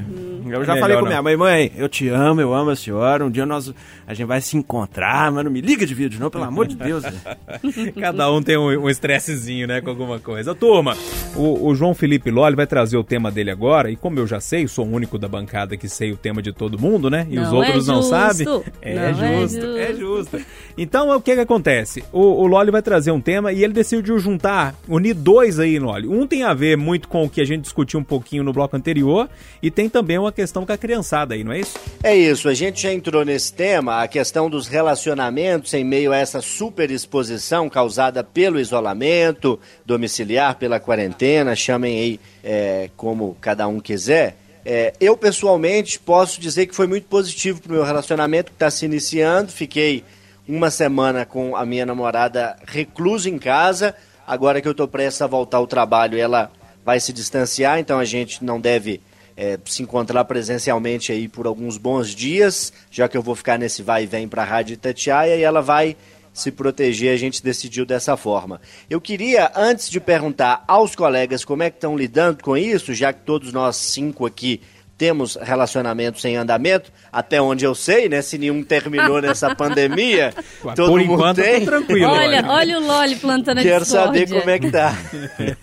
Eu 0.50 0.64
já 0.64 0.74
Melhor 0.74 0.80
falei 0.80 0.96
com 0.96 1.02
não. 1.02 1.08
minha 1.08 1.22
mãe, 1.22 1.36
mãe, 1.36 1.72
eu 1.76 1.88
te 1.88 2.08
amo, 2.08 2.40
eu 2.40 2.52
amo 2.52 2.70
a 2.70 2.76
senhora. 2.76 3.24
Um 3.24 3.30
dia 3.30 3.46
nós, 3.46 3.72
a 4.06 4.14
gente 4.14 4.26
vai 4.26 4.40
se 4.40 4.56
encontrar, 4.56 5.32
mas 5.32 5.44
não 5.44 5.50
me 5.50 5.60
liga 5.60 5.86
de 5.86 5.94
vídeo, 5.94 6.20
não, 6.20 6.30
pelo 6.30 6.44
amor 6.44 6.66
de 6.66 6.76
Deus. 6.76 7.02
Cada 7.98 8.30
um 8.30 8.42
tem 8.42 8.56
um 8.56 8.84
um 8.84 8.88
estressezinho, 8.88 9.66
né, 9.66 9.80
com 9.80 9.90
alguma 9.90 10.18
coisa. 10.18 10.54
Turma, 10.54 10.96
o, 11.34 11.68
o 11.68 11.74
João 11.74 11.94
Felipe 11.94 12.30
Lolli 12.30 12.56
vai 12.56 12.66
trazer 12.66 12.96
o 12.96 13.04
tema 13.04 13.30
dele 13.30 13.50
agora, 13.50 13.90
e 13.90 13.96
como 13.96 14.18
eu 14.18 14.26
já 14.26 14.40
sei, 14.40 14.66
sou 14.68 14.86
o 14.86 14.90
único 14.90 15.18
da 15.18 15.28
bancada 15.28 15.76
que 15.76 15.88
sei 15.88 16.12
o 16.12 16.16
tema 16.16 16.42
de 16.42 16.52
todo 16.52 16.78
mundo, 16.78 17.08
né? 17.10 17.26
E 17.30 17.38
os 17.38 17.48
Não 17.48 17.56
outros 17.56 17.88
é 17.88 17.92
não 17.92 18.02
sabem. 18.02 18.46
Não 18.46 18.62
é 18.82 19.14
justo, 19.14 19.66
é 19.76 19.94
justo. 19.94 20.40
Então, 20.76 21.14
o 21.14 21.20
que 21.20 21.34
que 21.34 21.40
acontece? 21.40 22.02
O, 22.12 22.20
o 22.20 22.46
Lolli 22.46 22.70
vai 22.70 22.82
trazer 22.82 23.12
um 23.12 23.20
tema 23.20 23.52
e 23.52 23.62
ele 23.62 23.72
decidiu 23.72 24.18
juntar, 24.18 24.74
unir 24.88 25.14
dois 25.14 25.60
aí, 25.60 25.78
Lolli. 25.78 26.08
Um 26.08 26.26
tem 26.26 26.42
a 26.42 26.52
ver 26.52 26.76
muito 26.76 27.08
com 27.08 27.24
o 27.24 27.30
que 27.30 27.40
a 27.40 27.44
gente 27.44 27.62
discutiu 27.62 28.00
um 28.00 28.04
pouquinho 28.04 28.42
no 28.42 28.52
bloco 28.52 28.76
anterior, 28.76 29.28
e 29.62 29.70
tem 29.70 29.88
também 29.88 30.18
uma 30.18 30.32
questão 30.32 30.66
com 30.66 30.72
a 30.72 30.76
criançada 30.76 31.34
aí, 31.34 31.44
não 31.44 31.52
é 31.52 31.60
isso? 31.60 31.78
É 32.02 32.16
isso, 32.16 32.48
a 32.48 32.54
gente 32.54 32.82
já 32.82 32.92
entrou 32.92 33.24
nesse 33.24 33.52
tema, 33.52 34.02
a 34.02 34.08
questão 34.08 34.50
dos 34.50 34.66
relacionamentos 34.66 35.72
em 35.74 35.84
meio 35.84 36.12
a 36.12 36.16
essa 36.16 36.40
superexposição 36.40 37.70
causada 37.70 38.24
pelo 38.24 38.58
isolamento 38.58 39.60
domiciliar, 39.86 40.56
pela 40.56 40.80
quarentena, 40.80 41.54
chamem 41.54 41.98
aí 41.98 42.20
é, 42.42 42.90
como 42.96 43.36
cada 43.40 43.68
um 43.68 43.78
quiser. 43.78 44.36
É, 44.64 44.94
eu, 44.98 45.16
pessoalmente, 45.16 46.00
posso 46.00 46.40
dizer 46.40 46.66
que 46.66 46.74
foi 46.74 46.86
muito 46.86 47.06
positivo 47.06 47.60
para 47.60 47.70
o 47.70 47.74
meu 47.74 47.84
relacionamento 47.84 48.50
que 48.50 48.56
está 48.56 48.70
se 48.70 48.86
iniciando. 48.86 49.52
Fiquei 49.52 50.02
uma 50.46 50.70
semana 50.70 51.24
com 51.24 51.56
a 51.56 51.64
minha 51.64 51.86
namorada 51.86 52.56
reclusa 52.66 53.28
em 53.28 53.38
casa. 53.38 53.94
Agora 54.26 54.60
que 54.60 54.68
eu 54.68 54.72
estou 54.72 54.88
prestes 54.88 55.22
a 55.22 55.26
voltar 55.26 55.58
ao 55.58 55.66
trabalho, 55.66 56.18
ela 56.18 56.50
vai 56.84 57.00
se 57.00 57.12
distanciar, 57.12 57.78
então 57.78 57.98
a 57.98 58.04
gente 58.04 58.44
não 58.44 58.60
deve 58.60 59.00
é, 59.36 59.58
se 59.64 59.82
encontrar 59.82 60.24
presencialmente 60.24 61.10
aí 61.10 61.28
por 61.28 61.46
alguns 61.46 61.76
bons 61.76 62.14
dias, 62.14 62.72
já 62.90 63.08
que 63.08 63.16
eu 63.16 63.22
vou 63.22 63.34
ficar 63.34 63.58
nesse 63.58 63.82
vai 63.82 64.04
e 64.04 64.06
vem 64.06 64.28
para 64.28 64.42
a 64.42 64.46
Rádio 64.46 64.74
Itatiaia 64.74 65.36
e 65.36 65.42
ela 65.42 65.60
vai 65.60 65.96
se 66.32 66.50
proteger, 66.50 67.14
a 67.14 67.16
gente 67.16 67.42
decidiu 67.42 67.86
dessa 67.86 68.16
forma. 68.16 68.60
Eu 68.90 69.00
queria, 69.00 69.52
antes 69.54 69.88
de 69.88 70.00
perguntar 70.00 70.64
aos 70.66 70.94
colegas 70.96 71.44
como 71.44 71.62
é 71.62 71.70
que 71.70 71.76
estão 71.76 71.96
lidando 71.96 72.42
com 72.42 72.56
isso, 72.56 72.92
já 72.92 73.12
que 73.12 73.20
todos 73.20 73.52
nós 73.52 73.76
cinco 73.76 74.26
aqui 74.26 74.60
temos 74.96 75.36
relacionamentos 75.40 76.24
em 76.24 76.36
andamento, 76.36 76.92
até 77.12 77.40
onde 77.42 77.64
eu 77.64 77.74
sei, 77.74 78.08
né? 78.08 78.22
Se 78.22 78.38
nenhum 78.38 78.62
terminou 78.62 79.20
nessa 79.20 79.52
pandemia, 79.56 80.32
todo 80.76 80.90
Por 80.92 81.00
mundo 81.00 81.14
enquanto, 81.14 81.42
tem. 81.42 81.60
tá 81.64 81.72
tranquilo. 81.72 82.10
Olha, 82.10 82.44
olha 82.48 82.78
o 82.78 82.86
Loli 82.86 83.16
plantando 83.16 83.58
a 83.58 83.62
Quero 83.62 83.84
discórdia. 83.84 84.26
saber 84.26 84.40
como 84.40 84.50
é 84.50 84.58
que 84.58 84.70
tá. 84.70 84.96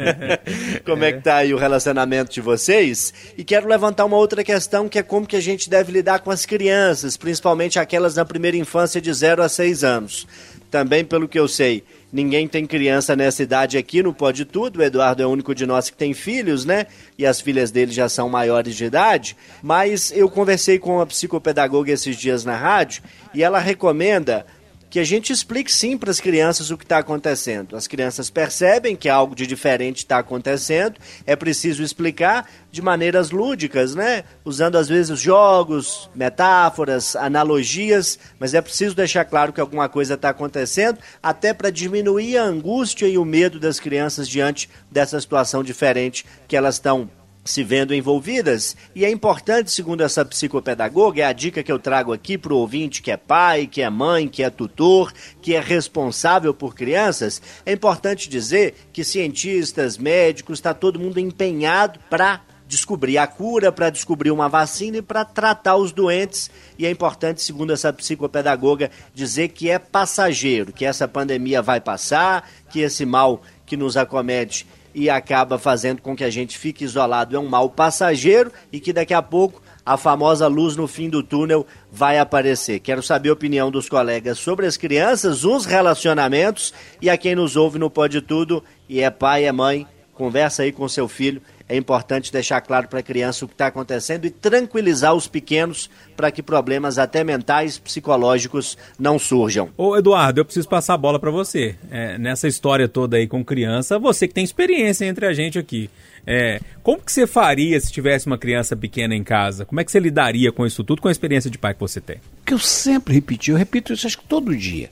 como 0.86 1.04
é 1.04 1.12
que 1.13 1.22
tá 1.22 1.36
aí 1.38 1.54
o 1.54 1.58
relacionamento 1.58 2.32
de 2.32 2.41
vocês. 2.41 3.13
E 3.38 3.44
quero 3.44 3.67
levantar 3.67 4.06
uma 4.06 4.17
outra 4.17 4.44
questão, 4.44 4.89
que 4.89 5.00
é 5.00 5.04
como 5.04 5.26
que 5.26 5.36
a 5.36 5.41
gente 5.41 5.70
deve 5.70 5.91
lidar 5.91 6.20
com 6.20 6.32
as 6.32 6.46
crianças, 6.46 7.15
principalmente 7.15 7.80
aquelas 7.80 8.15
na 8.15 8.26
primeira 8.26 8.58
infância 8.58 9.00
de 9.00 9.13
0 9.13 9.41
a 9.44 9.50
6 9.50 9.84
anos. 9.84 10.28
Também, 10.70 11.04
pelo 11.04 11.28
que 11.28 11.38
eu 11.39 11.48
sei, 11.48 11.84
ninguém 12.12 12.47
tem 12.47 12.65
criança 12.65 13.15
nessa 13.15 13.43
idade 13.43 13.78
aqui 13.78 14.04
no 14.04 14.13
Pode 14.13 14.45
Tudo. 14.45 14.80
O 14.80 14.84
Eduardo 14.84 15.24
é 15.24 15.26
o 15.26 15.30
único 15.30 15.56
de 15.56 15.65
nós 15.65 15.89
que 15.89 15.97
tem 15.97 16.13
filhos, 16.13 16.65
né? 16.65 16.88
E 17.17 17.26
as 17.26 17.39
filhas 17.39 17.71
dele 17.71 17.91
já 17.91 18.10
são 18.10 18.30
maiores 18.30 18.76
de 18.76 18.86
idade. 18.86 19.38
Mas 19.62 20.12
eu 20.12 20.30
conversei 20.30 20.78
com 20.78 20.95
uma 20.97 21.06
psicopedagoga 21.06 21.91
esses 21.91 22.17
dias 22.17 22.43
na 22.43 22.56
rádio 22.56 23.04
e 23.34 23.43
ela 23.43 23.60
recomenda 23.60 24.45
que 24.91 24.99
a 24.99 25.06
gente 25.06 25.32
explique 25.32 25.71
sim 25.71 25.97
para 25.97 26.12
as 26.12 26.19
crianças 26.19 26.69
o 26.69 26.77
que 26.77 26.84
está 26.84 26.97
acontecendo. 26.97 27.77
As 27.77 27.88
crianças 27.88 28.30
percebem 28.30 28.93
que 28.93 29.08
algo 29.08 29.34
de 29.34 29.47
diferente 29.47 29.99
está 29.99 30.17
acontecendo, 30.17 30.99
é 31.25 31.34
preciso 31.34 31.82
explicar 31.82 32.45
de 32.69 32.82
maneiras 32.82 33.32
lúdicas, 33.32 33.95
né? 33.95 34.25
Usando 34.43 34.77
às 34.77 34.89
vezes 34.89 35.17
jogos, 35.17 36.10
metáforas, 36.13 37.15
analogias, 37.15 38.19
mas 38.38 38.54
é 38.54 38.62
preciso 38.62 38.93
deixar 38.93 39.23
claro 39.23 39.54
que 39.54 39.62
alguma 39.62 39.88
coisa 39.88 40.15
está 40.15 40.27
acontecendo, 40.27 40.99
até 41.23 41.54
para 41.54 41.69
diminuir 41.69 42.38
a 42.38 42.43
angústia 42.43 43.08
e 43.08 43.17
o 43.17 43.23
medo 43.23 43.62
das 43.62 43.80
crianças 43.80 44.27
diante 44.27 44.69
dessa 44.91 45.21
situação 45.21 45.63
diferente 45.63 46.25
que 46.49 46.58
elas 46.58 46.75
estão 46.75 47.10
se 47.43 47.63
vendo 47.63 47.93
envolvidas. 47.93 48.75
E 48.95 49.04
é 49.04 49.10
importante, 49.10 49.71
segundo 49.71 50.01
essa 50.01 50.23
psicopedagoga, 50.23 51.21
é 51.21 51.25
a 51.25 51.34
dica 51.34 51.63
que 51.63 51.71
eu 51.71 51.80
trago 51.80 52.13
aqui 52.13 52.38
para 52.38 52.54
o 52.54 52.58
ouvinte 52.58 53.01
que 53.01 53.12
é 53.12 53.17
pai, 53.17 53.67
que 53.67 53.82
é 53.82 53.89
mãe, 53.89 54.27
que 54.27 54.43
é 54.43 54.49
tutor, 54.49 55.12
que 55.41 55.56
é 55.56 55.60
responsável 55.60 56.54
por 56.54 56.75
crianças, 56.75 57.41
é 57.65 57.71
importante 57.73 58.30
dizer 58.30 58.75
que 58.93 59.04
cientistas, 59.04 59.97
médicos, 59.97 60.60
está 60.60 60.73
todo 60.73 60.99
mundo 60.99 61.19
empenhado 61.19 61.99
para 62.10 62.41
descobrir 62.71 63.17
a 63.17 63.27
cura, 63.27 63.69
para 63.69 63.89
descobrir 63.89 64.32
uma 64.32 64.47
vacina 64.47 64.97
e 64.97 65.01
para 65.01 65.25
tratar 65.25 65.75
os 65.75 65.91
doentes. 65.91 66.49
E 66.80 66.86
é 66.86 66.89
importante, 66.89 67.41
segundo 67.41 67.73
essa 67.73 67.91
psicopedagoga, 67.91 68.89
dizer 69.13 69.49
que 69.49 69.69
é 69.69 69.77
passageiro, 69.77 70.71
que 70.71 70.86
essa 70.86 71.06
pandemia 71.06 71.62
vai 71.62 71.82
passar, 71.82 72.49
que 72.69 72.80
esse 72.80 73.06
mal 73.06 73.41
que 73.65 73.75
nos 73.75 73.97
acomete 73.97 74.65
e 74.93 75.10
acaba 75.10 75.58
fazendo 75.58 76.01
com 76.01 76.15
que 76.15 76.23
a 76.23 76.30
gente 76.30 76.58
fique 76.58 76.84
isolado 76.84 77.36
é 77.36 77.39
um 77.39 77.47
mal 77.47 77.69
passageiro 77.69 78.51
e 78.71 78.80
que 78.80 78.93
daqui 78.93 79.13
a 79.13 79.21
pouco 79.21 79.62
a 79.86 79.97
famosa 79.97 80.47
luz 80.47 80.75
no 80.75 80.88
fim 80.88 81.10
do 81.10 81.23
túnel 81.23 81.65
vai 81.91 82.19
aparecer. 82.19 82.80
Quero 82.80 83.01
saber 83.01 83.30
a 83.30 83.34
opinião 83.34 83.71
dos 83.71 83.89
colegas 83.89 84.38
sobre 84.38 84.65
as 84.65 84.77
crianças, 84.77 85.43
os 85.43 85.65
relacionamentos 85.65 86.73
e 87.01 87.10
a 87.10 87.17
quem 87.17 87.36
nos 87.36 87.56
ouve 87.56 87.80
no 87.80 87.89
Pode 87.89 88.21
Tudo 88.21 88.63
e 88.88 89.01
é 89.01 89.10
pai, 89.10 89.45
é 89.45 89.51
mãe, 89.51 89.88
conversa 90.13 90.63
aí 90.63 90.71
com 90.71 90.88
seu 90.88 91.08
filho. 91.08 91.41
É 91.72 91.78
importante 91.78 92.34
deixar 92.34 92.60
claro 92.60 92.90
para 92.90 93.00
a 93.00 93.04
criança 93.04 93.46
o 93.46 93.48
que 93.48 93.54
está 93.54 93.68
acontecendo 93.68 94.26
e 94.26 94.30
tranquilizar 94.30 95.16
os 95.16 95.26
pequenos 95.26 95.90
para 96.18 96.30
que 96.30 96.44
problemas 96.44 96.98
até 96.98 97.24
mentais, 97.24 97.80
psicológicos 97.80 98.78
não 99.00 99.18
surjam. 99.18 99.70
Ô, 99.78 99.96
Eduardo, 99.96 100.42
eu 100.42 100.44
preciso 100.44 100.68
passar 100.68 100.96
a 100.96 100.98
bola 100.98 101.18
pra 101.18 101.32
você. 101.32 101.78
É, 101.90 102.18
nessa 102.18 102.46
história 102.46 102.90
toda 102.90 103.16
aí 103.16 103.26
com 103.26 103.42
criança, 103.42 103.98
você 103.98 104.28
que 104.28 104.34
tem 104.34 104.44
experiência 104.44 105.06
entre 105.06 105.26
a 105.26 105.32
gente 105.32 105.58
aqui. 105.58 105.90
É, 106.28 106.60
como 106.84 107.02
que 107.02 107.10
você 107.10 107.26
faria 107.26 107.80
se 107.80 107.90
tivesse 107.90 108.28
uma 108.28 108.38
criança 108.38 108.76
pequena 108.76 109.16
em 109.16 109.24
casa? 109.24 109.64
Como 109.64 109.80
é 109.80 109.86
que 109.86 109.94
você 109.94 110.00
lidaria 110.00 110.52
com 110.52 110.66
isso 110.66 110.84
tudo, 110.84 111.02
com 111.02 111.08
a 111.08 111.12
experiência 111.12 111.50
de 111.50 111.58
pai 111.58 111.74
que 111.74 111.80
você 111.80 112.02
tem? 112.02 112.18
que 112.46 112.54
eu 112.54 112.60
sempre 112.60 113.14
repeti, 113.14 113.50
eu 113.50 113.56
repito 113.56 113.94
isso 113.94 114.06
acho 114.06 114.18
que 114.18 114.26
todo 114.26 114.54
dia. 114.54 114.90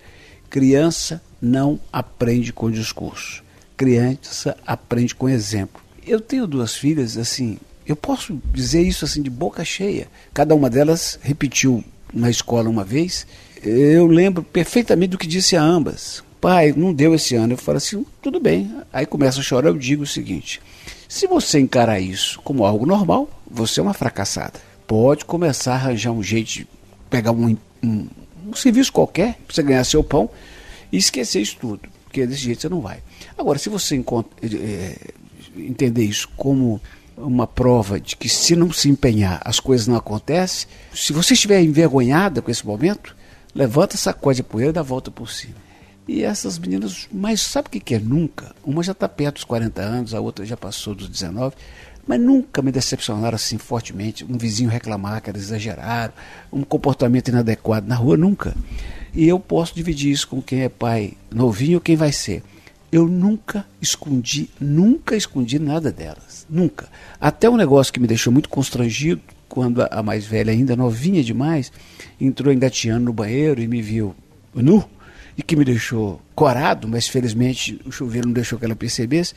Criança 0.49 1.21
não 1.41 1.77
aprende 1.91 2.53
com 2.53 2.71
discurso. 2.71 3.43
Criança 3.75 4.55
aprende 4.65 5.13
com 5.13 5.27
exemplo. 5.27 5.88
Eu 6.09 6.19
tenho 6.19 6.47
duas 6.47 6.75
filhas, 6.75 7.17
assim, 7.17 7.59
eu 7.85 7.95
posso 7.95 8.41
dizer 8.51 8.81
isso 8.81 9.05
assim 9.05 9.21
de 9.21 9.29
boca 9.29 9.63
cheia. 9.63 10.07
Cada 10.33 10.55
uma 10.55 10.67
delas 10.67 11.19
repetiu 11.21 11.83
na 12.11 12.31
escola 12.31 12.67
uma 12.67 12.83
vez. 12.83 13.27
Eu 13.61 14.07
lembro 14.07 14.41
perfeitamente 14.41 15.11
do 15.11 15.19
que 15.19 15.27
disse 15.27 15.55
a 15.55 15.61
ambas. 15.61 16.23
Pai, 16.41 16.73
não 16.75 16.91
deu 16.91 17.13
esse 17.13 17.35
ano. 17.35 17.53
Eu 17.53 17.57
falo 17.57 17.77
assim, 17.77 18.03
tudo 18.23 18.39
bem. 18.39 18.75
Aí 18.91 19.05
começa 19.05 19.39
a 19.39 19.43
chorar, 19.43 19.69
eu 19.69 19.77
digo 19.77 20.01
o 20.01 20.07
seguinte: 20.07 20.59
se 21.07 21.27
você 21.27 21.59
encarar 21.59 21.99
isso 21.99 22.41
como 22.41 22.65
algo 22.65 22.87
normal, 22.87 23.29
você 23.47 23.79
é 23.79 23.83
uma 23.83 23.93
fracassada. 23.93 24.59
Pode 24.87 25.25
começar 25.25 25.73
a 25.73 25.75
arranjar 25.75 26.11
um 26.11 26.23
jeito 26.23 26.47
de 26.47 26.67
pegar 27.07 27.33
um, 27.33 27.55
um, 27.83 28.07
um 28.47 28.55
serviço 28.55 28.91
qualquer 28.91 29.35
para 29.45 29.53
você 29.53 29.61
ganhar 29.61 29.83
seu 29.83 30.03
pão 30.03 30.27
e 30.91 30.97
esquecer 30.97 31.39
isso 31.39 31.57
tudo, 31.61 31.81
porque 32.03 32.25
desse 32.25 32.41
jeito 32.41 32.61
você 32.61 32.69
não 32.69 32.81
vai. 32.81 33.03
Agora, 33.37 33.59
se 33.59 33.69
você 33.69 33.95
encontra, 33.95 34.31
é, 34.43 34.95
entender 35.67 36.03
isso 36.03 36.29
como 36.35 36.81
uma 37.17 37.45
prova 37.45 37.99
de 37.99 38.15
que 38.15 38.29
se 38.29 38.55
não 38.55 38.71
se 38.71 38.89
empenhar 38.89 39.41
as 39.43 39.59
coisas 39.59 39.87
não 39.87 39.95
acontecem, 39.95 40.67
se 40.93 41.11
você 41.11 41.33
estiver 41.33 41.61
envergonhada 41.61 42.41
com 42.41 42.49
esse 42.49 42.65
momento, 42.65 43.15
levanta, 43.53 43.97
sacode 43.97 44.41
a 44.41 44.43
poeira 44.43 44.69
e 44.69 44.73
dá 44.73 44.79
a 44.79 44.83
volta 44.83 45.11
por 45.11 45.29
cima. 45.29 45.55
E 46.07 46.23
essas 46.23 46.57
meninas, 46.57 47.07
mas 47.11 47.39
sabe 47.41 47.67
o 47.67 47.71
que, 47.71 47.79
que 47.79 47.93
é 47.93 47.99
nunca? 47.99 48.55
Uma 48.63 48.81
já 48.81 48.93
está 48.93 49.07
perto 49.07 49.35
dos 49.35 49.43
40 49.43 49.81
anos, 49.81 50.13
a 50.15 50.19
outra 50.19 50.43
já 50.43 50.57
passou 50.57 50.95
dos 50.95 51.07
19, 51.07 51.55
mas 52.07 52.19
nunca 52.19 52.63
me 52.63 52.71
decepcionaram 52.71 53.35
assim 53.35 53.59
fortemente. 53.59 54.25
Um 54.25 54.35
vizinho 54.35 54.71
reclamar 54.71 55.21
que 55.21 55.29
era 55.29 55.37
exagerado, 55.37 56.13
um 56.51 56.63
comportamento 56.63 57.27
inadequado 57.27 57.87
na 57.87 57.93
rua, 57.93 58.17
nunca. 58.17 58.55
E 59.13 59.27
eu 59.27 59.39
posso 59.39 59.75
dividir 59.75 60.11
isso 60.11 60.27
com 60.27 60.41
quem 60.41 60.61
é 60.61 60.69
pai 60.69 61.13
novinho 61.29 61.75
ou 61.75 61.81
quem 61.81 61.95
vai 61.95 62.11
ser. 62.11 62.41
Eu 62.91 63.07
nunca 63.07 63.65
escondi, 63.81 64.49
nunca 64.59 65.15
escondi 65.15 65.59
nada 65.59 65.91
delas. 65.91 66.45
Nunca. 66.49 66.87
Até 67.21 67.49
um 67.49 67.55
negócio 67.55 67.93
que 67.93 67.99
me 67.99 68.07
deixou 68.07 68.33
muito 68.33 68.49
constrangido, 68.49 69.21
quando 69.47 69.85
a 69.89 70.01
mais 70.01 70.25
velha, 70.25 70.51
ainda 70.51 70.75
novinha 70.75 71.23
demais, 71.23 71.71
entrou 72.19 72.53
engateando 72.53 73.05
no 73.05 73.13
banheiro 73.13 73.61
e 73.61 73.67
me 73.67 73.81
viu 73.81 74.15
nu, 74.53 74.83
e 75.37 75.43
que 75.43 75.55
me 75.55 75.63
deixou 75.63 76.21
corado, 76.35 76.87
mas 76.87 77.07
felizmente 77.07 77.79
o 77.85 77.91
chuveiro 77.91 78.27
não 78.27 78.33
deixou 78.33 78.57
que 78.59 78.65
ela 78.65 78.75
percebesse. 78.75 79.33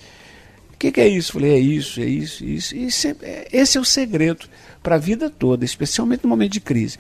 O 0.73 0.77
que, 0.79 0.91
que, 0.91 1.01
é 1.01 1.09
isso? 1.09 1.35
Falei, 1.35 1.53
é 1.53 1.59
isso, 1.59 2.01
é 2.01 2.07
isso, 2.07 2.45
isso. 2.45 2.77
isso 2.77 3.09
é, 3.23 3.49
esse 3.53 3.79
é 3.79 3.81
o 3.81 3.85
segredo 3.85 4.47
para 4.83 4.97
a 4.97 4.99
vida 4.99 5.31
toda, 5.31 5.65
especialmente 5.65 6.25
no 6.25 6.31
momento 6.31 6.53
de 6.53 6.61
crise. 6.61 6.99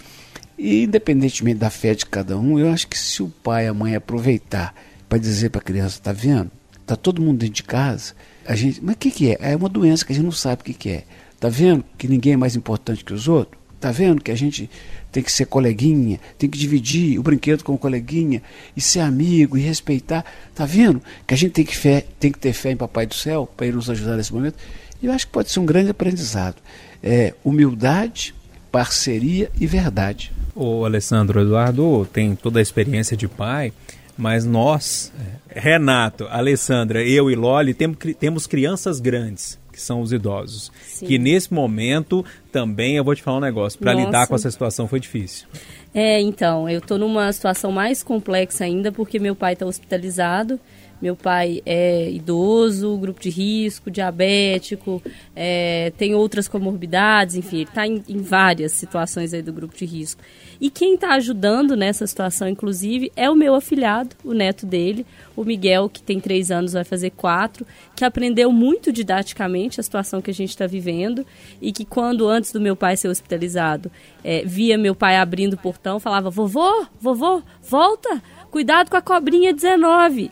E 0.56 0.84
independentemente 0.84 1.58
da 1.58 1.70
fé 1.70 1.94
de 1.94 2.06
cada 2.06 2.38
um, 2.38 2.58
eu 2.58 2.70
acho 2.70 2.86
que 2.86 2.98
se 2.98 3.22
o 3.22 3.28
pai 3.28 3.64
e 3.64 3.68
a 3.68 3.74
mãe 3.74 3.96
aproveitar 3.96 4.74
para 5.12 5.18
dizer 5.18 5.50
para 5.50 5.60
a 5.60 5.62
criança, 5.62 6.00
tá 6.02 6.10
vendo? 6.10 6.50
Tá 6.86 6.96
todo 6.96 7.20
mundo 7.20 7.40
dentro 7.40 7.56
de 7.56 7.62
casa. 7.64 8.14
A 8.46 8.56
gente, 8.56 8.82
mas 8.82 8.94
o 8.94 8.98
que, 8.98 9.10
que 9.10 9.30
é? 9.30 9.36
É 9.42 9.54
uma 9.54 9.68
doença 9.68 10.06
que 10.06 10.12
a 10.12 10.14
gente 10.14 10.24
não 10.24 10.32
sabe 10.32 10.62
o 10.62 10.64
que, 10.64 10.72
que 10.72 10.88
é. 10.88 11.04
Tá 11.38 11.50
vendo 11.50 11.84
que 11.98 12.08
ninguém 12.08 12.32
é 12.32 12.36
mais 12.38 12.56
importante 12.56 13.04
que 13.04 13.12
os 13.12 13.28
outros? 13.28 13.60
Tá 13.78 13.92
vendo 13.92 14.22
que 14.22 14.30
a 14.30 14.34
gente 14.34 14.70
tem 15.12 15.22
que 15.22 15.30
ser 15.30 15.44
coleguinha, 15.44 16.18
tem 16.38 16.48
que 16.48 16.56
dividir 16.56 17.18
o 17.18 17.22
brinquedo 17.22 17.62
com 17.62 17.74
o 17.74 17.78
coleguinha 17.78 18.42
e 18.74 18.80
ser 18.80 19.00
amigo 19.00 19.58
e 19.58 19.60
respeitar. 19.60 20.24
Tá 20.54 20.64
vendo 20.64 21.02
que 21.26 21.34
a 21.34 21.36
gente 21.36 21.52
tem 21.52 21.64
que, 21.66 21.76
fé, 21.76 22.06
tem 22.18 22.32
que 22.32 22.38
ter 22.38 22.54
fé 22.54 22.70
em 22.70 22.76
Papai 22.78 23.04
do 23.04 23.14
Céu 23.14 23.46
para 23.54 23.66
ele 23.66 23.76
nos 23.76 23.90
ajudar 23.90 24.16
nesse 24.16 24.32
momento? 24.32 24.56
E 25.02 25.04
eu 25.04 25.12
acho 25.12 25.26
que 25.26 25.32
pode 25.34 25.50
ser 25.50 25.60
um 25.60 25.66
grande 25.66 25.90
aprendizado. 25.90 26.56
É, 27.02 27.34
humildade, 27.44 28.34
parceria 28.70 29.50
e 29.60 29.66
verdade. 29.66 30.32
O 30.54 30.86
Alessandro 30.86 31.38
Eduardo 31.38 32.08
tem 32.10 32.34
toda 32.34 32.60
a 32.60 32.62
experiência 32.62 33.14
de 33.14 33.28
pai, 33.28 33.74
mas 34.16 34.44
nós, 34.44 35.12
Renato, 35.48 36.26
Alessandra, 36.30 37.02
eu 37.02 37.30
e 37.30 37.34
Loli, 37.34 37.74
temos 37.74 38.46
crianças 38.46 39.00
grandes 39.00 39.60
que 39.72 39.80
são 39.80 40.02
os 40.02 40.12
idosos. 40.12 40.70
Sim. 40.82 41.06
Que 41.06 41.18
nesse 41.18 41.52
momento 41.52 42.24
também 42.52 42.96
eu 42.96 43.04
vou 43.04 43.14
te 43.14 43.22
falar 43.22 43.38
um 43.38 43.40
negócio, 43.40 43.78
para 43.78 43.94
lidar 43.94 44.26
com 44.26 44.34
essa 44.34 44.50
situação 44.50 44.86
foi 44.86 45.00
difícil. 45.00 45.48
É, 45.94 46.20
então, 46.20 46.68
eu 46.68 46.78
estou 46.78 46.98
numa 46.98 47.32
situação 47.32 47.72
mais 47.72 48.02
complexa 48.02 48.64
ainda 48.64 48.92
porque 48.92 49.18
meu 49.18 49.34
pai 49.34 49.54
está 49.54 49.66
hospitalizado 49.66 50.60
meu 51.02 51.16
pai 51.16 51.60
é 51.66 52.08
idoso, 52.08 52.96
grupo 52.96 53.20
de 53.20 53.28
risco, 53.28 53.90
diabético, 53.90 55.02
é, 55.34 55.92
tem 55.98 56.14
outras 56.14 56.46
comorbidades, 56.46 57.34
enfim, 57.34 57.56
ele 57.56 57.64
está 57.64 57.84
em, 57.84 58.04
em, 58.08 58.22
várias 58.22 58.70
situações 58.70 59.34
aí 59.34 59.42
do 59.42 59.52
grupo 59.52 59.76
de 59.76 59.84
risco. 59.84 60.22
E 60.60 60.70
quem 60.70 60.94
está 60.94 61.14
ajudando 61.14 61.76
nessa 61.76 62.06
situação, 62.06 62.46
inclusive, 62.46 63.10
é 63.16 63.28
o 63.28 63.34
meu 63.34 63.56
afilhado, 63.56 64.14
o 64.22 64.32
neto 64.32 64.64
dele, 64.64 65.04
o 65.34 65.42
Miguel, 65.42 65.88
que 65.88 66.00
tem 66.00 66.20
três 66.20 66.52
anos, 66.52 66.72
vai 66.72 66.84
fazer 66.84 67.10
quatro, 67.10 67.66
que 67.96 68.04
aprendeu 68.04 68.52
muito 68.52 68.92
didaticamente 68.92 69.80
a 69.80 69.82
situação 69.82 70.22
que 70.22 70.30
a 70.30 70.34
gente 70.34 70.50
está 70.50 70.68
vivendo 70.68 71.26
e 71.60 71.72
que 71.72 71.84
quando, 71.84 72.28
antes 72.28 72.52
do 72.52 72.60
meu 72.60 72.76
pai 72.76 72.96
ser 72.96 73.08
hospitalizado, 73.08 73.90
é, 74.22 74.44
via 74.44 74.78
meu 74.78 74.94
pai 74.94 75.16
abrindo 75.16 75.54
o 75.54 75.58
portão, 75.58 75.98
falava, 75.98 76.30
vovô, 76.30 76.86
vovô, 77.00 77.42
volta, 77.60 78.22
cuidado 78.52 78.88
com 78.88 78.96
a 78.96 79.02
cobrinha 79.02 79.52
19. 79.52 80.30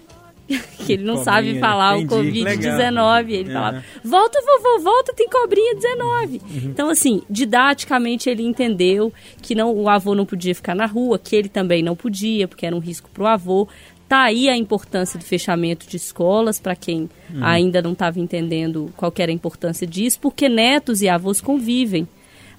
que 0.85 0.95
ele 0.95 1.05
não 1.05 1.17
cobrinha, 1.17 1.25
sabe 1.25 1.59
falar 1.61 1.99
entendi, 1.99 2.43
o 2.43 2.45
Covid-19. 2.45 3.31
Ele 3.31 3.51
é. 3.51 3.53
falava, 3.53 3.85
volta, 4.05 4.41
vovô, 4.41 4.83
volta, 4.83 5.13
tem 5.15 5.29
cobrinha 5.29 5.75
19. 5.75 6.37
Uhum. 6.39 6.61
Então, 6.65 6.89
assim, 6.89 7.23
didaticamente 7.29 8.29
ele 8.29 8.43
entendeu 8.43 9.13
que 9.41 9.55
não, 9.55 9.73
o 9.75 9.89
avô 9.89 10.15
não 10.15 10.27
podia 10.27 10.55
ficar 10.55 10.75
na 10.75 10.87
rua, 10.87 11.19
que 11.19 11.37
ele 11.37 11.49
também 11.49 11.83
não 11.83 11.95
podia, 11.95 12.49
porque 12.49 12.67
era 12.67 12.75
um 12.75 12.81
risco 12.81 13.09
para 13.11 13.23
o 13.23 13.27
avô. 13.27 13.69
Tá 14.09 14.23
aí 14.25 14.49
a 14.49 14.57
importância 14.57 15.19
do 15.19 15.25
fechamento 15.25 15.89
de 15.89 15.97
escolas, 15.97 16.59
para 16.59 16.75
quem 16.75 17.09
uhum. 17.33 17.45
ainda 17.45 17.81
não 17.81 17.93
estava 17.93 18.19
entendendo 18.19 18.93
qual 18.97 19.13
era 19.17 19.31
a 19.31 19.35
importância 19.35 19.87
disso, 19.87 20.19
porque 20.21 20.49
netos 20.49 21.01
e 21.01 21.09
avós 21.09 21.41
convivem. 21.41 22.09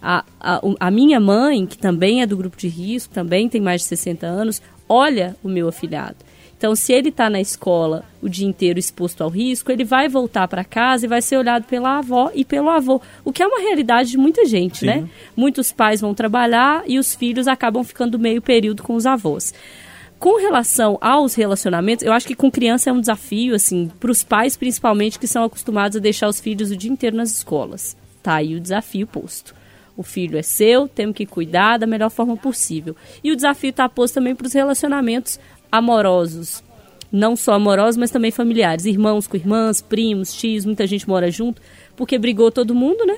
A, 0.01 0.23
a, 0.39 0.61
a, 0.79 0.89
minha 0.89 1.19
mãe, 1.19 1.65
que 1.67 1.77
também 1.77 2.21
é 2.21 2.25
do 2.25 2.35
grupo 2.35 2.57
de 2.57 2.67
risco, 2.67 3.13
também 3.13 3.47
tem 3.47 3.61
mais 3.61 3.81
de 3.81 3.87
60 3.87 4.25
anos, 4.25 4.61
olha 4.89 5.35
o 5.43 5.49
meu 5.49 5.67
afilhado. 5.67 6.17
Então, 6.61 6.75
se 6.75 6.93
ele 6.93 7.09
está 7.09 7.27
na 7.27 7.41
escola 7.41 8.05
o 8.21 8.29
dia 8.29 8.47
inteiro 8.47 8.77
exposto 8.77 9.23
ao 9.23 9.31
risco, 9.31 9.71
ele 9.71 9.83
vai 9.83 10.07
voltar 10.07 10.47
para 10.47 10.63
casa 10.63 11.07
e 11.07 11.09
vai 11.09 11.19
ser 11.19 11.37
olhado 11.37 11.63
pela 11.63 11.97
avó 11.97 12.29
e 12.35 12.45
pelo 12.45 12.69
avô, 12.69 13.01
o 13.25 13.33
que 13.33 13.41
é 13.41 13.47
uma 13.47 13.59
realidade 13.59 14.11
de 14.11 14.17
muita 14.19 14.45
gente, 14.45 14.85
né? 14.85 14.97
Sim. 14.97 15.01
né? 15.01 15.09
Muitos 15.35 15.71
pais 15.71 16.01
vão 16.01 16.13
trabalhar 16.13 16.83
e 16.85 16.99
os 16.99 17.15
filhos 17.15 17.47
acabam 17.47 17.83
ficando 17.83 18.19
meio 18.19 18.43
período 18.43 18.83
com 18.83 18.93
os 18.93 19.07
avós. 19.07 19.55
Com 20.19 20.39
relação 20.39 20.99
aos 21.01 21.33
relacionamentos, 21.33 22.05
eu 22.05 22.13
acho 22.13 22.27
que 22.27 22.35
com 22.35 22.51
criança 22.51 22.91
é 22.91 22.93
um 22.93 23.01
desafio, 23.01 23.55
assim, 23.55 23.91
para 23.99 24.11
os 24.11 24.23
pais 24.23 24.55
principalmente 24.55 25.17
que 25.17 25.25
são 25.25 25.43
acostumados 25.43 25.97
a 25.97 25.99
deixar 25.99 26.27
os 26.27 26.39
filhos 26.39 26.69
o 26.69 26.77
dia 26.77 26.91
inteiro 26.91 27.17
nas 27.17 27.31
escolas. 27.31 27.97
Tá 28.21 28.35
aí 28.35 28.55
o 28.55 28.59
desafio 28.59 29.07
posto. 29.07 29.55
O 29.97 30.03
filho 30.03 30.37
é 30.37 30.41
seu, 30.41 30.87
temos 30.87 31.15
que 31.15 31.25
cuidar 31.25 31.77
da 31.77 31.87
melhor 31.87 32.09
forma 32.09 32.37
possível. 32.37 32.95
E 33.23 33.31
o 33.31 33.35
desafio 33.35 33.71
está 33.71 33.89
posto 33.89 34.13
também 34.15 34.35
para 34.35 34.47
os 34.47 34.53
relacionamentos 34.53 35.39
amorosos, 35.71 36.63
não 37.11 37.35
só 37.35 37.53
amorosos, 37.53 37.97
mas 37.97 38.11
também 38.11 38.31
familiares, 38.31 38.85
irmãos 38.85 39.27
com 39.27 39.37
irmãs, 39.37 39.81
primos, 39.81 40.33
tios, 40.33 40.65
muita 40.65 40.87
gente 40.87 41.07
mora 41.07 41.29
junto, 41.29 41.61
porque 41.95 42.17
brigou 42.17 42.51
todo 42.51 42.73
mundo, 42.73 43.05
né? 43.05 43.17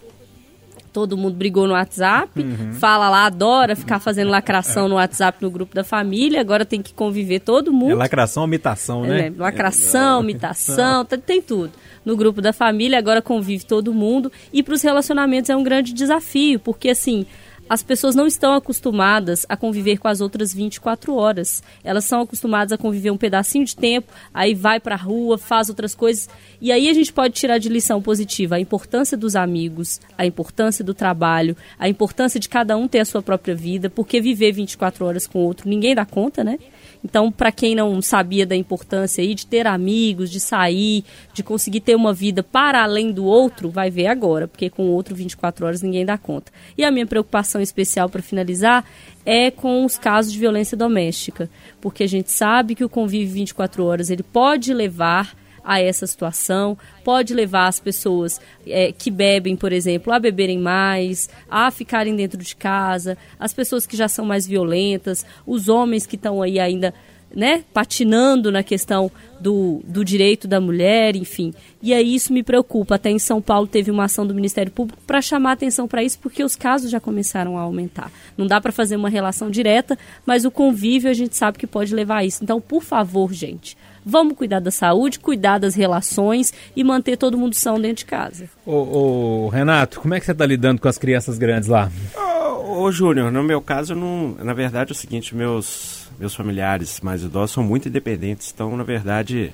Todo 0.92 1.18
mundo 1.18 1.36
brigou 1.36 1.66
no 1.66 1.74
WhatsApp, 1.74 2.40
uhum. 2.40 2.74
fala 2.74 3.10
lá, 3.10 3.26
adora 3.26 3.76
ficar 3.76 4.00
fazendo 4.00 4.30
lacração 4.30 4.88
no 4.88 4.96
WhatsApp 4.96 5.40
no 5.42 5.50
grupo 5.50 5.74
da 5.74 5.84
família, 5.84 6.40
agora 6.40 6.66
tem 6.66 6.84
que 6.84 6.94
conviver 6.94 7.40
todo 7.40 7.74
mundo. 7.74 7.94
É 7.94 7.96
lacração, 7.96 8.46
imitação, 8.46 9.02
né? 9.02 9.28
É, 9.28 9.34
lacração, 9.36 10.20
é. 10.20 10.24
imitação, 10.24 11.04
tem 11.04 11.42
tudo. 11.42 11.72
No 12.06 12.16
grupo 12.16 12.42
da 12.42 12.54
família, 12.54 13.00
agora 13.00 13.24
convive 13.24 13.66
todo 13.66 13.92
mundo. 13.92 14.32
E 14.52 14.62
para 14.62 14.76
os 14.76 14.84
relacionamentos 14.84 15.50
é 15.50 15.56
um 15.56 15.64
grande 15.64 15.94
desafio, 15.94 16.60
porque 16.60 16.90
assim, 16.90 17.26
as 17.70 17.82
pessoas 17.82 18.16
não 18.16 18.28
estão 18.28 18.54
acostumadas 18.54 19.46
a 19.48 19.56
conviver 19.56 19.98
com 19.98 20.08
as 20.08 20.22
outras 20.22 20.54
24 20.54 21.16
horas. 21.16 21.64
Elas 21.84 22.06
são 22.06 22.22
acostumadas 22.22 22.72
a 22.72 22.78
conviver 22.78 23.12
um 23.12 23.18
pedacinho 23.18 23.66
de 23.66 23.76
tempo, 23.76 24.12
aí 24.34 24.54
vai 24.54 24.80
para 24.80 24.96
a 24.96 24.98
rua, 24.98 25.38
faz 25.38 25.70
outras 25.70 25.96
coisas. 25.96 26.30
E 26.62 26.72
aí 26.72 26.90
a 26.90 26.94
gente 26.94 27.12
pode 27.12 27.34
tirar 27.34 27.58
de 27.58 27.70
lição 27.70 28.02
positiva 28.02 28.56
a 28.56 28.60
importância 28.60 29.18
dos 29.18 29.36
amigos, 29.36 30.00
a 30.18 30.26
importância 30.26 30.84
do 30.84 30.94
trabalho, 30.94 31.56
a 31.80 31.88
importância 31.88 32.40
de 32.40 32.50
cada 32.50 32.78
um 32.78 32.88
ter 32.88 33.00
a 33.00 33.06
sua 33.06 33.22
própria 33.22 33.56
vida, 33.56 33.90
porque 33.90 34.22
viver 34.22 34.52
24 34.52 35.06
horas 35.06 35.26
com 35.26 35.40
o 35.40 35.44
outro 35.44 35.70
ninguém 35.70 35.96
dá 35.96 36.06
conta, 36.06 36.44
né? 36.44 36.60
Então, 37.04 37.32
para 37.32 37.52
quem 37.52 37.76
não 37.76 38.02
sabia 38.02 38.46
da 38.46 38.56
importância 38.56 39.22
aí 39.22 39.36
de 39.36 39.46
ter 39.46 39.68
amigos, 39.68 40.32
de 40.32 40.40
sair, 40.40 41.04
de 41.34 41.44
conseguir 41.44 41.82
ter 41.82 41.96
uma 41.96 42.14
vida 42.14 42.42
para 42.42 42.82
além 42.82 43.12
do 43.12 43.26
outro, 43.26 43.70
vai 43.70 43.92
ver 43.92 44.08
agora, 44.08 44.48
porque 44.48 44.70
com 44.70 44.84
o 44.84 44.92
outro 44.92 45.14
24 45.14 45.66
horas 45.66 45.82
ninguém 45.82 46.06
dá 46.06 46.18
conta. 46.18 46.52
E 46.78 46.84
a 46.84 46.92
minha 46.92 47.06
preocupação 47.06 47.60
especial 47.60 48.10
para 48.10 48.22
finalizar 48.22 48.86
é 49.26 49.52
com 49.52 49.84
os 49.84 49.98
casos 49.98 50.32
de 50.32 50.40
violência 50.40 50.78
doméstica, 50.78 51.50
porque 51.82 52.04
a 52.04 52.08
gente 52.08 52.32
sabe 52.32 52.74
que 52.74 52.86
o 52.86 52.90
convívio 52.90 53.34
24 53.34 53.84
horas 53.84 54.10
ele 54.10 54.24
pode 54.24 54.74
levar 54.74 55.36
a 55.64 55.80
essa 55.80 56.06
situação, 56.06 56.78
pode 57.04 57.34
levar 57.34 57.68
as 57.68 57.80
pessoas 57.80 58.40
é, 58.68 58.92
que 58.92 59.10
bebem, 59.10 59.56
por 59.56 59.72
exemplo, 59.72 60.12
a 60.12 60.20
beberem 60.20 60.60
mais, 60.60 61.30
a 61.50 61.72
ficarem 61.72 62.16
dentro 62.16 62.38
de 62.38 62.56
casa, 62.56 63.18
as 63.40 63.54
pessoas 63.54 63.86
que 63.86 63.96
já 63.96 64.08
são 64.08 64.26
mais 64.26 64.46
violentas, 64.46 65.26
os 65.46 65.70
homens 65.70 66.06
que 66.06 66.16
estão 66.16 66.42
aí 66.42 66.60
ainda 66.60 66.94
né, 67.36 67.64
patinando 67.74 68.52
na 68.52 68.62
questão 68.62 69.12
do, 69.40 69.82
do 69.86 70.06
direito 70.06 70.48
da 70.48 70.62
mulher, 70.62 71.16
enfim. 71.16 71.54
E 71.82 71.94
aí 71.94 72.14
isso 72.14 72.32
me 72.32 72.44
preocupa. 72.44 72.96
Até 72.96 73.10
em 73.10 73.20
São 73.20 73.42
Paulo 73.42 73.68
teve 73.68 73.90
uma 73.90 74.06
ação 74.06 74.26
do 74.26 74.36
Ministério 74.36 74.72
Público 74.72 75.02
para 75.06 75.22
chamar 75.22 75.54
atenção 75.54 75.88
para 75.88 76.04
isso, 76.04 76.20
porque 76.20 76.44
os 76.44 76.56
casos 76.56 76.92
já 76.92 77.00
começaram 77.00 77.58
a 77.58 77.62
aumentar. 77.62 78.12
Não 78.38 78.46
dá 78.46 78.62
para 78.62 78.72
fazer 78.72 78.96
uma 78.96 79.10
relação 79.10 79.50
direta, 79.50 79.98
mas 80.26 80.46
o 80.46 80.52
convívio 80.52 81.10
a 81.10 81.14
gente 81.14 81.36
sabe 81.36 81.58
que 81.58 81.68
pode 81.68 81.94
levar 81.94 82.18
a 82.18 82.26
isso. 82.26 82.44
Então, 82.44 82.62
por 82.62 82.84
favor, 82.84 83.34
gente, 83.34 83.76
Vamos 84.06 84.36
cuidar 84.36 84.60
da 84.60 84.72
saúde, 84.72 85.20
cuidar 85.20 85.60
das 85.60 85.76
relações 85.76 86.54
e 86.76 86.84
manter 86.84 87.18
todo 87.18 87.38
mundo 87.38 87.56
são 87.56 87.80
dentro 87.80 87.98
de 87.98 88.06
casa. 88.06 88.50
Ô, 88.66 89.46
ô 89.46 89.50
Renato, 89.50 90.00
como 90.00 90.14
é 90.14 90.20
que 90.20 90.26
você 90.26 90.32
está 90.32 90.46
lidando 90.46 90.82
com 90.82 90.88
as 90.88 90.98
crianças 90.98 91.38
grandes 91.38 91.70
lá? 91.70 91.92
Ô, 92.16 92.84
ô 92.84 92.92
Júnior, 92.92 93.32
no 93.32 93.44
meu 93.44 93.62
caso, 93.62 93.96
não, 93.96 94.36
na 94.44 94.54
verdade 94.54 94.92
é 94.92 94.94
o 94.94 94.96
seguinte, 94.96 95.36
meus, 95.36 96.10
meus 96.20 96.36
familiares 96.36 97.00
mais 97.02 97.24
idosos 97.24 97.52
são 97.52 97.64
muito 97.64 97.88
independentes, 97.88 98.52
então, 98.54 98.76
na 98.76 98.84
verdade, 98.84 99.54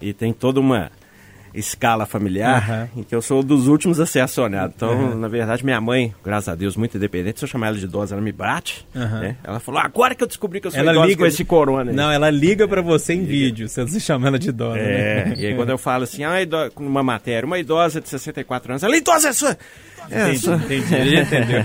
e 0.00 0.12
tem 0.12 0.32
toda 0.32 0.60
uma 0.60 0.90
escala 1.58 2.06
familiar, 2.06 2.88
em 2.96 3.02
que 3.02 3.14
eu 3.14 3.22
sou 3.22 3.42
dos 3.42 3.66
últimos 3.68 3.98
a 3.98 4.06
ser 4.06 4.20
acionado. 4.20 4.72
Então, 4.76 5.14
na 5.16 5.26
verdade, 5.28 5.64
minha 5.64 5.80
mãe, 5.80 6.14
graças 6.24 6.48
a 6.48 6.54
Deus, 6.54 6.76
muito 6.76 6.96
independente, 6.96 7.38
se 7.38 7.44
eu 7.44 7.48
chamar 7.48 7.68
ela 7.68 7.76
de 7.78 7.84
idosa, 7.84 8.14
ela 8.14 8.22
me 8.22 8.32
bate. 8.32 8.86
né? 8.94 9.36
Ela 9.42 9.58
falou, 9.60 9.80
agora 9.80 10.14
que 10.14 10.22
eu 10.22 10.26
descobri 10.28 10.60
que 10.60 10.66
eu 10.66 10.70
sou 10.70 10.78
Ela 10.80 10.92
idosa 10.92 11.06
liga- 11.06 11.18
com 11.20 11.26
esse 11.26 11.44
corona. 11.44 11.90
aí." 11.90 11.96
Não, 11.96 12.10
ela 12.10 12.30
liga 12.30 12.68
pra 12.68 12.80
você 12.82 13.14
em 13.14 13.24
vídeo, 13.24 13.68
você 13.68 13.80
não 13.82 13.88
chama 14.00 14.28
ela 14.28 14.38
de 14.38 14.48
idosa. 14.50 14.78
É, 14.78 15.24
né? 15.26 15.34
e 15.38 15.46
aí 15.46 15.54
quando 15.56 15.70
eu 15.70 15.78
falo 15.78 16.04
assim, 16.04 16.24
ah, 16.24 16.40
ido- 16.40 16.72
numa 16.78 17.02
matéria, 17.02 17.46
uma 17.46 17.58
idosa 17.58 18.00
de 18.00 18.08
64 18.08 18.72
anos, 18.72 18.82
ela, 18.82 18.96
idosa 18.96 19.28
é 19.28 19.32
sua... 19.32 19.56
É, 20.08 20.22
Entendi, 20.28 20.38
sua- 20.38 20.54
entendi, 20.54 21.16
entendeu. 21.16 21.58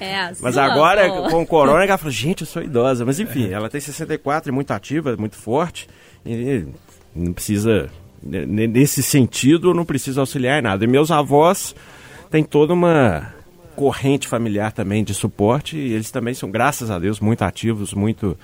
É 0.00 0.32
Mas 0.42 0.54
sua 0.54 0.64
agora, 0.64 1.06
avó. 1.06 1.28
com 1.30 1.42
o 1.42 1.46
corona, 1.46 1.84
ela 1.84 1.96
falou, 1.96 2.10
gente, 2.10 2.40
eu 2.40 2.46
sou 2.46 2.60
idosa. 2.60 3.04
Mas 3.04 3.20
enfim, 3.20 3.52
ela 3.52 3.68
tem 3.70 3.80
64, 3.80 4.50
é 4.50 4.52
muito 4.52 4.72
ativa, 4.72 5.16
muito 5.16 5.36
forte. 5.36 5.86
E 6.26 6.66
não 7.14 7.32
precisa, 7.32 7.88
nesse 8.24 9.02
sentido, 9.02 9.70
eu 9.70 9.74
não 9.74 9.84
preciso 9.84 10.20
auxiliar 10.20 10.58
em 10.58 10.62
nada. 10.62 10.84
E 10.84 10.88
meus 10.88 11.10
avós 11.10 11.74
têm 12.30 12.42
toda 12.42 12.72
uma 12.72 13.32
corrente 13.74 14.28
familiar 14.28 14.72
também 14.72 15.04
de 15.04 15.12
suporte. 15.12 15.76
E 15.76 15.92
eles 15.92 16.10
também 16.10 16.34
são, 16.34 16.50
graças 16.50 16.90
a 16.90 16.98
Deus, 16.98 17.20
muito 17.20 17.42
ativos, 17.42 17.92
muito 17.92 18.36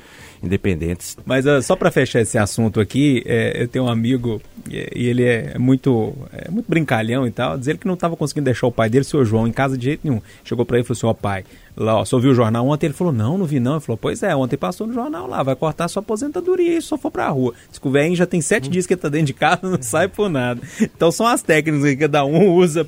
independentes. 0.43 1.17
Mas 1.25 1.47
ah, 1.47 1.61
só 1.63 1.77
pra 1.77 1.91
fechar 1.91 2.21
esse 2.21 2.39
assunto 2.39 2.81
aqui, 2.81 3.23
é, 3.27 3.63
eu 3.63 3.69
tenho 3.69 3.85
um 3.85 3.89
amigo 3.89 4.41
e, 4.71 4.89
e 4.97 5.07
ele 5.07 5.25
é 5.25 5.59
muito, 5.59 6.15
é 6.33 6.51
muito 6.51 6.67
brincalhão 6.69 7.27
e 7.27 7.31
tal. 7.31 7.57
Diz 7.59 7.69
ele 7.69 7.79
que 7.79 7.87
não 7.87 7.97
tava 7.97 8.17
conseguindo 8.17 8.45
deixar 8.47 8.67
o 8.67 8.73
pai 8.73 8.89
dele, 8.89 9.03
o 9.03 9.05
seu 9.05 9.25
João, 9.25 9.47
em 9.47 9.53
casa 9.53 9.77
de 9.77 9.85
jeito 9.85 10.01
nenhum. 10.05 10.21
Chegou 10.45 10.65
pra 10.65 10.77
ele 10.79 10.85
e 10.85 10.87
falou 10.87 10.97
assim: 10.99 11.07
Ó, 11.07 11.15
pai, 11.15 11.45
lá, 11.77 11.97
ó, 12.01 12.05
você 12.05 12.15
ouviu 12.15 12.31
o 12.31 12.35
jornal 12.35 12.67
ontem? 12.69 12.87
Ele 12.87 12.95
falou: 12.95 13.13
Não, 13.13 13.37
não 13.39 13.45
vi 13.47 13.61
não. 13.61 13.73
Ele 13.73 13.81
falou: 13.81 13.99
Pois 14.01 14.23
é, 14.23 14.35
ontem 14.35 14.57
passou 14.57 14.87
no 14.87 14.93
jornal 14.95 15.27
lá, 15.27 15.43
vai 15.43 15.55
cortar 15.57 15.89
sua 15.89 16.01
aposentadoria 16.01 16.77
e 16.79 16.83
só 16.83 16.97
for 16.97 17.11
pra 17.11 17.29
rua. 17.29 17.55
Que 17.81 17.89
o 17.89 17.91
velhinho 17.91 18.17
já 18.17 18.27
tem 18.27 18.41
sete 18.41 18.69
dias 18.69 18.87
que 18.87 18.95
ele 18.95 19.01
tá 19.01 19.09
dentro 19.09 19.27
de 19.29 19.35
casa, 19.35 19.61
não 19.63 19.81
sai 19.83 20.09
por 20.09 20.29
nada. 20.29 20.61
Então 20.81 21.11
são 21.11 21.27
as 21.27 21.43
técnicas 21.43 21.89
que 21.91 21.97
cada 21.97 22.25
um 22.25 22.51
usa 22.55 22.85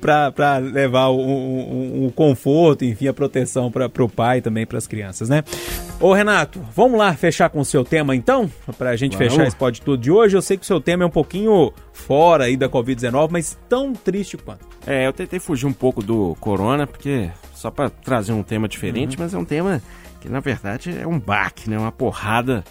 pra 0.00 0.58
levar 0.58 1.08
o, 1.08 1.18
o- 1.18 2.06
o 2.06 2.12
conforto, 2.12 2.84
enfim, 2.84 3.08
a 3.08 3.12
proteção 3.14 3.70
para 3.70 3.88
pro 3.88 4.08
pai 4.08 4.40
também 4.40 4.66
pras 4.66 4.86
crianças, 4.86 5.28
né? 5.28 5.42
Ô 6.00 6.12
Renato, 6.12 6.60
vamos 6.74 6.93
lá 6.96 7.14
fechar 7.14 7.48
com 7.48 7.60
o 7.60 7.64
seu 7.64 7.84
tema 7.84 8.14
então? 8.14 8.50
Pra 8.78 8.96
gente 8.96 9.16
Vamos. 9.16 9.32
fechar 9.32 9.46
esse 9.46 9.56
pode 9.56 9.80
tudo 9.82 10.00
de 10.00 10.10
hoje. 10.10 10.36
Eu 10.36 10.42
sei 10.42 10.56
que 10.56 10.62
o 10.62 10.66
seu 10.66 10.80
tema 10.80 11.04
é 11.04 11.06
um 11.06 11.10
pouquinho 11.10 11.72
fora 11.92 12.44
aí 12.44 12.56
da 12.56 12.68
Covid-19, 12.68 13.28
mas 13.30 13.58
tão 13.68 13.92
triste 13.92 14.36
quanto. 14.36 14.66
É, 14.86 15.06
eu 15.06 15.12
tentei 15.12 15.38
fugir 15.38 15.66
um 15.66 15.72
pouco 15.72 16.02
do 16.02 16.36
corona, 16.40 16.86
porque 16.86 17.30
só 17.54 17.70
para 17.70 17.88
trazer 17.88 18.32
um 18.32 18.42
tema 18.42 18.68
diferente, 18.68 19.18
mas 19.18 19.32
é 19.32 19.38
um 19.38 19.44
tema 19.44 19.80
que 20.20 20.28
na 20.28 20.40
verdade 20.40 20.96
é 20.98 21.06
um 21.06 21.18
baque, 21.18 21.68
né? 21.68 21.78
Uma 21.78 21.92
porrada 21.92 22.64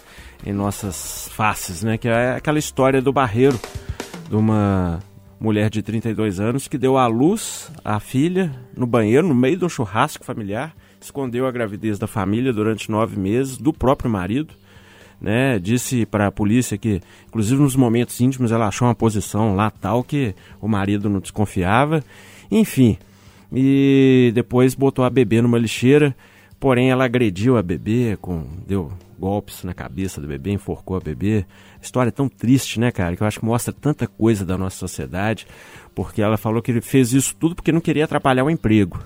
em 0.44 0.52
nossas 0.52 1.28
faces, 1.32 1.82
né? 1.82 1.96
Que 1.96 2.08
é 2.08 2.32
aquela 2.32 2.58
história 2.58 3.00
do 3.00 3.12
barreiro, 3.12 3.58
de 4.28 4.36
uma 4.36 5.00
mulher 5.38 5.68
de 5.68 5.82
32 5.82 6.40
anos 6.40 6.66
que 6.68 6.78
deu 6.78 6.96
à 6.96 7.06
luz 7.06 7.70
a 7.84 8.00
filha 8.00 8.50
no 8.76 8.86
banheiro, 8.86 9.26
no 9.26 9.34
meio 9.34 9.56
de 9.56 9.64
um 9.64 9.68
churrasco 9.68 10.24
familiar, 10.24 10.74
escondeu 11.04 11.46
a 11.46 11.52
gravidez 11.52 11.98
da 11.98 12.06
família 12.06 12.52
durante 12.52 12.90
nove 12.90 13.18
meses 13.18 13.56
do 13.56 13.72
próprio 13.72 14.10
marido 14.10 14.54
né, 15.24 15.58
disse 15.58 16.04
para 16.04 16.26
a 16.26 16.32
polícia 16.32 16.76
que, 16.76 17.00
inclusive 17.26 17.60
nos 17.60 17.74
momentos 17.74 18.20
íntimos, 18.20 18.52
ela 18.52 18.68
achou 18.68 18.86
uma 18.86 18.94
posição 18.94 19.54
lá 19.54 19.70
tal 19.70 20.04
que 20.04 20.34
o 20.60 20.68
marido 20.68 21.08
não 21.08 21.18
desconfiava. 21.18 22.04
Enfim, 22.50 22.98
e 23.50 24.30
depois 24.34 24.74
botou 24.74 25.02
a 25.02 25.10
bebê 25.10 25.40
numa 25.40 25.58
lixeira, 25.58 26.14
porém 26.60 26.90
ela 26.90 27.06
agrediu 27.06 27.56
a 27.56 27.62
bebê, 27.62 28.18
com, 28.20 28.44
deu 28.66 28.92
golpes 29.18 29.64
na 29.64 29.72
cabeça 29.72 30.20
do 30.20 30.28
bebê, 30.28 30.52
enforcou 30.52 30.96
a 30.98 31.00
bebê. 31.00 31.46
História 31.80 32.12
tão 32.12 32.28
triste, 32.28 32.78
né, 32.78 32.90
cara, 32.90 33.16
que 33.16 33.22
eu 33.22 33.26
acho 33.26 33.40
que 33.40 33.46
mostra 33.46 33.72
tanta 33.72 34.06
coisa 34.06 34.44
da 34.44 34.58
nossa 34.58 34.76
sociedade, 34.76 35.46
porque 35.94 36.20
ela 36.20 36.36
falou 36.36 36.60
que 36.60 36.70
ele 36.70 36.82
fez 36.82 37.14
isso 37.14 37.34
tudo 37.36 37.54
porque 37.54 37.72
não 37.72 37.80
queria 37.80 38.04
atrapalhar 38.04 38.44
o 38.44 38.50
emprego. 38.50 39.00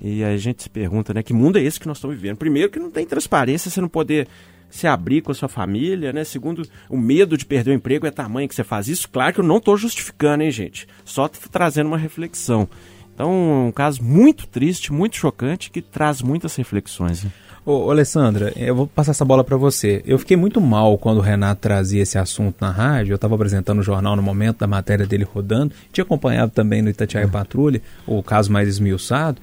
E 0.00 0.22
a 0.22 0.36
gente 0.36 0.62
se 0.62 0.70
pergunta, 0.70 1.12
né, 1.12 1.22
que 1.22 1.34
mundo 1.34 1.58
é 1.58 1.62
esse 1.62 1.80
que 1.80 1.88
nós 1.88 1.96
estamos 1.96 2.16
vivendo? 2.16 2.36
Primeiro 2.36 2.70
que 2.70 2.78
não 2.78 2.90
tem 2.90 3.04
transparência, 3.04 3.70
você 3.70 3.80
não 3.80 3.88
poder 3.88 4.28
se 4.70 4.86
abrir 4.86 5.22
com 5.22 5.32
a 5.32 5.34
sua 5.34 5.48
família, 5.48 6.12
né? 6.12 6.24
Segundo, 6.24 6.62
o 6.88 6.96
medo 6.96 7.36
de 7.36 7.46
perder 7.46 7.70
o 7.70 7.74
emprego 7.74 8.06
é 8.06 8.10
tamanho 8.10 8.48
que 8.48 8.54
você 8.54 8.64
faz 8.64 8.86
isso. 8.86 9.08
Claro 9.08 9.32
que 9.32 9.40
eu 9.40 9.44
não 9.44 9.56
estou 9.56 9.76
justificando, 9.76 10.42
hein, 10.42 10.50
gente? 10.50 10.86
Só 11.04 11.26
trazendo 11.28 11.86
uma 11.86 11.98
reflexão. 11.98 12.68
Então, 13.14 13.66
um 13.66 13.72
caso 13.72 14.02
muito 14.02 14.46
triste, 14.46 14.92
muito 14.92 15.16
chocante, 15.16 15.70
que 15.70 15.82
traz 15.82 16.22
muitas 16.22 16.54
reflexões. 16.54 17.24
né? 17.24 17.32
Ô, 17.66 17.90
Alessandra, 17.90 18.52
eu 18.56 18.74
vou 18.74 18.86
passar 18.86 19.10
essa 19.10 19.24
bola 19.24 19.42
pra 19.42 19.56
você. 19.56 20.02
Eu 20.06 20.18
fiquei 20.18 20.36
muito 20.36 20.60
mal 20.60 20.96
quando 20.96 21.18
o 21.18 21.20
Renato 21.20 21.60
trazia 21.60 22.02
esse 22.02 22.16
assunto 22.16 22.56
na 22.60 22.70
rádio. 22.70 23.12
Eu 23.12 23.16
estava 23.16 23.34
apresentando 23.34 23.80
o 23.80 23.82
jornal 23.82 24.14
no 24.16 24.22
momento 24.22 24.58
da 24.58 24.66
matéria 24.66 25.06
dele 25.06 25.24
rodando. 25.24 25.74
Tinha 25.92 26.04
acompanhado 26.04 26.52
também 26.52 26.80
no 26.80 26.88
Itatiaia 26.88 27.28
Patrulha, 27.28 27.82
o 28.06 28.22
caso 28.22 28.52
mais 28.52 28.68
esmiuçado. 28.68 29.38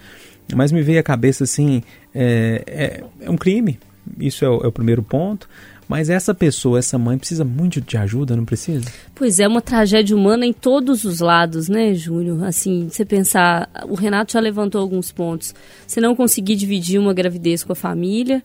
Mas 0.53 0.71
me 0.71 0.81
veio 0.81 0.99
à 0.99 1.03
cabeça 1.03 1.43
assim: 1.43 1.81
é, 2.13 2.63
é- 2.67 3.03
é 3.25 3.29
um 3.29 3.37
crime. 3.37 3.79
Isso 4.19 4.45
é 4.45 4.49
o, 4.49 4.61
é 4.63 4.67
o 4.67 4.71
primeiro 4.71 5.01
ponto. 5.01 5.47
Mas 5.87 6.09
essa 6.09 6.33
pessoa, 6.33 6.79
essa 6.79 6.97
mãe, 6.97 7.15
precisa 7.15 7.45
muito 7.45 7.79
de 7.79 7.95
ajuda, 7.95 8.35
não 8.35 8.43
precisa? 8.43 8.85
Pois 9.13 9.39
é, 9.39 9.47
uma 9.47 9.61
tragédia 9.61 10.15
humana 10.17 10.43
em 10.43 10.51
todos 10.51 11.03
os 11.03 11.19
lados, 11.19 11.69
né, 11.69 11.93
Júnior? 11.93 12.43
Assim, 12.43 12.87
você 12.89 13.05
pensar, 13.05 13.69
o 13.87 13.93
Renato 13.93 14.33
já 14.33 14.39
levantou 14.39 14.81
alguns 14.81 15.11
pontos. 15.11 15.53
Você 15.85 16.01
não 16.01 16.15
conseguir 16.15 16.55
dividir 16.55 16.99
uma 16.99 17.13
gravidez 17.13 17.63
com 17.63 17.71
a 17.71 17.75
família. 17.75 18.41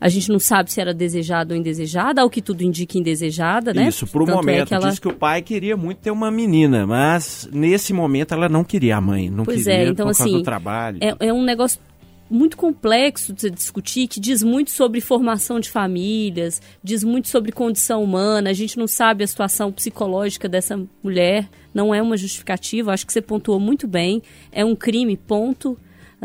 A 0.00 0.08
gente 0.08 0.28
não 0.28 0.38
sabe 0.38 0.70
se 0.70 0.80
era 0.80 0.92
desejada 0.92 1.54
ou 1.54 1.58
indesejada, 1.60 2.20
ao 2.20 2.28
que 2.28 2.42
tudo 2.42 2.62
indica 2.62 2.98
indesejada, 2.98 3.72
né? 3.72 3.88
Isso, 3.88 4.06
por 4.06 4.22
um 4.22 4.26
Tanto 4.26 4.34
é 4.34 4.36
momento. 4.42 4.68
que 4.68 4.74
ela- 4.74 4.90
Diz 4.90 4.98
que 4.98 5.08
o 5.08 5.14
pai 5.14 5.40
queria 5.42 5.76
muito 5.76 5.98
ter 5.98 6.10
uma 6.10 6.30
menina, 6.30 6.86
mas 6.86 7.48
nesse 7.52 7.92
momento 7.92 8.34
ela 8.34 8.48
não 8.48 8.62
queria 8.62 8.96
a 8.96 9.00
mãe. 9.00 9.30
Não 9.30 9.44
Pois 9.44 9.64
queria 9.64 9.72
é, 9.80 9.82
então 9.88 10.06
por 10.06 10.14
causa 10.16 10.22
assim, 10.24 10.32
do 10.32 10.42
trabalho. 10.42 10.98
é, 11.00 11.28
é 11.28 11.32
um 11.32 11.42
negócio 11.42 11.80
muito 12.28 12.56
complexo 12.56 13.32
de 13.32 13.40
se 13.42 13.50
discutir, 13.50 14.08
que 14.08 14.18
diz 14.18 14.42
muito 14.42 14.70
sobre 14.70 15.00
formação 15.00 15.60
de 15.60 15.70
famílias, 15.70 16.60
diz 16.82 17.04
muito 17.04 17.28
sobre 17.28 17.52
condição 17.52 18.02
humana, 18.02 18.50
a 18.50 18.52
gente 18.52 18.76
não 18.76 18.88
sabe 18.88 19.22
a 19.22 19.26
situação 19.26 19.70
psicológica 19.70 20.48
dessa 20.48 20.78
mulher, 21.02 21.48
não 21.72 21.94
é 21.94 22.02
uma 22.02 22.16
justificativa, 22.16 22.92
acho 22.92 23.06
que 23.06 23.12
você 23.12 23.22
pontuou 23.22 23.60
muito 23.60 23.86
bem, 23.86 24.22
é 24.50 24.64
um 24.64 24.74
crime, 24.74 25.16
ponto. 25.16 25.78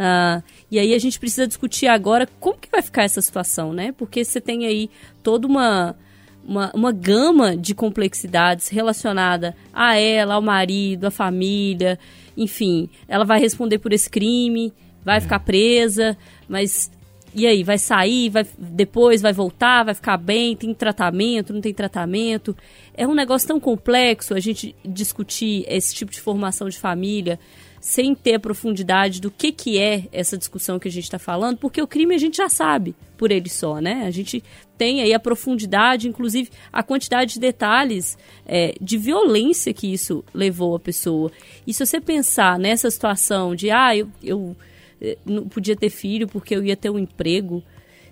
Ah, 0.04 0.42
e 0.72 0.80
aí 0.80 0.96
a 0.96 0.98
gente 0.98 1.20
precisa 1.20 1.46
discutir 1.46 1.86
agora 1.86 2.28
como 2.40 2.58
que 2.58 2.72
vai 2.72 2.82
ficar 2.82 3.04
essa 3.04 3.22
situação, 3.22 3.72
né? 3.72 3.92
Porque 3.92 4.26
você 4.26 4.42
tem 4.42 4.66
aí 4.66 4.90
toda 5.22 5.46
uma, 5.46 5.96
uma, 6.44 6.72
uma 6.74 6.92
gama 6.92 7.56
de 7.56 7.76
complexidades 7.76 8.68
relacionada 8.70 9.56
a 9.72 9.96
ela, 9.96 10.34
ao 10.34 10.42
marido, 10.42 11.06
à 11.06 11.12
família, 11.12 12.00
enfim, 12.36 12.90
ela 13.08 13.24
vai 13.24 13.40
responder 13.40 13.78
por 13.78 13.94
esse 13.94 14.10
crime, 14.10 14.74
vai 15.06 15.22
ficar 15.22 15.38
presa, 15.42 16.18
mas 16.50 16.90
e 17.36 17.46
aí, 17.46 17.64
vai 17.64 17.78
sair, 17.78 18.30
vai 18.30 18.44
depois 18.58 19.22
vai 19.22 19.32
voltar, 19.32 19.84
vai 19.84 19.94
ficar 19.94 20.18
bem, 20.18 20.56
tem 20.56 20.74
tratamento, 20.74 21.54
não 21.54 21.62
tem 21.62 21.76
tratamento. 21.76 22.58
É 22.92 23.08
um 23.08 23.14
negócio 23.14 23.48
tão 23.48 23.60
complexo 23.60 24.34
a 24.34 24.40
gente 24.40 24.76
discutir 24.84 25.64
esse 25.68 25.94
tipo 25.94 26.12
de 26.12 26.20
formação 26.20 26.68
de 26.70 26.80
família 26.80 27.40
sem 27.82 28.14
ter 28.14 28.36
a 28.36 28.40
profundidade 28.40 29.20
do 29.20 29.32
que, 29.32 29.52
que 29.52 29.80
é 29.80 30.04
essa 30.12 30.38
discussão 30.38 30.78
que 30.78 30.88
a 30.88 30.92
gente 30.92 31.06
está 31.06 31.18
falando, 31.18 31.58
porque 31.58 31.82
o 31.82 31.88
crime 31.88 32.14
a 32.14 32.18
gente 32.20 32.38
já 32.38 32.48
sabe 32.48 32.96
por 33.18 33.32
ele 33.32 33.50
só, 33.50 33.82
né? 33.82 34.04
A 34.06 34.12
gente 34.12 34.44
tem 34.78 35.02
aí 35.02 35.12
a 35.12 35.20
profundidade, 35.20 36.08
inclusive 36.08 36.52
a 36.72 36.84
quantidade 36.84 37.34
de 37.34 37.40
detalhes 37.40 38.20
é, 38.46 38.76
de 38.80 39.00
violência 39.00 39.74
que 39.74 39.92
isso 39.92 40.24
levou 40.32 40.76
a 40.76 40.80
pessoa. 40.80 41.32
E 41.66 41.74
se 41.74 41.84
você 41.84 42.00
pensar 42.00 42.60
nessa 42.60 42.90
situação 42.92 43.56
de, 43.56 43.72
ah, 43.72 43.98
eu, 43.98 44.08
eu 44.24 44.56
eh, 45.02 45.18
não 45.26 45.48
podia 45.48 45.76
ter 45.76 45.90
filho 45.90 46.28
porque 46.28 46.56
eu 46.56 46.64
ia 46.64 46.78
ter 46.78 46.92
um 46.92 47.00
emprego, 47.00 47.64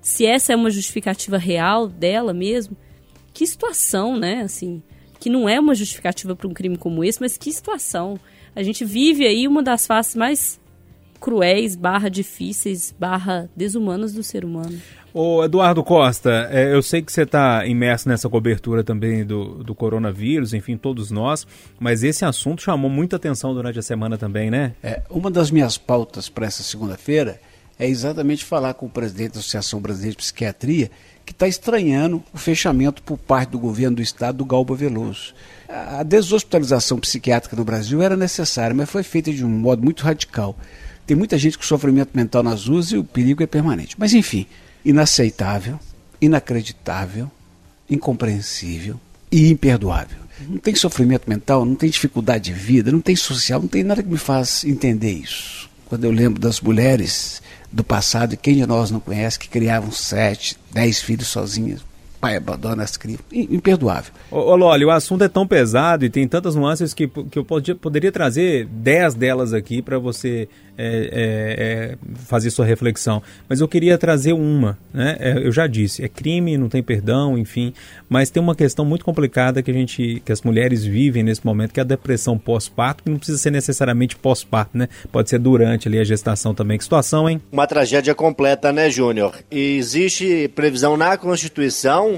se 0.01 0.25
essa 0.25 0.51
é 0.51 0.55
uma 0.55 0.71
justificativa 0.71 1.37
real 1.37 1.87
dela 1.87 2.33
mesmo, 2.33 2.75
que 3.33 3.45
situação, 3.45 4.17
né? 4.17 4.41
Assim, 4.41 4.81
que 5.19 5.29
não 5.29 5.47
é 5.47 5.59
uma 5.59 5.75
justificativa 5.75 6.35
para 6.35 6.47
um 6.47 6.53
crime 6.53 6.77
como 6.77 7.03
esse, 7.03 7.21
mas 7.21 7.37
que 7.37 7.51
situação. 7.51 8.19
A 8.59 8.63
gente 8.63 8.83
vive 8.83 9.25
aí 9.25 9.47
uma 9.47 9.63
das 9.63 9.87
faces 9.87 10.17
mais 10.17 10.59
cruéis, 11.17 11.77
barra 11.77 12.09
difíceis, 12.09 12.93
barra 12.99 13.49
desumanas 13.55 14.11
do 14.11 14.21
ser 14.21 14.43
humano. 14.43 14.77
Ô 15.13 15.41
Eduardo 15.45 15.81
Costa, 15.81 16.49
é, 16.51 16.73
eu 16.73 16.81
sei 16.81 17.01
que 17.01 17.09
você 17.09 17.21
está 17.21 17.65
imerso 17.65 18.09
nessa 18.09 18.27
cobertura 18.27 18.83
também 18.83 19.23
do, 19.23 19.63
do 19.63 19.73
coronavírus, 19.73 20.53
enfim, 20.53 20.75
todos 20.75 21.09
nós, 21.09 21.47
mas 21.79 22.03
esse 22.03 22.25
assunto 22.25 22.61
chamou 22.61 22.91
muita 22.91 23.15
atenção 23.15 23.53
durante 23.53 23.79
a 23.79 23.81
semana 23.81 24.17
também, 24.17 24.51
né? 24.51 24.73
É, 24.83 25.03
uma 25.09 25.31
das 25.31 25.49
minhas 25.49 25.77
pautas 25.77 26.27
para 26.27 26.45
essa 26.45 26.61
segunda-feira 26.61 27.39
é 27.79 27.87
exatamente 27.87 28.43
falar 28.43 28.73
com 28.73 28.87
o 28.87 28.89
presidente 28.89 29.35
da 29.35 29.39
Associação 29.39 29.79
Brasileira 29.79 30.11
de 30.11 30.17
Psiquiatria, 30.17 30.91
que 31.29 31.33
está 31.33 31.47
estranhando 31.47 32.23
o 32.33 32.39
fechamento 32.39 33.03
por 33.03 33.15
parte 33.15 33.51
do 33.51 33.59
governo 33.59 33.97
do 33.97 34.01
estado 34.01 34.39
do 34.39 34.45
Galba 34.45 34.73
Veloso. 34.73 35.35
A 35.67 36.01
deshospitalização 36.01 36.97
psiquiátrica 36.97 37.55
no 37.55 37.63
Brasil 37.63 38.01
era 38.01 38.17
necessária, 38.17 38.75
mas 38.75 38.89
foi 38.89 39.03
feita 39.03 39.31
de 39.31 39.45
um 39.45 39.49
modo 39.49 39.83
muito 39.83 40.03
radical. 40.03 40.57
Tem 41.05 41.15
muita 41.15 41.37
gente 41.37 41.55
com 41.55 41.63
sofrimento 41.63 42.09
mental 42.15 42.41
nas 42.41 42.65
ruas 42.65 42.87
e 42.87 42.97
o 42.97 43.03
perigo 43.03 43.43
é 43.43 43.45
permanente. 43.45 43.95
Mas, 43.95 44.11
enfim, 44.11 44.47
inaceitável, 44.83 45.79
inacreditável, 46.19 47.29
incompreensível, 47.87 48.99
e 49.31 49.51
imperdoável. 49.51 50.17
Não 50.47 50.57
tem 50.57 50.73
sofrimento 50.73 51.29
mental, 51.29 51.63
não 51.63 51.75
tem 51.75 51.91
dificuldade 51.91 52.45
de 52.45 52.53
vida, 52.53 52.91
não 52.91 53.01
tem 53.01 53.15
social, 53.15 53.61
não 53.61 53.67
tem 53.67 53.83
nada 53.83 54.01
que 54.01 54.09
me 54.09 54.17
faz 54.17 54.63
entender 54.63 55.11
isso. 55.11 55.69
Quando 55.85 56.05
eu 56.05 56.11
lembro 56.11 56.41
das 56.41 56.59
mulheres 56.59 57.39
do 57.71 57.83
passado, 57.83 58.33
e 58.33 58.37
quem 58.37 58.55
de 58.55 58.65
nós 58.65 58.91
não 58.91 58.99
conhece, 58.99 59.39
que 59.39 59.47
criavam 59.47 59.91
sete, 59.91 60.57
dez 60.71 61.01
filhos 61.01 61.27
sozinhas, 61.27 61.81
pai 62.19 62.35
abandona 62.35 62.83
as 62.83 62.97
crianças, 62.97 63.25
imperdoável. 63.31 64.11
Ô, 64.29 64.37
ô 64.37 64.55
Loli, 64.55 64.85
o 64.85 64.91
assunto 64.91 65.23
é 65.23 65.27
tão 65.27 65.47
pesado 65.47 66.05
e 66.05 66.09
tem 66.09 66.27
tantas 66.27 66.55
nuances 66.55 66.93
que, 66.93 67.07
que 67.07 67.39
eu 67.39 67.45
podia, 67.45 67.75
poderia 67.75 68.11
trazer 68.11 68.65
dez 68.65 69.13
delas 69.13 69.53
aqui 69.53 69.81
para 69.81 69.97
você 69.97 70.47
é, 70.81 70.85
é, 70.85 71.91
é, 71.91 71.97
fazer 72.25 72.49
sua 72.51 72.65
reflexão. 72.65 73.21
Mas 73.49 73.59
eu 73.59 73.67
queria 73.67 73.97
trazer 73.97 74.31
uma, 74.31 74.77
né? 74.93 75.17
É, 75.19 75.37
eu 75.37 75.51
já 75.51 75.67
disse, 75.67 76.01
é 76.01 76.07
crime, 76.07 76.57
não 76.57 76.69
tem 76.69 76.81
perdão, 76.81 77.37
enfim. 77.37 77.73
Mas 78.07 78.29
tem 78.29 78.41
uma 78.41 78.55
questão 78.55 78.85
muito 78.85 79.03
complicada 79.03 79.61
que 79.61 79.69
a 79.69 79.73
gente, 79.73 80.21
que 80.23 80.31
as 80.31 80.41
mulheres 80.41 80.85
vivem 80.85 81.21
nesse 81.21 81.45
momento, 81.45 81.73
que 81.73 81.81
é 81.81 81.83
a 81.83 81.85
depressão 81.85 82.37
pós-parto, 82.37 83.03
que 83.03 83.09
não 83.09 83.17
precisa 83.17 83.37
ser 83.37 83.51
necessariamente 83.51 84.15
pós-parto, 84.15 84.77
né? 84.77 84.87
Pode 85.11 85.29
ser 85.29 85.37
durante 85.37 85.89
ali 85.89 85.99
a 85.99 86.03
gestação 86.05 86.53
também. 86.53 86.77
Que 86.77 86.85
situação, 86.85 87.29
hein? 87.29 87.41
Uma 87.51 87.67
tragédia 87.67 88.15
completa, 88.15 88.71
né, 88.71 88.89
Júnior? 88.89 89.35
E 89.51 89.75
existe 89.75 90.47
previsão 90.55 90.95
na 90.95 91.17
Constituição, 91.17 92.08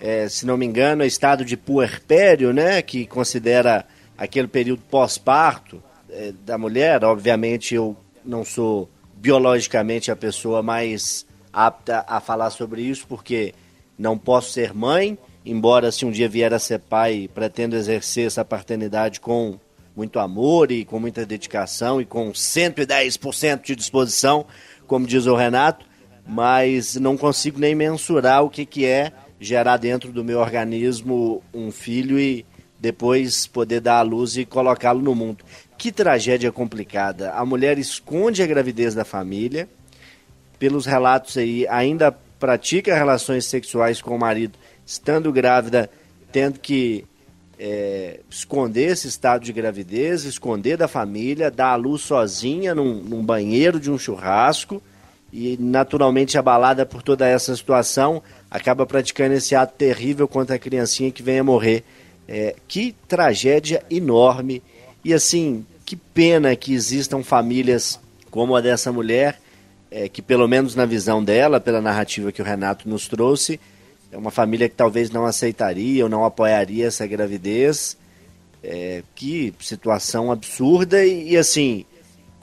é, 0.00 0.28
se 0.28 0.46
não 0.46 0.56
me 0.56 0.66
engano, 0.66 1.02
é 1.02 1.06
estado 1.06 1.44
de 1.44 1.56
puerpério, 1.56 2.52
né? 2.52 2.80
Que 2.82 3.06
considera 3.06 3.84
aquele 4.16 4.48
período 4.48 4.82
pós-parto 4.90 5.82
é, 6.10 6.32
da 6.44 6.56
mulher. 6.56 7.04
Obviamente, 7.04 7.74
eu 7.74 7.96
não 8.24 8.44
sou 8.44 8.88
biologicamente 9.14 10.10
a 10.10 10.16
pessoa 10.16 10.62
mais 10.62 11.26
apta 11.52 12.04
a 12.06 12.20
falar 12.20 12.50
sobre 12.50 12.82
isso, 12.82 13.06
porque 13.08 13.54
não 13.98 14.16
posso 14.16 14.52
ser 14.52 14.72
mãe, 14.72 15.18
embora 15.44 15.90
se 15.90 16.04
um 16.04 16.10
dia 16.10 16.28
vier 16.28 16.54
a 16.54 16.58
ser 16.58 16.78
pai, 16.78 17.28
pretendo 17.34 17.74
exercer 17.74 18.26
essa 18.26 18.44
paternidade 18.44 19.18
com 19.18 19.58
muito 19.96 20.20
amor 20.20 20.70
e 20.70 20.84
com 20.84 21.00
muita 21.00 21.26
dedicação 21.26 22.00
e 22.00 22.04
com 22.04 22.30
110% 22.30 23.62
de 23.62 23.74
disposição, 23.74 24.46
como 24.86 25.06
diz 25.06 25.26
o 25.26 25.34
Renato, 25.34 25.84
mas 26.24 26.94
não 26.94 27.16
consigo 27.16 27.58
nem 27.58 27.74
mensurar 27.74 28.44
o 28.44 28.50
que, 28.50 28.64
que 28.64 28.86
é 28.86 29.12
gerar 29.40 29.76
dentro 29.76 30.12
do 30.12 30.24
meu 30.24 30.38
organismo 30.38 31.42
um 31.54 31.70
filho 31.70 32.18
e 32.18 32.44
depois 32.78 33.46
poder 33.46 33.80
dar 33.80 33.98
à 33.98 34.02
luz 34.02 34.36
e 34.36 34.44
colocá-lo 34.44 35.00
no 35.00 35.14
mundo. 35.14 35.44
Que 35.76 35.92
tragédia 35.92 36.50
complicada. 36.52 37.32
A 37.32 37.44
mulher 37.44 37.78
esconde 37.78 38.42
a 38.42 38.46
gravidez 38.46 38.94
da 38.94 39.04
família, 39.04 39.68
pelos 40.58 40.86
relatos 40.86 41.36
aí, 41.36 41.66
ainda 41.68 42.10
pratica 42.10 42.94
relações 42.94 43.44
sexuais 43.46 44.00
com 44.00 44.14
o 44.14 44.18
marido, 44.18 44.58
estando 44.84 45.32
grávida, 45.32 45.90
tendo 46.32 46.58
que 46.58 47.04
é, 47.58 48.20
esconder 48.30 48.92
esse 48.92 49.08
estado 49.08 49.44
de 49.44 49.52
gravidez, 49.52 50.24
esconder 50.24 50.76
da 50.76 50.86
família, 50.86 51.50
dar 51.50 51.72
à 51.72 51.76
luz 51.76 52.02
sozinha 52.02 52.74
num, 52.74 53.02
num 53.02 53.24
banheiro 53.24 53.80
de 53.80 53.90
um 53.90 53.98
churrasco 53.98 54.82
e 55.32 55.56
naturalmente 55.60 56.38
abalada 56.38 56.86
por 56.86 57.02
toda 57.02 57.26
essa 57.26 57.54
situação, 57.54 58.22
acaba 58.50 58.86
praticando 58.86 59.34
esse 59.34 59.54
ato 59.54 59.74
terrível 59.76 60.26
contra 60.26 60.56
a 60.56 60.58
criancinha 60.58 61.10
que 61.10 61.22
vem 61.22 61.38
a 61.38 61.44
morrer. 61.44 61.84
É, 62.26 62.54
que 62.66 62.94
tragédia 63.06 63.82
enorme 63.90 64.62
e 65.02 65.14
assim, 65.14 65.64
que 65.86 65.96
pena 65.96 66.54
que 66.54 66.74
existam 66.74 67.22
famílias 67.22 67.98
como 68.30 68.54
a 68.54 68.60
dessa 68.60 68.92
mulher, 68.92 69.40
é, 69.90 70.08
que 70.08 70.20
pelo 70.20 70.46
menos 70.46 70.74
na 70.74 70.84
visão 70.84 71.24
dela, 71.24 71.58
pela 71.58 71.80
narrativa 71.80 72.30
que 72.30 72.42
o 72.42 72.44
Renato 72.44 72.86
nos 72.86 73.08
trouxe, 73.08 73.58
é 74.12 74.16
uma 74.16 74.30
família 74.30 74.68
que 74.68 74.74
talvez 74.74 75.10
não 75.10 75.24
aceitaria 75.24 76.04
ou 76.04 76.10
não 76.10 76.24
apoiaria 76.24 76.86
essa 76.86 77.06
gravidez. 77.06 77.96
É, 78.62 79.02
que 79.14 79.54
situação 79.60 80.32
absurda 80.32 81.04
e, 81.04 81.30
e, 81.30 81.36
assim, 81.36 81.86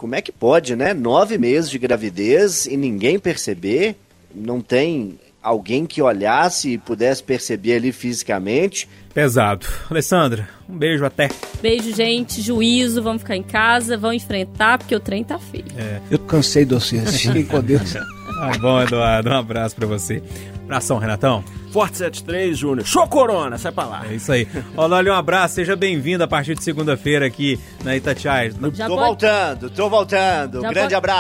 como 0.06 0.14
é 0.14 0.22
que 0.22 0.32
pode, 0.32 0.76
né? 0.76 0.94
Nove 0.94 1.36
meses 1.36 1.68
de 1.68 1.80
gravidez 1.80 2.68
e 2.68 2.78
ninguém 2.78 3.18
perceber, 3.18 3.96
não 4.36 4.62
tem 4.62 5.18
alguém 5.42 5.88
que 5.88 6.00
olhasse 6.00 6.74
e 6.74 6.78
pudesse 6.78 7.24
perceber 7.24 7.78
ali 7.78 7.92
fisicamente. 7.92 8.88
Pesado. 9.16 9.66
Alessandra, 9.90 10.48
um 10.70 10.78
beijo 10.78 11.04
até. 11.04 11.32
Beijo, 11.60 11.92
gente. 11.96 12.40
Juízo, 12.40 13.02
vamos 13.02 13.24
ficar 13.24 13.36
em 13.36 13.42
casa, 13.42 13.98
vamos 13.98 14.18
enfrentar, 14.18 14.78
porque 14.78 14.96
o 14.96 15.00
trem 15.00 15.24
tá 15.24 15.40
feio. 15.40 15.66
É. 15.76 16.00
Eu 16.12 16.20
cansei 16.20 16.66
de 16.66 16.76
vocês. 16.76 17.22
Fiquem 17.22 17.44
com 17.44 17.60
Deus. 17.62 17.96
Tá 18.36 18.58
bom, 18.60 18.82
Eduardo. 18.82 19.30
Um 19.30 19.38
abraço 19.38 19.74
pra 19.78 19.88
você. 19.88 20.22
Abração, 20.66 20.98
Renatão. 20.98 21.42
Forte 21.76 21.98
73, 21.98 22.58
Júnior. 22.58 22.88
Show 22.88 23.06
Corona, 23.06 23.58
sai 23.58 23.70
pra 23.70 23.84
lá. 23.84 24.06
É 24.10 24.16
isso 24.16 24.32
aí. 24.32 24.48
Olha, 24.78 25.12
um 25.12 25.16
abraço, 25.18 25.56
seja 25.56 25.76
bem-vindo 25.76 26.24
a 26.24 26.28
partir 26.28 26.56
de 26.56 26.64
segunda-feira 26.64 27.26
aqui 27.26 27.60
na 27.84 27.98
Itatiaia. 27.98 28.54
Já 28.74 28.88
tô 28.88 28.96
pode... 28.96 29.08
voltando, 29.08 29.70
tô 29.70 29.90
voltando. 29.90 30.62
Já 30.62 30.70
Grande 30.70 30.80
pode... 30.84 30.96
abraço. 30.96 31.20